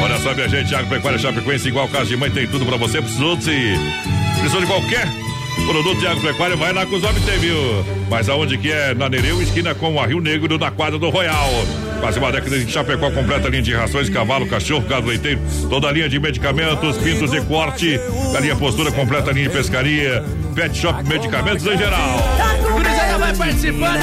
Olha 0.02 0.18
só, 0.20 0.34
minha 0.34 0.48
gente, 0.48 0.74
Agropecuária 0.74 1.20
Chapecoense, 1.20 1.68
igual 1.68 1.88
casa 1.90 2.06
de 2.06 2.16
mãe, 2.16 2.32
tem 2.32 2.48
tudo 2.48 2.66
pra 2.66 2.78
você. 2.78 3.02
Precisou 3.02 3.40
se 3.42 3.76
precisou 4.40 4.62
de 4.62 4.68
qualquer 4.68 5.08
Produto 5.66 6.00
de 6.00 6.08
agropecuária 6.08 6.56
vai 6.56 6.74
lá 6.74 6.86
com 6.86 6.96
os 6.96 7.04
homens 7.04 7.26
tem, 7.26 7.38
viu? 7.40 7.58
Mas 8.10 8.30
aonde 8.30 8.58
que 8.58 8.72
é? 8.72 8.94
Na 8.94 9.10
Nereu, 9.10 9.42
esquina 9.42 9.76
com 9.76 10.00
a 10.00 10.06
Rio 10.06 10.22
Negro, 10.22 10.58
na 10.58 10.72
quadra 10.72 10.98
do 10.98 11.10
Royal. 11.10 11.50
Quase 12.00 12.20
uma 12.20 12.32
década 12.32 12.58
de 12.60 12.72
Chapecó, 12.72 13.12
completa 13.12 13.50
linha 13.50 13.62
de 13.62 13.74
rações, 13.74 14.10
cavalo, 14.10 14.48
cachorro, 14.48 14.86
gado 14.88 15.08
leiteiro, 15.08 15.42
toda 15.70 15.88
a 15.88 15.92
linha 15.92 16.08
de 16.08 16.20
medicamentos, 16.20 16.96
pintos 16.98 17.34
e 17.34 17.42
corte, 17.42 18.00
galinha 18.32 18.56
postura, 18.56 18.92
completa 18.92 19.32
linha 19.32 19.50
de 19.50 19.54
pescaria, 19.56 20.24
pet 20.56 20.78
shop, 20.78 21.04
medicamentos 21.04 21.66
em 21.66 21.78
geral. 21.78 22.20
Gurizada 22.72 23.18
vai 23.18 23.36
participando, 23.36 24.00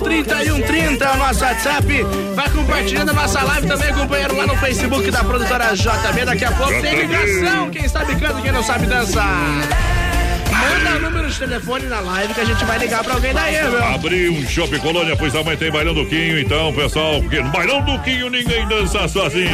3361-3130 0.00 1.02
é 1.02 1.10
o 1.10 1.16
nosso 1.16 1.44
WhatsApp. 1.44 2.06
Vai 2.34 2.50
compartilhando 2.50 3.10
a 3.10 3.14
nossa 3.14 3.42
live 3.42 3.66
também, 3.66 3.92
companheiro, 3.94 4.36
lá 4.36 4.46
no 4.46 4.56
Facebook 4.56 5.10
da 5.10 5.24
produtora 5.24 5.74
JB. 5.74 6.24
Daqui 6.26 6.44
a 6.44 6.52
pouco 6.52 6.80
tem 6.80 7.06
ligação. 7.06 7.70
Quem 7.70 7.88
sabe 7.88 8.16
canta, 8.16 8.40
quem 8.42 8.52
não 8.52 8.62
sabe 8.62 8.86
dançar. 8.86 9.91
Manda 10.62 10.96
o 10.96 11.00
número 11.00 11.28
de 11.28 11.38
telefone 11.38 11.86
na 11.86 12.00
live 12.00 12.34
que 12.34 12.40
a 12.40 12.44
gente 12.44 12.64
vai 12.64 12.78
ligar 12.78 13.02
pra 13.02 13.14
alguém 13.14 13.34
daí, 13.34 13.62
meu. 13.62 13.84
Abri 13.84 14.28
um 14.28 14.46
shopping 14.46 14.78
colônia, 14.78 15.16
pois 15.16 15.34
amanhã 15.34 15.56
tem 15.56 15.70
bailão 15.70 15.94
do 15.94 16.06
Quinho, 16.06 16.38
então, 16.38 16.72
pessoal, 16.72 17.20
porque 17.20 17.40
no 17.40 17.50
bailão 17.50 17.82
do 17.82 17.98
Quinho 18.00 18.30
ninguém 18.30 18.66
dança 18.68 19.08
sozinho. 19.08 19.50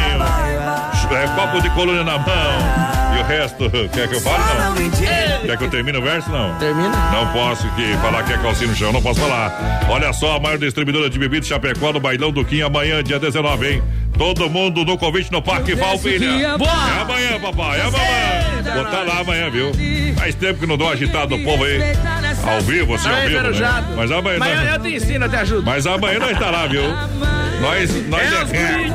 É 1.11 1.27
copo 1.35 1.61
de 1.61 1.69
colônia 1.71 2.03
na 2.03 2.19
mão. 2.19 2.88
O 3.19 3.23
resto, 3.23 3.69
quer 3.93 4.07
que 4.07 4.15
eu 4.15 4.21
fale? 4.21 4.43
Não. 4.59 5.41
Quer 5.45 5.57
que 5.57 5.63
eu 5.65 5.69
termine 5.69 5.97
o 5.97 6.01
verso? 6.01 6.29
Não. 6.29 6.55
Termina? 6.57 6.89
Não 7.11 7.33
posso 7.33 7.67
que 7.75 7.93
falar 7.97 8.23
que 8.23 8.33
é 8.33 8.37
calcinha 8.37 8.69
no 8.69 8.75
chão, 8.75 8.93
não 8.93 9.01
posso 9.01 9.19
falar. 9.19 9.85
Olha 9.89 10.13
só, 10.13 10.37
a 10.37 10.39
maior 10.39 10.57
distribuidora 10.57 11.09
de 11.09 11.19
bebidas 11.19 11.47
Chapecó 11.47 11.91
no 11.91 11.99
bailão 11.99 12.31
do 12.31 12.45
Quinho 12.45 12.65
amanhã, 12.65 13.03
dia 13.03 13.19
19, 13.19 13.67
hein? 13.67 13.83
Todo 14.17 14.49
mundo 14.49 14.85
no 14.85 14.97
convite 14.97 15.31
no 15.31 15.41
Parque 15.41 15.75
Valpilha. 15.75 16.57
Boa! 16.57 16.69
É 16.69 17.01
amanhã, 17.01 17.39
papai, 17.39 17.79
é 17.79 17.83
amanhã. 17.83 18.73
Vou 18.73 18.83
estar 18.83 18.97
tá 18.97 19.03
lá 19.03 19.19
amanhã, 19.19 19.49
viu? 19.49 19.71
Faz 20.17 20.35
tempo 20.35 20.59
que 20.59 20.65
não 20.65 20.77
dou 20.77 20.89
agitado 20.89 21.37
no 21.37 21.43
povo 21.43 21.63
aí. 21.63 21.79
Ao 22.45 22.61
vivo, 22.61 22.95
assim, 22.95 23.09
ao 23.09 23.21
vivo. 23.21 23.41
Né? 23.41 23.83
Mas 23.95 24.11
amanhã. 24.11 24.39
Mas 24.39 24.59
nós... 24.59 24.73
eu 24.73 24.79
te 24.79 24.95
ensino, 24.95 25.25
eu 25.25 25.29
te 25.29 25.35
ajudo. 25.35 25.63
Mas 25.63 25.85
amanhã 25.85 26.19
nós 26.19 26.37
tá 26.37 26.51
lá, 26.51 26.67
viu? 26.67 26.83
Nós, 27.61 28.07
nós 28.07 28.33
é 28.33 28.45
derrete. 28.45 28.93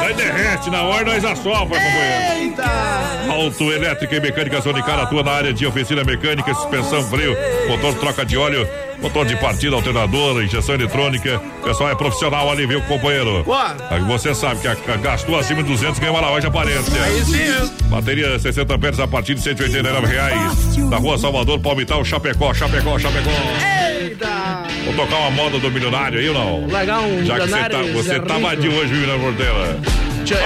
Nós 0.00 0.16
derrete, 0.16 0.70
na 0.70 0.82
hora 0.82 1.04
nós 1.04 1.24
assopra, 1.24 1.78
companheiro. 1.78 2.42
Eita! 2.42 3.32
Autoelétrica 3.32 4.16
e 4.16 4.20
mecânica 4.20 4.60
Sonicar 4.62 4.98
atua 4.98 5.22
na 5.22 5.30
área 5.30 5.52
de 5.52 5.66
oficina 5.66 6.02
mecânica, 6.04 6.52
suspensão, 6.54 7.02
freio, 7.04 7.36
motor, 7.68 7.94
troca 7.94 8.24
de 8.24 8.36
óleo 8.36 8.68
motor 9.00 9.24
de 9.24 9.36
partida, 9.36 9.74
alternador, 9.74 10.42
injeção 10.42 10.74
eletrônica. 10.74 11.40
O 11.60 11.64
pessoal 11.64 11.90
é 11.90 11.94
profissional 11.94 12.50
ali, 12.50 12.66
viu, 12.66 12.80
companheiro? 12.82 13.44
Aí 13.90 14.00
você 14.02 14.34
sabe 14.34 14.60
que 14.60 14.68
a, 14.68 14.72
a 14.72 14.96
gastou 14.96 15.38
acima 15.38 15.62
de 15.62 15.68
200 15.70 15.98
ganha 15.98 16.12
uma 16.12 16.20
lavagem 16.20 16.48
aparente. 16.48 16.90
Aí 17.02 17.24
sim. 17.24 17.86
Bateria 17.86 18.38
60 18.38 18.74
amperes 18.74 19.00
a 19.00 19.08
partir 19.08 19.34
de 19.34 19.40
189 19.40 20.06
reais. 20.06 20.76
Na 20.76 20.98
rua 20.98 21.18
Salvador, 21.18 21.58
Palmital, 21.58 22.04
Chapecó, 22.04 22.52
Chapecó, 22.54 22.98
Chapecó. 22.98 23.30
Eita! 23.30 23.79
Vou 24.90 25.06
tocar 25.06 25.20
uma 25.20 25.30
moda 25.30 25.56
do 25.56 25.70
milionário 25.70 26.18
aí 26.18 26.28
ou 26.28 26.34
não? 26.34 26.66
Legal, 26.66 27.04
um 27.04 27.24
Já 27.24 27.38
que 27.38 27.46
você 27.46 27.68
tá, 27.68 27.82
você 27.92 28.20
tava 28.20 28.56
de 28.56 28.68
hoje, 28.68 28.92
viu, 28.92 29.06
na 29.06 29.22
porteira. 29.22 29.78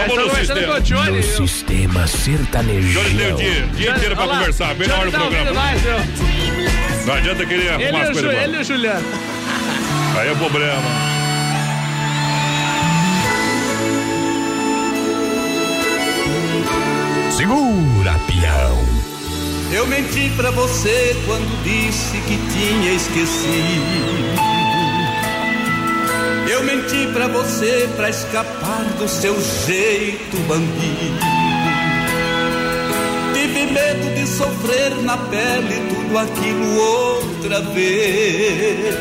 Vamos 0.07 0.33
no 0.33 0.37
sistema. 0.37 0.81
Johnny, 0.83 1.17
no 1.17 1.23
sistema 1.23 2.07
sertanejo. 2.07 2.89
Johnny 2.89 3.15
tem 3.15 3.33
o 3.33 3.37
dia, 3.37 3.67
dia 3.75 3.91
inteiro 3.93 4.15
pra 4.15 4.29
conversar, 4.29 4.75
bem 4.75 4.87
na 4.87 4.97
hora 4.97 5.07
do 5.07 5.13
tá 5.13 5.19
programa. 5.19 5.53
Mais, 5.53 5.83
não 7.07 7.15
adianta 7.15 7.47
querer 7.47 7.71
arrumar 7.71 8.03
as 8.03 8.11
coisas. 8.11 8.43
Ele 8.43 8.57
e 8.57 8.61
o 8.61 8.65
Juliano. 8.65 9.07
Aí 10.19 10.29
é 10.29 10.35
problema. 10.35 10.91
Segura, 17.31 18.21
peão. 18.27 18.94
Eu 19.73 19.87
menti 19.87 20.31
pra 20.37 20.51
você 20.51 21.17
quando 21.27 21.63
disse 21.63 22.17
que 22.19 22.37
tinha 22.53 22.93
esquecido. 22.93 24.55
Eu 26.49 26.63
menti 26.63 27.09
pra 27.13 27.27
você 27.27 27.89
pra 27.97 28.11
escapar 28.11 28.85
do 28.99 29.09
seu 29.09 29.35
jeito 29.67 30.37
bandido. 30.47 31.19
Tive 33.33 33.67
medo 33.73 34.15
de 34.15 34.27
sofrer 34.27 34.95
na 35.03 35.17
pele 35.17 35.83
tudo 35.89 36.19
aquilo 36.19 36.79
outra 36.79 37.61
vez. 37.61 38.95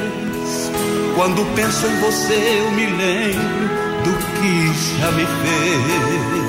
Quando 1.16 1.46
penso 1.56 1.86
em 1.86 2.00
você, 2.00 2.58
eu 2.60 2.72
me 2.72 2.86
lembro 2.88 3.70
do 4.04 4.14
que 4.34 4.74
já 5.00 5.12
me 5.12 5.26
fez. 5.26 6.44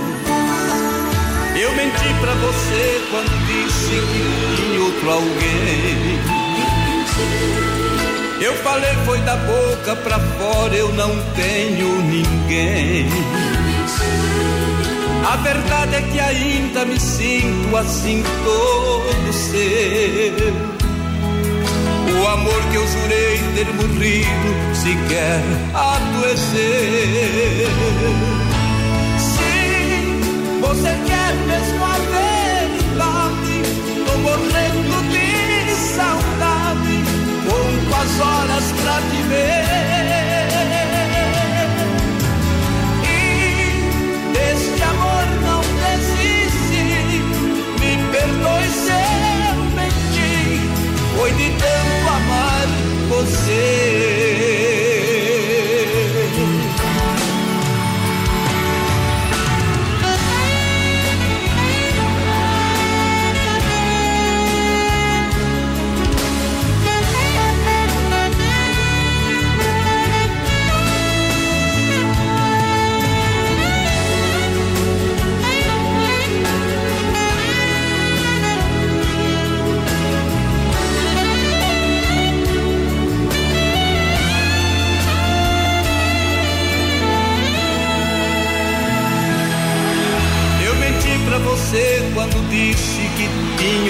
Eu 1.63 1.73
menti 1.77 2.15
pra 2.21 2.35
você 2.35 3.03
quando 3.11 3.44
disse 3.65 4.79
outro 4.79 5.11
alguém. 5.11 6.19
Eu 8.41 8.55
falei 8.57 8.95
foi 9.07 9.19
da 9.21 9.37
boca 9.37 9.97
pra 9.97 10.19
fora, 10.19 10.75
eu 10.75 10.93
não 10.93 11.11
tenho 11.35 12.03
ninguém. 12.03 13.09
A 15.27 15.37
verdade 15.37 15.97
é 15.97 16.03
que 16.03 16.21
ainda 16.21 16.85
me 16.85 17.01
sinto 17.01 17.77
assim 17.77 18.23
todo 18.45 19.33
seu. 19.33 20.75
O 22.21 22.27
amor 22.27 22.63
que 22.71 22.77
eu 22.77 22.87
jurei 22.87 23.39
ter 23.55 23.73
morrido 23.75 24.75
sequer 24.75 25.41
adoeceu. 25.75 26.61
Sim, 29.19 30.21
você 30.61 30.91
quer 31.07 31.35
mesmo 31.47 31.85
a 31.85 31.99
verdade? 31.99 32.34
Morrendo 34.25 35.03
de 35.13 35.71
saudade, 35.75 36.97
conto 37.45 37.95
as 37.95 38.13
horas 38.21 38.67
pra 38.81 38.97
te 39.11 39.21
ver. 39.29 39.65
Este 44.51 44.83
amor 44.83 45.25
não 45.45 45.61
desiste. 45.83 46.83
Me 47.81 47.93
perdoe 48.13 48.69
se 48.71 48.97
eu 49.51 49.59
menti. 49.77 50.35
Foi 51.19 51.31
de 51.33 51.49
tanto 51.59 52.05
amar 52.09 52.67
você. 53.11 54.24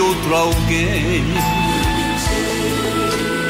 Outro 0.04 0.34
alguém. 0.34 1.24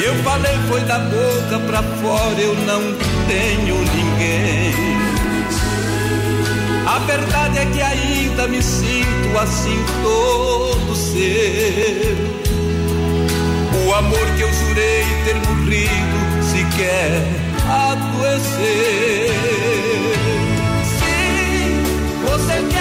Eu 0.03 0.15
falei 0.23 0.59
foi 0.69 0.81
da 0.83 0.99
boca 0.99 1.59
pra 1.67 1.83
fora, 1.83 2.41
eu 2.41 2.55
não 2.55 2.83
tenho 3.27 3.77
ninguém. 3.79 4.75
A 6.87 6.99
verdade 7.01 7.59
é 7.59 7.67
que 7.67 7.83
ainda 7.83 8.47
me 8.47 8.63
sinto 8.63 9.39
assim 9.41 9.83
todo 10.03 10.95
seu. 10.95 12.35
O 13.87 13.95
amor 13.95 14.27
que 14.37 14.43
eu 14.43 14.53
jurei 14.53 15.05
ter 15.25 15.35
morrido 15.49 16.43
sequer 16.43 17.23
adoecer. 17.69 19.33
Sim, 20.99 21.83
você 22.23 22.74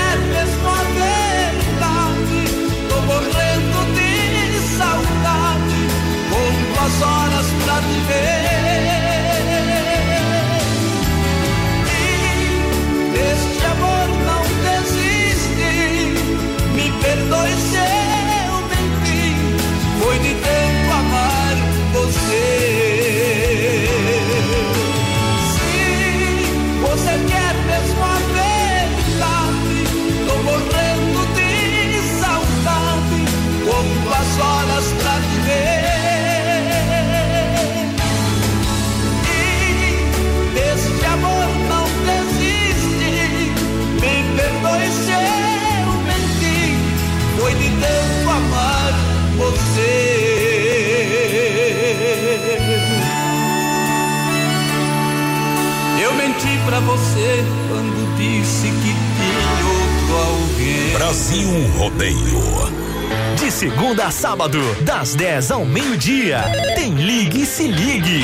sábado, 64.43 64.59
das 64.83 65.15
10 65.15 65.51
ao 65.51 65.65
meio-dia, 65.65 66.43
tem 66.75 66.93
Ligue 66.95 67.43
e 67.43 67.45
Se 67.45 67.65
Ligue. 67.65 68.21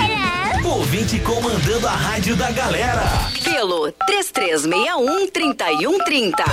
Ouvinte 0.65 1.17
comandando 1.19 1.87
a 1.87 1.91
rádio 1.91 2.35
da 2.35 2.51
galera. 2.51 3.03
Pelo 3.43 3.89
3361 4.05 5.27
3130. 5.29 6.43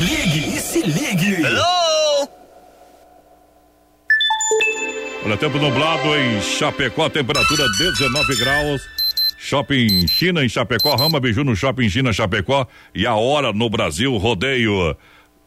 Ligue 0.00 0.56
e 0.56 0.60
Se 0.60 0.82
Ligue. 0.82 1.38
Olha, 5.24 5.36
tempo 5.36 5.58
nublado 5.58 6.14
em 6.14 6.40
Chapecó, 6.40 7.08
temperatura 7.08 7.64
19 7.78 8.36
graus. 8.36 8.82
Shopping 9.38 10.06
China 10.06 10.44
em 10.44 10.48
Chapecó, 10.48 10.94
Rama 10.94 11.18
Biju 11.18 11.42
no 11.42 11.56
Shopping 11.56 11.88
China 11.88 12.12
Chapecó 12.12 12.66
e 12.94 13.06
a 13.06 13.16
hora 13.16 13.52
no 13.52 13.68
Brasil 13.68 14.16
Rodeio. 14.16 14.96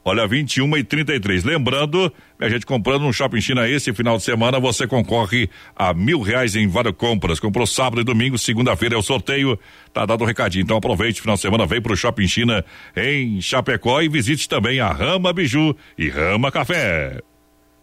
Olha, 0.03 0.26
21 0.26 0.77
e 0.77 0.84
33. 0.84 1.43
Lembrando, 1.43 2.11
a 2.39 2.49
gente 2.49 2.65
comprando 2.65 3.03
no 3.03 3.13
Shopping 3.13 3.41
China 3.41 3.67
esse 3.67 3.93
final 3.93 4.17
de 4.17 4.23
semana, 4.23 4.59
você 4.59 4.88
concorre 4.88 5.49
a 5.76 5.93
mil 5.93 6.21
reais 6.21 6.55
em 6.55 6.67
várias 6.67 6.95
compras. 6.95 7.39
Comprou 7.39 7.67
sábado 7.67 8.01
e 8.01 8.03
domingo, 8.03 8.38
segunda-feira 8.38 8.95
é 8.95 8.97
o 8.97 9.03
sorteio. 9.03 9.59
Tá 9.93 10.05
dado 10.05 10.21
o 10.21 10.23
um 10.23 10.27
recadinho. 10.27 10.63
Então 10.63 10.77
aproveite, 10.77 11.21
final 11.21 11.35
de 11.35 11.41
semana, 11.41 11.65
vem 11.65 11.81
pro 11.81 11.95
Shopping 11.95 12.27
China 12.27 12.63
em 12.95 13.41
Chapecó 13.41 14.01
e 14.01 14.09
visite 14.09 14.47
também 14.47 14.80
a 14.80 14.91
Rama 14.91 15.34
Biju 15.34 15.76
e 15.97 16.09
Rama 16.09 16.51
Café. 16.51 17.19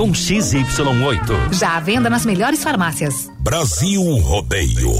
com 0.00 0.12
XY8. 0.12 1.52
Já 1.52 1.76
à 1.76 1.80
venda 1.80 2.08
nas 2.08 2.24
melhores 2.24 2.62
farmácias. 2.62 3.30
Brasil 3.40 4.00
Rodeio. 4.00 4.94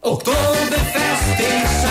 Oktoberfest 0.00 1.81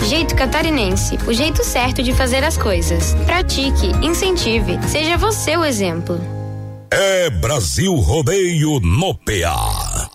Jeito 0.08 0.36
catarinense, 0.36 1.18
o 1.28 1.34
jeito 1.34 1.64
certo 1.64 2.02
de 2.02 2.14
fazer 2.14 2.44
as 2.44 2.58
coisas. 2.58 3.14
Pratique, 3.26 3.88
incentive, 4.02 4.80
seja 4.88 5.18
você 5.18 5.58
o 5.58 5.66
exemplo. 5.66 6.20
É 6.90 7.30
Brasil 7.30 7.94
Rodeio 7.96 8.80
no 8.80 9.14
PA. 9.14 10.15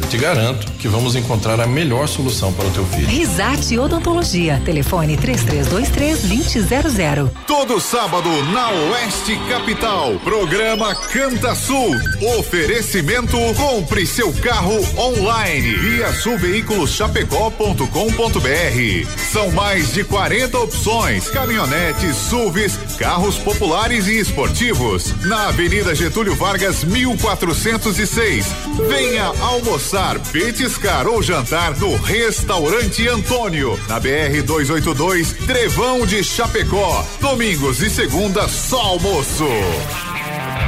Eu 0.00 0.08
te 0.08 0.16
garanto 0.16 0.66
que 0.78 0.88
vamos 0.88 1.14
encontrar 1.14 1.60
a 1.60 1.66
melhor 1.66 2.08
solução 2.08 2.50
para 2.52 2.66
o 2.66 2.70
teu 2.70 2.84
filho. 2.86 3.06
Risate 3.06 3.78
Odontologia. 3.78 4.60
Telefone 4.64 5.16
3323-2000. 5.18 7.30
Todo 7.46 7.78
sábado 7.78 8.28
na 8.46 8.70
Oeste 8.70 9.38
Capital. 9.48 10.18
Programa 10.24 10.94
Canta 10.94 11.54
Sul. 11.54 11.94
Oferecimento 12.38 13.36
Compre 13.56 14.06
seu 14.06 14.32
carro 14.32 14.80
online. 14.96 15.74
Via 15.76 16.10
sulveiculoschapecó.com.br. 16.14 19.06
São 19.30 19.50
mais 19.50 19.92
de 19.92 20.02
40 20.02 20.58
opções: 20.58 21.28
caminhonetes, 21.28 22.16
SUVs, 22.16 22.78
carros 22.98 23.36
populares 23.36 24.06
e 24.06 24.18
esportivos. 24.18 25.12
Na 25.26 25.48
Avenida 25.48 25.94
Getúlio 25.94 26.34
Vargas, 26.34 26.82
1406. 26.84 28.46
Venha 28.88 29.26
almoçar, 29.40 29.89
petiscar 30.30 31.08
ou 31.08 31.20
jantar 31.20 31.76
no 31.76 31.96
Restaurante 31.96 33.08
Antônio. 33.08 33.78
Na 33.88 33.98
BR 33.98 34.40
282, 34.44 35.32
Trevão 35.46 36.06
de 36.06 36.22
Chapecó. 36.22 37.04
Domingos 37.20 37.82
e 37.82 37.90
segunda 37.90 38.46
só 38.46 38.80
almoço. 38.80 39.48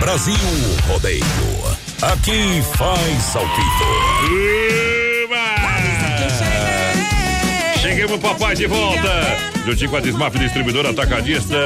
Brasil 0.00 0.34
Rodeio. 0.88 1.22
Aqui 2.02 2.60
faz 2.76 3.22
saltito. 3.22 3.62
Cheguemos, 7.80 8.18
papai, 8.18 8.56
de 8.56 8.66
volta. 8.66 9.51
Juntinho 9.64 9.90
com 9.90 9.96
a 9.96 10.00
Desmaf 10.00 10.36
Distribuidora 10.38 10.90
Atacadista, 10.90 11.56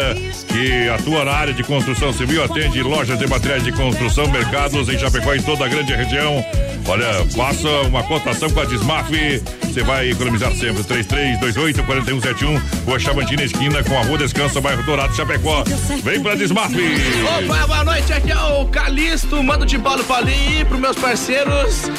que 0.48 0.88
atua 0.90 1.24
na 1.24 1.32
área 1.32 1.54
de 1.54 1.62
construção 1.62 2.12
civil, 2.12 2.44
atende 2.44 2.82
lojas 2.82 3.18
de 3.18 3.26
materiais 3.26 3.64
de 3.64 3.72
construção, 3.72 4.30
mercados 4.30 4.88
em 4.88 4.98
Chapecó 4.98 5.34
e 5.34 5.42
toda 5.42 5.64
a 5.64 5.68
grande 5.68 5.94
região. 5.94 6.44
Olha, 6.88 7.24
faça 7.34 7.68
uma 7.88 8.02
cotação 8.02 8.48
com 8.50 8.60
a 8.60 8.64
Desmaf, 8.64 9.10
você 9.62 9.82
vai 9.82 10.10
economizar 10.10 10.52
sempre. 10.52 10.84
3328-4171, 10.84 12.62
Rua 12.86 12.98
Chavantina, 12.98 13.42
esquina 13.42 13.82
com 13.82 13.98
a 13.98 14.02
Rua 14.02 14.18
Descanso, 14.18 14.60
bairro 14.60 14.82
Dourado, 14.84 15.14
Chapecó. 15.16 15.64
Vem 16.04 16.20
pra 16.20 16.34
Desmaf. 16.34 16.72
Opa, 16.72 17.66
boa 17.66 17.84
noite, 17.84 18.12
aqui 18.12 18.30
é 18.30 18.38
o 18.38 18.66
Calixto, 18.66 19.42
mando 19.42 19.66
de 19.66 19.78
Paulo 19.78 20.04
Paulinho 20.04 20.60
e 20.60 20.64
pros 20.64 20.80
meus 20.80 20.96
parceiros. 20.96 21.90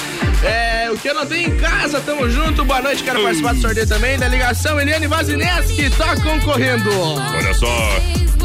É, 0.44 0.90
o 0.92 0.98
que 0.98 1.10
eu 1.10 1.16
não 1.16 1.26
tenho 1.26 1.54
em 1.54 1.58
casa, 1.58 2.00
tamo 2.00 2.30
junto, 2.30 2.64
boa 2.64 2.82
noite, 2.82 3.04
quero 3.04 3.22
participar 3.22 3.54
do 3.54 3.62
sorteio 3.62 3.88
também. 3.88 4.18
Da 4.18 4.28
ligação 4.28 4.80
Eliane 4.80 5.08
Vazineski, 5.08 5.90
tá 5.92 6.16
concorrendo. 6.22 6.90
Olha 7.00 7.54
só, 7.54 7.68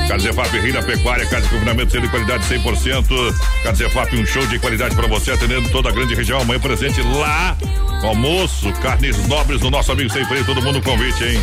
Casefap 0.09 0.59
Rio 0.59 0.73
da 0.73 0.83
Pecuária, 0.83 1.27
casa 1.27 1.43
de 1.43 1.49
confinamento 1.49 2.01
de 2.01 2.09
qualidade 2.09 2.45
100%. 2.45 3.35
Casefap, 3.63 4.17
um 4.17 4.27
show 4.27 4.47
de 4.47 4.59
qualidade 4.59 4.95
para 4.95 5.07
você, 5.07 5.33
atendendo 5.33 5.69
toda 5.71 5.89
a 5.89 5.93
grande 5.93 6.15
região. 6.15 6.41
Amanhã 6.41 6.61
presente 6.61 7.01
lá, 7.03 7.57
almoço, 8.03 8.73
carnes 8.75 9.27
nobres 9.27 9.61
do 9.61 9.71
nosso 9.71 9.93
amigo 9.93 10.11
Sem 10.11 10.25
Freio, 10.25 10.45
todo 10.45 10.61
mundo 10.63 10.83
convite, 10.83 11.25
hein? 11.25 11.41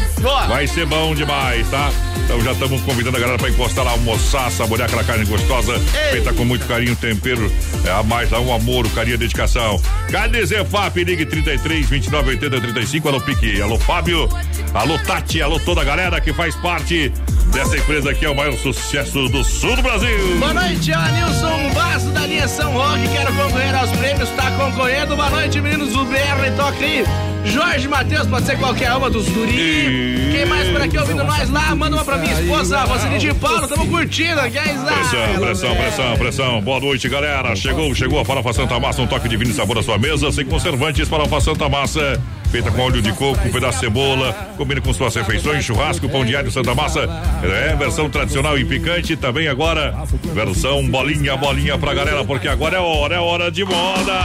Vai 0.47 0.67
ser 0.67 0.85
bom 0.85 1.15
demais, 1.15 1.67
tá? 1.69 1.91
Então 2.25 2.39
já 2.41 2.51
estamos 2.51 2.81
convidando 2.81 3.17
a 3.17 3.19
galera 3.19 3.39
para 3.39 3.49
encostar 3.49 3.83
lá, 3.83 3.91
almoçar, 3.91 4.51
saborear 4.51 4.87
aquela 4.87 5.03
carne 5.03 5.25
gostosa, 5.25 5.79
feita 6.11 6.31
com 6.33 6.45
muito 6.45 6.65
carinho, 6.67 6.95
tempero, 6.95 7.51
é, 7.85 7.91
a 7.91 8.03
mais 8.03 8.29
lá, 8.29 8.39
um 8.39 8.53
amor, 8.53 8.85
um 8.85 8.89
carinho, 8.89 9.17
dedicação. 9.17 9.81
Carne 10.11 10.45
Zefap, 10.45 11.03
ligue 11.03 11.25
33 11.25 11.89
29 11.89 12.29
80 12.31 12.61
35, 12.61 13.07
alô 13.07 13.21
Pique, 13.21 13.61
alô 13.61 13.79
Fábio, 13.79 14.29
alô 14.73 14.99
Tati, 14.99 15.41
alô 15.41 15.59
toda 15.59 15.81
a 15.81 15.83
galera 15.83 16.21
que 16.21 16.31
faz 16.33 16.55
parte 16.55 17.11
dessa 17.51 17.77
empresa 17.77 18.13
que 18.13 18.25
é 18.25 18.29
o 18.29 18.35
maior 18.39 18.57
sucesso 18.57 19.27
do 19.27 19.43
sul 19.43 19.75
do 19.75 19.81
Brasil. 19.81 20.37
Boa 20.39 20.53
noite, 20.53 20.93
Anilson 20.93 21.73
Basso 21.73 22.09
da 22.11 22.25
linha 22.25 22.47
São 22.47 22.71
Roque. 22.71 23.05
Quero 23.09 23.33
concorrer 23.33 23.75
aos 23.75 23.91
prêmios, 23.91 24.29
tá 24.29 24.49
concorrendo. 24.51 25.13
Boa 25.17 25.29
noite, 25.29 25.59
meninos 25.59 25.91
do 25.91 26.05
BR 26.05 26.49
Toca 26.55 26.77
aí. 26.79 27.03
Jorge 27.43 27.89
Matheus, 27.89 28.27
pode 28.27 28.45
ser 28.45 28.57
qualquer 28.57 28.93
uma 28.93 29.09
dos 29.09 29.27
guri. 29.27 30.29
Quem 30.31 30.45
mais 30.45 30.69
por 30.69 30.81
aqui 30.81 30.97
ouvindo 30.97 31.23
nós 31.25 31.49
lá? 31.49 31.75
Manda 31.75 31.97
uma 31.97 32.05
pra 32.05 32.17
minha 32.17 32.33
esposa, 32.39 32.79
Roseli 32.79 33.19
de 33.19 33.33
Paulo. 33.33 33.67
Tamo 33.67 33.85
curtindo, 33.87 34.41
guys. 34.43 34.83
Pressão, 34.83 35.39
pressão, 35.41 35.75
pressão, 35.75 36.17
pressão. 36.17 36.61
Boa 36.61 36.79
noite, 36.79 37.09
galera. 37.09 37.53
Chegou, 37.57 37.93
chegou 37.93 38.21
a 38.21 38.25
farofa 38.25 38.53
Santa 38.53 38.79
Massa, 38.79 39.01
um 39.01 39.07
toque 39.07 39.27
de 39.27 39.35
vinho 39.35 39.51
e 39.51 39.53
sabor 39.53 39.77
à 39.77 39.83
sua 39.83 39.97
mesa, 39.97 40.31
sem 40.31 40.45
conservantes, 40.45 41.09
farofa 41.09 41.41
Santa 41.41 41.67
Massa. 41.67 42.21
Feita 42.51 42.71
com 42.71 42.81
óleo 42.81 42.99
de 42.99 43.13
coco, 43.13 43.47
um 43.47 43.51
pedaço 43.51 43.79
de 43.79 43.85
cebola, 43.85 44.33
combina 44.57 44.81
com 44.81 44.91
suas 44.91 45.13
refeições, 45.13 45.63
churrasco, 45.63 46.09
pão 46.09 46.25
de 46.25 46.35
alho 46.35 46.51
Santa 46.51 46.73
Massa. 46.73 47.07
É, 47.43 47.75
versão 47.75 48.09
tradicional 48.09 48.57
e 48.57 48.65
picante, 48.65 49.15
também 49.15 49.47
agora, 49.47 49.93
versão 50.33 50.83
bolinha, 50.89 51.37
bolinha 51.37 51.77
pra 51.77 51.93
galera, 51.93 52.25
porque 52.25 52.47
agora 52.47 52.77
é 52.77 52.79
hora, 52.79 53.15
é 53.15 53.19
hora 53.19 53.51
de 53.51 53.63
moda. 53.63 54.19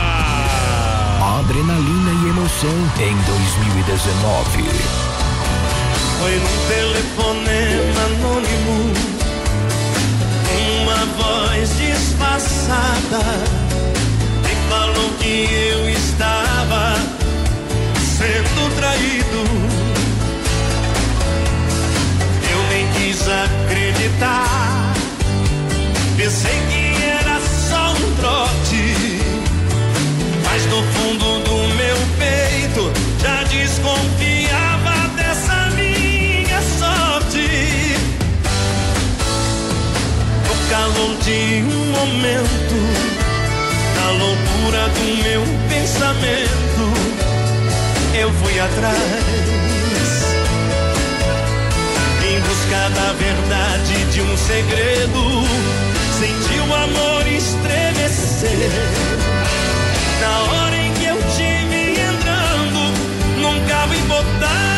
Adrenalina 1.38 2.10
e 2.24 2.28
emoção 2.30 2.70
em 2.98 3.14
2019. 3.26 4.64
Foi 6.18 6.34
num 6.36 6.68
telefonema 6.68 8.00
anônimo 8.06 8.94
Uma 10.80 11.04
voz 11.18 11.76
disfarçada 11.76 13.18
Me 14.42 14.54
falou 14.70 15.10
que 15.20 15.46
eu 15.52 15.90
estava 15.90 17.13
Sendo 18.24 18.74
traído. 18.76 19.44
Eu 22.50 22.62
nem 22.70 22.90
quis 22.92 23.20
acreditar. 23.28 24.94
Pensei 26.16 26.58
que 26.70 27.04
era 27.04 27.38
só 27.68 27.92
um 27.92 28.16
trote. 28.16 29.20
Mas 30.42 30.64
no 30.70 30.82
fundo 30.94 31.44
do 31.44 31.74
meu 31.74 31.96
peito 32.18 32.90
Já 33.22 33.42
desconfiava 33.42 35.08
dessa 35.16 35.70
minha 35.76 36.62
sorte. 36.78 37.98
No 40.48 40.70
calor 40.70 41.14
de 41.18 41.62
um 41.62 41.90
momento 41.92 42.78
Na 43.96 44.10
loucura 44.12 44.88
do 44.88 45.22
meu 45.22 45.42
pensamento 45.68 47.13
Eu 48.16 48.32
fui 48.32 48.60
atrás 48.60 48.94
Em 52.26 52.40
busca 52.40 52.88
da 52.94 53.12
verdade 53.12 54.04
de 54.12 54.22
um 54.22 54.36
segredo. 54.36 55.44
Senti 56.18 56.58
o 56.60 56.74
amor 56.74 57.26
estremecer. 57.26 58.70
Na 60.20 60.42
hora 60.52 60.76
em 60.76 60.92
que 60.94 61.04
eu 61.04 61.16
te 61.16 61.66
vi 61.68 62.00
entrando 62.00 63.40
num 63.40 63.66
carro 63.66 63.94
empotado 63.94 64.73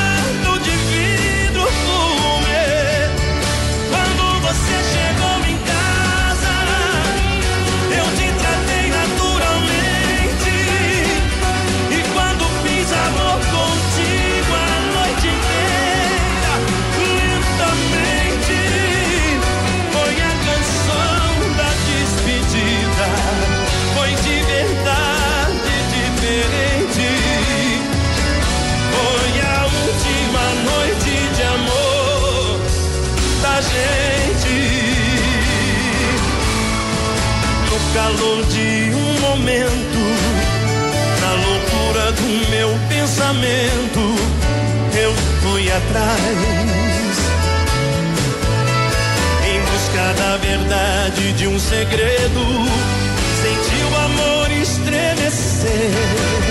calor 38.06 38.44
de 38.44 38.94
um 38.94 39.20
momento, 39.20 40.00
na 41.20 41.32
loucura 41.44 42.12
do 42.12 42.50
meu 42.50 42.70
pensamento, 42.88 44.00
eu 44.96 45.12
fui 45.42 45.68
atrás. 45.72 47.16
Em 49.44 49.60
busca 49.60 50.14
da 50.22 50.36
verdade 50.36 51.32
de 51.32 51.48
um 51.48 51.58
segredo, 51.58 52.42
senti 53.42 53.82
o 53.82 53.96
amor 53.96 54.52
estremecer. 54.52 56.45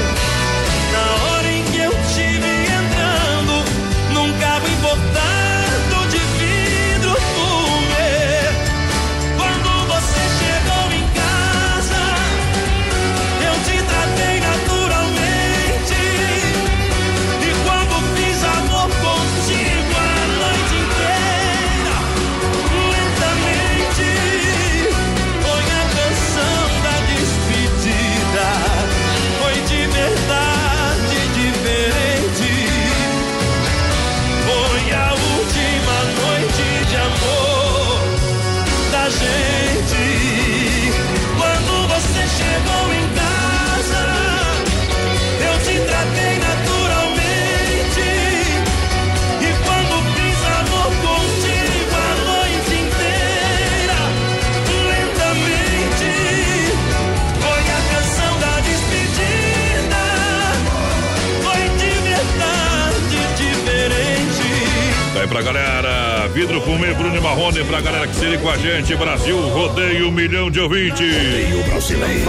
Gente. 68.81 68.95
Brasil, 68.95 69.39
rodeio 69.49 70.10
um 70.10 70.11
milhão 70.11 70.49
de 70.52 70.60
ouvintes. 70.60 70.99
Rodeio 70.99 71.64
brasileiro. 71.64 72.26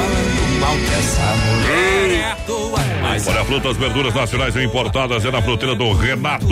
Olha, 3.28 3.44
frutas, 3.44 3.76
verduras 3.76 4.14
nacionais 4.14 4.54
e 4.54 4.62
importadas 4.62 5.24
é 5.24 5.30
na 5.30 5.40
fruteira 5.40 5.74
do 5.74 5.92
Renato. 5.92 6.44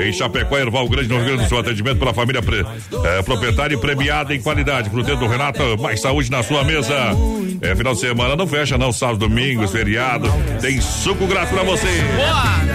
Em 0.00 0.12
Chapecó, 0.12 0.58
Erval 0.58 0.88
Grande, 0.88 1.08
no 1.08 1.16
Rio 1.16 1.24
Grande 1.26 1.42
do 1.44 1.48
Sul. 1.48 1.58
Atendimento 1.58 1.98
para 1.98 2.10
a 2.10 2.14
família 2.14 2.42
pre, 2.42 2.64
é, 3.04 3.22
proprietária 3.22 3.74
e 3.74 3.78
premiada 3.78 4.34
em 4.34 4.40
qualidade. 4.40 4.90
Fruteira 4.90 5.18
do 5.18 5.26
Renato, 5.26 5.78
mais 5.80 6.00
saúde 6.00 6.30
na 6.30 6.42
sua 6.42 6.62
mesa. 6.62 6.94
É, 7.60 7.74
final 7.74 7.94
de 7.94 8.00
semana 8.00 8.36
não 8.36 8.46
fecha, 8.46 8.76
não. 8.76 8.92
Sábado, 8.92 9.18
domingos, 9.20 9.70
feriado. 9.70 10.28
Tem 10.60 10.80
suco 10.80 11.26
grátis 11.26 11.52
pra 11.52 11.62
você. 11.62 11.88
Boa! 12.16 12.73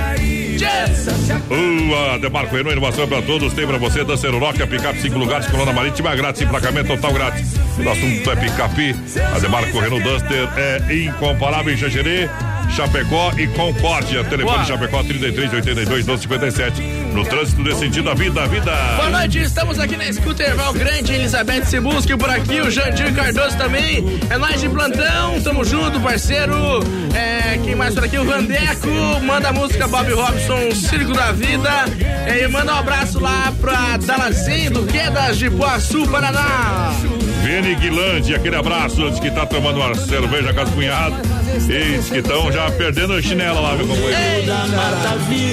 Uh, 1.50 2.14
a 2.14 2.18
Demarco 2.18 2.56
Renault, 2.56 2.78
inovação 2.78 3.08
pra 3.08 3.22
todos. 3.22 3.54
Tem 3.54 3.66
pra 3.66 3.78
você, 3.78 4.04
Dancer 4.04 4.34
Rock, 4.38 4.66
picape 4.68 5.02
5 5.02 5.18
lugares, 5.18 5.48
coluna 5.48 5.72
marítima 5.72 6.16
grátis, 6.16 6.42
emplacamento 6.42 6.88
total 6.90 7.14
grátis. 7.14 7.54
O 7.78 7.90
assunto 7.90 8.32
é 8.32 8.36
picape. 8.36 8.96
A 9.36 9.40
Demarco 9.40 9.80
Renault 9.80 10.04
Duster 10.04 10.50
é 10.58 10.94
incomparável 10.94 11.74
em 11.74 11.78
Xanxerê. 11.78 12.30
Chapecó 12.76 13.32
e 13.38 13.48
Concórdia. 13.48 14.24
Telefone 14.24 14.58
Boa. 14.58 14.66
Chapecó 14.66 15.04
33 15.04 15.54
82 15.54 15.88
1257. 15.88 16.82
No 17.14 17.26
trânsito 17.26 17.64
desse 17.64 17.80
sentido, 17.80 18.10
a 18.10 18.14
vida, 18.14 18.44
a 18.44 18.48
vida. 18.48 18.72
Boa 18.96 19.10
noite, 19.10 19.40
estamos 19.40 19.80
aqui 19.80 19.98
na 19.98 20.12
Scooter 20.12 20.56
Val 20.56 20.74
Grande, 20.74 21.14
Elizabeth 21.14 21.66
Sebusque 21.66 22.16
por 22.16 22.30
aqui, 22.30 22.62
o 22.62 22.70
Jandir 22.70 23.14
Cardoso 23.14 23.58
também. 23.58 24.20
É 24.30 24.38
nós 24.38 24.62
de 24.62 24.70
plantão, 24.70 25.42
tamo 25.42 25.64
junto, 25.66 26.00
parceiro. 26.00 26.54
É, 27.14 27.58
quem 27.64 27.76
mais 27.76 27.94
por 27.94 28.04
aqui? 28.04 28.18
O 28.18 28.26
Vandeco. 28.26 28.88
Manda 29.24 29.50
a 29.50 29.54
música 29.54 29.88
Bob 29.88 30.12
Robson, 30.14 30.72
Circo 30.74 31.14
da 31.14 31.32
Vida. 31.32 31.70
É, 32.28 32.44
e 32.44 32.48
manda 32.48 32.74
um 32.74 32.78
abraço 32.78 33.20
lá 33.20 33.52
pra 33.60 33.98
Dalazinho 33.98 34.72
do 34.72 34.86
Quedas 34.86 35.38
de 35.38 35.50
Poaçu, 35.50 36.08
Paraná. 36.08 36.94
Vene 37.44 37.76
Guilande, 37.76 38.36
aquele 38.36 38.56
abraço 38.56 39.04
antes 39.04 39.20
que 39.20 39.32
tá 39.32 39.46
tomando 39.46 39.78
uma 39.78 39.96
cerveja 39.96 40.54
com 40.54 40.62
as 40.62 40.70
cunhadas. 40.70 41.20
E 41.70 42.00
que 42.10 42.18
estão 42.20 42.52
já 42.52 42.70
perdendo 42.72 43.14
a 43.14 43.22
chinela 43.22 43.60
lá, 43.60 43.76
meu 43.76 43.88
companheiro. 43.88 44.52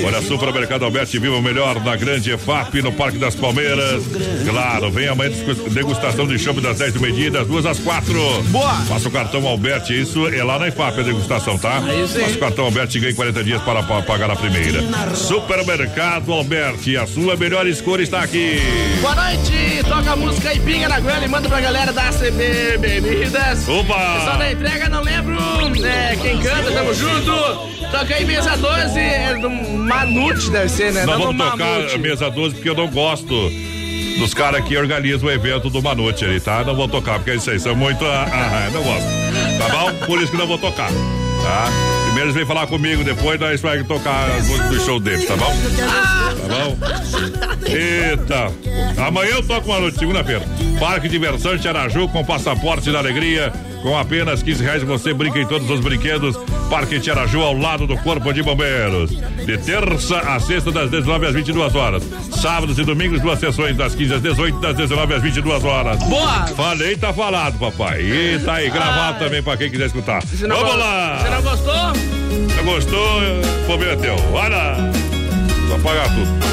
Olha, 0.07 0.23
Supermercado 0.23 0.85
Alberti, 0.85 1.19
viva 1.19 1.37
o 1.37 1.43
melhor 1.43 1.83
na 1.83 1.97
grande 1.97 2.33
EFAP, 2.33 2.83
no 2.83 2.93
Parque 2.93 3.19
das 3.19 3.35
Palmeiras. 3.35 4.03
Claro, 4.49 4.91
vem 4.91 5.09
amanhã 5.09 5.31
degustação 5.71 6.27
de 6.27 6.39
chopp 6.39 6.61
das 6.61 6.79
10 6.79 6.95
do 6.95 7.01
meio-dia, 7.01 7.31
das 7.31 7.47
duas 7.47 7.65
às 7.65 7.79
quatro. 7.79 8.21
Boa! 8.45 8.75
Faça 8.89 9.09
o 9.09 9.11
cartão 9.11 9.47
Alberti, 9.47 10.01
isso 10.01 10.29
é 10.29 10.43
lá 10.43 10.59
na 10.59 10.69
EFAP 10.69 11.01
a 11.01 11.03
degustação, 11.03 11.57
tá? 11.59 11.83
É. 11.89 12.07
Faça 12.07 12.37
o 12.37 12.39
cartão 12.39 12.65
Alberti 12.67 12.99
e 12.99 13.01
ganhe 13.01 13.15
40 13.15 13.45
dias 13.45 13.63
para, 13.63 13.83
para 13.83 14.03
pagar 14.03 14.31
a 14.31 14.37
primeira. 14.37 14.83
Supermercado 15.15 16.33
Alberti, 16.33 16.97
a 16.97 17.07
sua 17.07 17.37
melhor 17.37 17.67
escolha 17.67 18.03
está 18.03 18.21
aqui. 18.21 18.61
Boa 19.01 19.15
noite, 19.15 19.83
toca 19.89 20.13
a 20.13 20.17
música 20.17 20.53
e 20.55 20.61
pinga 20.61 20.89
na 20.89 21.01
goela 21.01 21.25
e 21.25 21.29
manda 21.29 21.49
pra 21.49 21.61
galera 21.61 21.76
da 21.85 22.11
CB 22.11 22.79
Bebidas. 22.79 23.69
Opa! 23.69 24.15
Pessoal 24.19 24.39
da 24.39 24.53
entrega, 24.53 24.89
não 24.89 25.03
lembro 25.03 25.37
é, 25.85 26.17
quem 26.17 26.39
canta, 26.41 26.71
tamo 26.73 26.95
junto. 26.95 27.77
Aí 28.15 28.25
mesa 28.25 28.57
12, 28.57 28.99
é 28.99 29.35
do 29.35 29.51
Manute, 29.51 30.51
deve 30.51 30.69
ser, 30.69 30.93
né? 30.93 31.05
Nós 31.05 31.19
vamos 31.19 31.37
tocar 31.37 31.57
Mamute. 31.57 31.99
mesa 31.99 32.31
12 32.31 32.55
porque 32.55 32.71
eu 32.71 32.75
não 32.75 32.89
gosto 32.89 33.51
dos 34.19 34.33
caras 34.33 34.65
que 34.65 34.77
organizam 34.77 35.29
o 35.29 35.33
evento 35.33 35.69
do 35.69 35.83
Manute 35.83 36.25
ali, 36.25 36.41
tá? 36.41 36.65
Não 36.65 36.75
vou 36.75 36.89
tocar, 36.89 37.19
porque 37.19 37.35
isso 37.35 37.51
aí 37.51 37.61
são 37.61 37.77
muito. 37.77 38.05
Ah, 38.05 38.27
ah, 38.31 38.71
não 38.73 38.83
gosto. 38.83 39.07
Tá 39.59 39.69
bom? 39.69 40.07
Por 40.07 40.21
isso 40.21 40.33
que 40.33 40.39
não 40.39 40.47
vou 40.47 40.59
tocar, 40.59 40.91
tá? 40.91 41.69
Eles 42.21 42.35
vêm 42.35 42.47
falar 42.47 42.67
comigo, 42.67 43.05
depois 43.05 43.39
nós 43.39 43.61
vamos 43.61 43.87
tocar 43.87 44.31
as 44.31 44.47
músicas 44.49 44.71
do 44.71 44.81
show 44.85 45.01
deles, 45.01 45.27
tá 45.27 45.37
bom? 45.37 45.53
Tá 46.41 46.55
bom? 46.55 46.77
Eita! 47.67 48.53
Amanhã 49.07 49.33
eu 49.33 49.43
toco 49.47 49.69
uma 49.69 49.81
noite, 49.81 49.99
segunda-feira. 49.99 50.43
Parque 50.81 51.09
Diversão 51.09 51.53
Araju 51.53 52.09
com 52.09 52.25
passaporte 52.25 52.91
da 52.91 52.99
alegria. 52.99 53.53
Com 53.87 53.97
apenas 53.97 54.43
15 54.43 54.65
reais 54.65 54.83
você 54.83 55.15
brinca 55.15 55.39
em 55.39 55.47
todos 55.47 55.71
os 55.71 55.79
brinquedos. 55.79 56.37
Parque 56.69 56.99
Tiaraju 56.99 57.41
ao 57.41 57.57
lado 57.57 57.87
do 57.87 57.97
Corpo 57.99 58.33
de 58.33 58.43
Bombeiros. 58.43 59.13
De 59.47 59.57
terça 59.59 60.19
a 60.19 60.41
sexta, 60.41 60.73
das 60.73 60.91
19 60.91 61.27
às 61.27 61.33
22 61.33 61.73
horas. 61.77 62.03
Sábados 62.33 62.81
e 62.81 62.83
domingos, 62.83 63.21
duas 63.21 63.39
sessões, 63.39 63.77
das 63.77 63.95
15 63.95 64.15
às 64.15 64.23
18, 64.23 64.59
das 64.59 64.77
19 64.77 65.15
às 65.15 65.23
22 65.23 65.63
horas. 65.63 66.03
Boa! 66.03 66.49
Falei, 66.49 66.97
tá 66.97 67.13
falado, 67.13 67.61
papai. 67.61 68.01
E 68.01 68.41
tá 68.41 68.55
aí, 68.55 68.71
gravado 68.71 69.19
Ai. 69.19 69.25
também 69.25 69.41
pra 69.41 69.57
quem 69.57 69.71
quiser 69.71 69.87
escutar. 69.87 70.21
Vamos 70.25 70.79
lá! 70.79 71.19
Você 71.23 71.31
não 71.31 71.43
gostou? 71.43 71.93
Você 71.95 72.63
gostou? 72.65 73.21
Problema 73.67 73.93
é 73.93 73.97
teu. 73.97 74.17
Olha! 74.33 74.91
Só 75.69 75.79
pagar 75.79 76.09
tudo. 76.09 76.46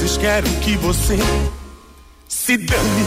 Vezes 0.00 0.16
quero 0.16 0.48
que 0.60 0.76
você 0.76 1.18
se 2.28 2.56
dane 2.56 3.06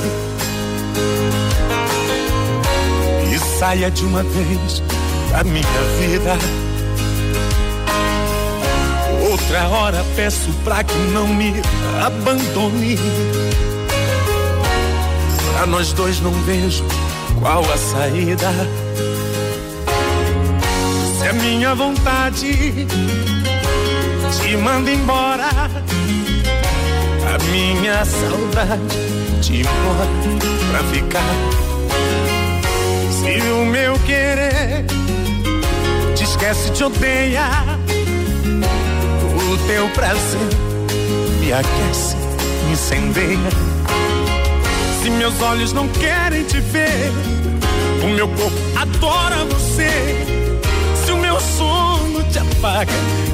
e 3.33 3.57
saia 3.57 3.89
de 3.89 4.03
uma 4.03 4.23
vez 4.23 4.83
da 5.31 5.43
minha 5.43 5.63
vida. 5.99 6.37
Outra 9.29 9.67
hora 9.69 10.05
peço 10.15 10.51
pra 10.65 10.83
que 10.83 10.97
não 11.13 11.27
me 11.27 11.53
abandone. 12.05 12.97
Pra 15.53 15.65
nós 15.67 15.93
dois 15.93 16.19
não 16.19 16.33
vejo 16.43 16.83
qual 17.39 17.63
a 17.71 17.77
saída. 17.77 18.49
Se 21.19 21.27
é 21.27 21.33
minha 21.33 21.73
vontade 21.73 22.87
te 24.41 24.57
manda 24.57 24.91
embora 24.91 25.49
a 27.33 27.37
minha 27.49 28.03
saudade 28.03 28.97
te 29.41 29.63
mora 29.63 30.07
pra 30.69 30.83
ficar. 30.91 31.35
Se 33.09 33.41
o 33.51 33.65
meu 33.65 33.97
querer 33.99 34.85
te 36.13 36.23
esquece, 36.23 36.71
te 36.71 36.83
odeia, 36.83 37.47
o 39.49 39.57
teu 39.67 39.87
prazer 39.89 40.49
me 41.39 41.53
aquece, 41.53 42.17
me 42.65 42.73
incendeia. 42.73 43.49
Se 45.01 45.09
meus 45.09 45.41
olhos 45.41 45.71
não 45.71 45.87
querem 45.87 46.43
te 46.43 46.59
ver, 46.59 47.11
o 48.03 48.07
meu 48.09 48.27
corpo 48.27 48.57
adora 48.75 49.45
você. 49.45 49.89
Se 51.05 51.11
o 51.13 51.17
meu 51.17 51.39
sono 51.39 52.23
te 52.29 52.39
apaga, 52.39 52.91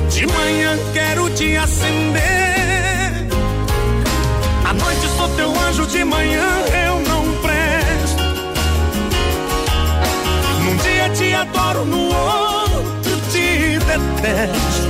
de 0.10 0.28
manhã 0.28 0.78
quero 0.94 1.30
te 1.32 1.57
acender 1.57 2.66
sou 5.28 5.36
teu 5.36 5.60
anjo 5.68 5.86
de 5.88 6.04
manhã, 6.04 6.48
eu 6.88 7.02
não 7.02 7.24
presto. 7.41 8.24
Num 10.64 10.78
dia 10.78 11.10
te 11.10 11.34
adoro, 11.34 11.86
no 11.86 12.08
outro 12.08 13.22
te 13.32 13.80
detesto. 13.80 14.88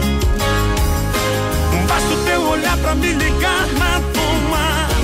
Basta 1.88 2.14
o 2.14 2.26
teu 2.26 2.42
olhar 2.50 2.78
pra 2.78 2.96
me 2.96 3.14
ligar 3.14 3.68
na 3.80 4.02
tomada. 4.14 4.96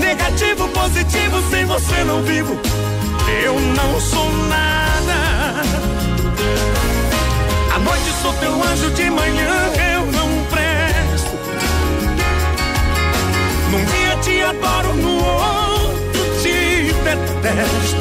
Negativo, 0.00 0.68
positivo, 0.68 1.42
sem 1.50 1.64
você 1.64 2.04
não 2.04 2.22
vivo. 2.22 2.58
Eu 3.42 3.58
não 3.58 4.00
sou 4.00 4.32
nada. 4.48 5.62
À 7.74 7.78
noite 7.78 8.12
sou 8.22 8.32
teu 8.34 8.52
anjo 8.62 8.90
de 8.90 9.10
manhã. 9.10 9.85
Adoro, 14.46 14.94
no 14.94 15.16
outro 15.24 16.42
te 16.42 16.92
detesto. 17.04 18.00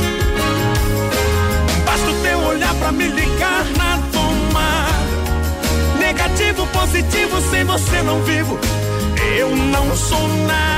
Basta 1.86 2.10
o 2.10 2.14
teu 2.22 2.40
olhar 2.40 2.74
pra 2.76 2.92
me 2.92 3.08
ligar 3.08 3.66
na 3.78 3.98
tomada. 4.12 4.96
Negativo, 6.00 6.68
positivo, 6.68 7.42
sem 7.50 7.64
você 7.64 8.02
não 8.04 8.22
vivo. 8.24 8.60
Eu 9.38 9.56
não 9.56 9.96
sou 9.96 10.28
nada. 10.28 10.76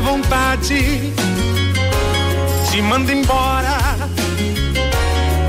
Minha 0.00 0.02
vontade 0.02 1.12
te 2.70 2.82
manda 2.82 3.12
embora, 3.12 3.78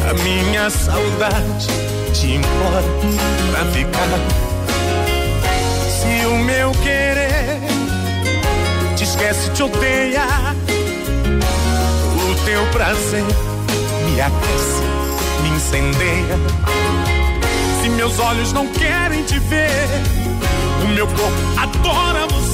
a 0.10 0.14
minha 0.24 0.70
saudade 0.70 1.68
te 2.14 2.36
implora 2.36 2.84
pra 3.52 3.66
ficar. 3.72 4.20
Se 5.90 6.26
o 6.26 6.38
meu 6.40 6.72
querer 6.84 7.60
te 8.96 9.04
esquece, 9.04 9.50
te 9.52 9.64
odeia, 9.64 10.26
o 12.14 12.46
teu 12.46 12.66
prazer 12.72 13.24
me 14.06 14.20
aquece, 14.20 14.84
me 15.44 15.50
incendeia. 15.50 16.38
Se 17.82 17.90
meus 17.90 18.20
olhos 18.20 18.52
não 18.54 18.68
querem 18.68 19.24
te 19.24 19.40
ver, 19.40 19.88
o 20.84 20.88
meu 20.90 21.08
corpo 21.08 21.32
adora 21.58 22.28
você. 22.28 22.51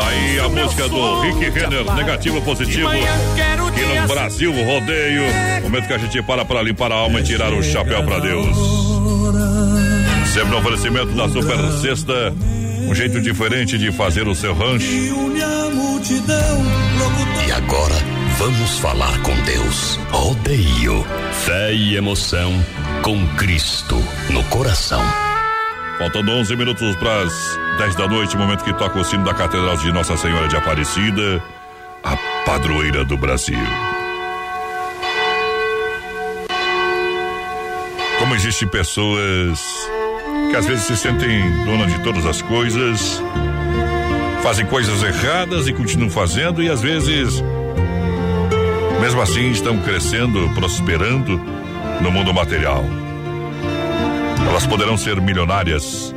Tá 0.00 0.08
aí 0.08 0.40
a 0.40 0.48
música 0.48 0.88
do 0.88 1.20
Rick 1.20 1.50
Renner, 1.50 1.94
negativo 1.94 2.40
positivo. 2.40 2.88
Aqui 2.88 4.00
no 4.00 4.08
Brasil 4.08 4.50
Rodeio. 4.50 5.24
Momento 5.62 5.86
que 5.86 5.92
a 5.92 5.98
gente 5.98 6.22
para 6.22 6.42
para 6.42 6.62
limpar 6.62 6.90
a 6.90 6.94
alma 6.94 7.20
e 7.20 7.22
tirar 7.22 7.52
o 7.52 7.62
chapéu 7.62 8.02
para 8.02 8.18
Deus. 8.18 8.56
Sempre 10.32 10.48
no 10.48 10.58
oferecimento 10.58 11.12
da 11.12 11.28
Super 11.28 11.58
Sexta. 11.82 12.34
Um 12.88 12.94
jeito 12.94 13.20
diferente 13.20 13.76
de 13.76 13.92
fazer 13.92 14.26
o 14.26 14.34
seu 14.34 14.54
rancho. 14.54 14.86
E 17.46 17.52
agora, 17.52 17.96
vamos 18.38 18.78
falar 18.78 19.20
com 19.20 19.34
Deus. 19.42 19.98
Rodeio. 20.10 21.06
Fé 21.44 21.74
e 21.74 21.94
emoção 21.94 22.52
com 23.02 23.26
Cristo 23.36 24.02
no 24.30 24.42
coração. 24.44 25.29
Faltando 26.00 26.32
11 26.32 26.56
minutos 26.56 26.96
para 26.96 27.24
as 27.24 27.58
10 27.76 27.94
da 27.94 28.08
noite, 28.08 28.34
momento 28.34 28.64
que 28.64 28.72
toca 28.72 28.98
o 28.98 29.04
sino 29.04 29.22
da 29.22 29.34
Catedral 29.34 29.76
de 29.76 29.92
Nossa 29.92 30.16
Senhora 30.16 30.48
de 30.48 30.56
Aparecida, 30.56 31.44
a 32.02 32.16
padroeira 32.46 33.04
do 33.04 33.18
Brasil. 33.18 33.58
Como 38.18 38.34
existem 38.34 38.66
pessoas 38.66 39.60
que 40.50 40.56
às 40.56 40.64
vezes 40.64 40.84
se 40.84 40.96
sentem 40.96 41.42
dona 41.66 41.86
de 41.86 42.02
todas 42.02 42.24
as 42.24 42.40
coisas, 42.40 43.22
fazem 44.42 44.64
coisas 44.64 45.02
erradas 45.02 45.68
e 45.68 45.72
continuam 45.74 46.08
fazendo, 46.08 46.62
e 46.62 46.70
às 46.70 46.80
vezes, 46.80 47.44
mesmo 49.02 49.20
assim, 49.20 49.50
estão 49.50 49.78
crescendo, 49.82 50.48
prosperando 50.54 51.38
no 52.00 52.10
mundo 52.10 52.32
material. 52.32 52.86
Elas 54.48 54.66
poderão 54.66 54.96
ser 54.96 55.20
milionárias 55.20 56.14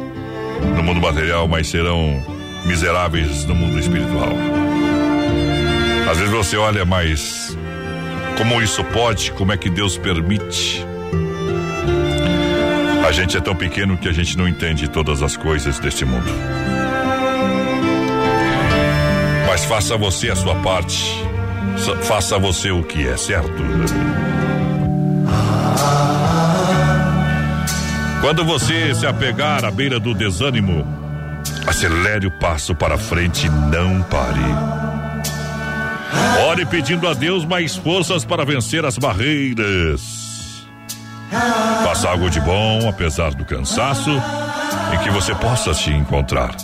no 0.76 0.84
mundo 0.84 1.02
material, 1.02 1.48
mas 1.48 1.68
serão 1.68 2.24
miseráveis 2.66 3.46
no 3.46 3.56
mundo 3.56 3.80
espiritual. 3.80 4.34
Às 6.10 6.18
vezes 6.18 6.34
você 6.34 6.58
olha, 6.58 6.86
mas 6.86 7.58
como 8.38 8.62
isso 8.62 8.84
pode? 8.86 9.32
Como 9.32 9.52
é 9.52 9.58
que 9.58 9.70
Deus 9.70 9.98
permite? 9.98 10.86
A 13.08 13.12
gente 13.12 13.38
é 13.38 13.42
tão 13.42 13.56
pequeno 13.56 13.98
que 13.98 14.08
a 14.08 14.12
gente 14.14 14.38
não 14.38 14.48
entende 14.48 14.88
todas 14.88 15.22
as 15.22 15.38
coisas 15.38 15.78
deste 15.80 16.06
mundo. 16.06 16.32
Mas 19.48 19.66
faça 19.66 19.96
você 19.98 20.32
a 20.32 20.36
sua 20.36 20.56
parte. 20.56 21.24
Faça 22.04 22.40
você 22.40 22.72
o 22.72 22.82
que 22.84 23.08
é 23.08 23.18
certo. 23.18 23.64
Quando 28.24 28.46
você 28.46 28.96
se 28.96 29.06
apegar 29.06 29.66
à 29.66 29.70
beira 29.70 30.00
do 30.00 30.14
desânimo, 30.14 30.88
acelere 31.68 32.26
o 32.26 32.32
passo 32.32 32.74
para 32.74 32.98
frente 32.98 33.48
e 33.48 33.50
não 33.50 34.02
pare. 34.04 34.40
Ore 36.48 36.66
pedindo 36.66 37.06
a 37.06 37.14
Deus 37.14 37.44
mais 37.44 37.76
forças 37.76 38.24
para 38.24 38.46
vencer 38.46 38.86
as 38.86 38.98
barreiras. 38.98 40.66
Faça 41.84 42.12
algo 42.12 42.30
de 42.30 42.40
bom, 42.40 42.88
apesar 42.88 43.34
do 43.34 43.44
cansaço, 43.44 44.12
em 44.94 44.98
que 45.00 45.10
você 45.10 45.36
possa 45.36 45.74
se 45.74 45.90
encontrar. 45.92 46.56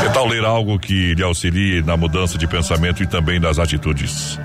Que 0.00 0.14
tal 0.14 0.26
ler 0.26 0.46
algo 0.46 0.78
que 0.78 1.14
lhe 1.14 1.22
auxilie 1.22 1.82
na 1.82 1.94
mudança 1.94 2.38
de 2.38 2.46
pensamento 2.46 3.02
e 3.02 3.06
também 3.06 3.38
das 3.38 3.58
atitudes? 3.58 4.40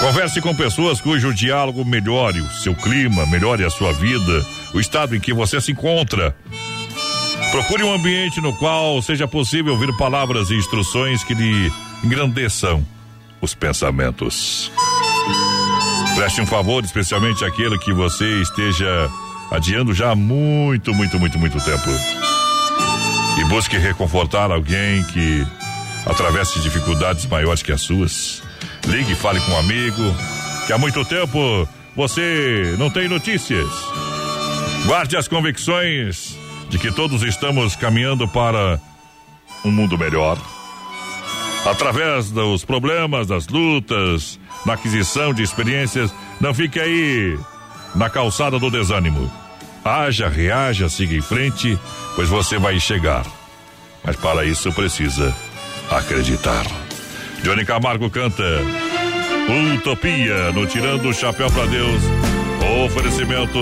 Converse 0.00 0.40
com 0.40 0.54
pessoas 0.54 0.98
cujo 0.98 1.34
diálogo 1.34 1.84
melhore 1.84 2.40
o 2.40 2.50
seu 2.50 2.74
clima, 2.74 3.26
melhore 3.26 3.64
a 3.64 3.70
sua 3.70 3.92
vida, 3.92 4.46
o 4.72 4.80
estado 4.80 5.14
em 5.14 5.20
que 5.20 5.32
você 5.32 5.60
se 5.60 5.72
encontra. 5.72 6.34
Procure 7.50 7.82
um 7.82 7.92
ambiente 7.92 8.40
no 8.40 8.56
qual 8.56 9.02
seja 9.02 9.28
possível 9.28 9.74
ouvir 9.74 9.94
palavras 9.98 10.50
e 10.50 10.54
instruções 10.54 11.22
que 11.22 11.34
lhe 11.34 11.70
engrandeçam 12.02 12.84
os 13.42 13.54
pensamentos. 13.54 14.72
Preste 16.14 16.40
um 16.40 16.46
favor, 16.46 16.82
especialmente 16.82 17.44
aquele 17.44 17.78
que 17.78 17.92
você 17.92 18.40
esteja 18.40 19.10
adiando 19.50 19.92
já 19.92 20.12
há 20.12 20.14
muito, 20.14 20.94
muito, 20.94 21.18
muito, 21.18 21.38
muito 21.38 21.60
tempo. 21.60 21.90
E 23.38 23.44
busque 23.44 23.76
reconfortar 23.76 24.50
alguém 24.50 25.02
que 25.04 25.46
atravesse 26.06 26.58
dificuldades 26.60 27.26
maiores 27.26 27.62
que 27.62 27.72
as 27.72 27.82
suas. 27.82 28.42
Ligue 28.86 29.14
fale 29.14 29.40
com 29.40 29.52
um 29.52 29.58
amigo 29.58 30.14
que 30.66 30.72
há 30.72 30.78
muito 30.78 31.04
tempo 31.04 31.68
você 31.96 32.74
não 32.78 32.90
tem 32.90 33.08
notícias. 33.08 33.68
Guarde 34.86 35.16
as 35.16 35.28
convicções 35.28 36.36
de 36.68 36.78
que 36.78 36.90
todos 36.92 37.22
estamos 37.22 37.76
caminhando 37.76 38.26
para 38.28 38.80
um 39.64 39.70
mundo 39.70 39.98
melhor. 39.98 40.38
Através 41.66 42.30
dos 42.30 42.64
problemas, 42.64 43.26
das 43.26 43.46
lutas, 43.48 44.40
na 44.64 44.74
aquisição 44.74 45.34
de 45.34 45.42
experiências, 45.42 46.14
não 46.40 46.54
fique 46.54 46.80
aí 46.80 47.38
na 47.94 48.08
calçada 48.08 48.58
do 48.58 48.70
desânimo. 48.70 49.30
Haja, 49.84 50.28
reaja, 50.28 50.88
siga 50.88 51.14
em 51.14 51.20
frente, 51.20 51.78
pois 52.14 52.28
você 52.28 52.58
vai 52.58 52.78
chegar. 52.80 53.26
Mas 54.04 54.16
para 54.16 54.44
isso 54.44 54.72
precisa 54.72 55.34
acreditar. 55.90 56.64
Johnny 57.42 57.64
Camargo 57.64 58.10
canta 58.10 58.42
Utopia 59.74 60.52
no 60.52 60.66
Tirando 60.66 61.08
o 61.08 61.14
Chapéu 61.14 61.50
para 61.50 61.66
Deus. 61.66 62.02
Oferecimento 62.84 63.58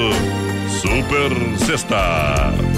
Super 0.80 1.58
Sexta. 1.58 2.77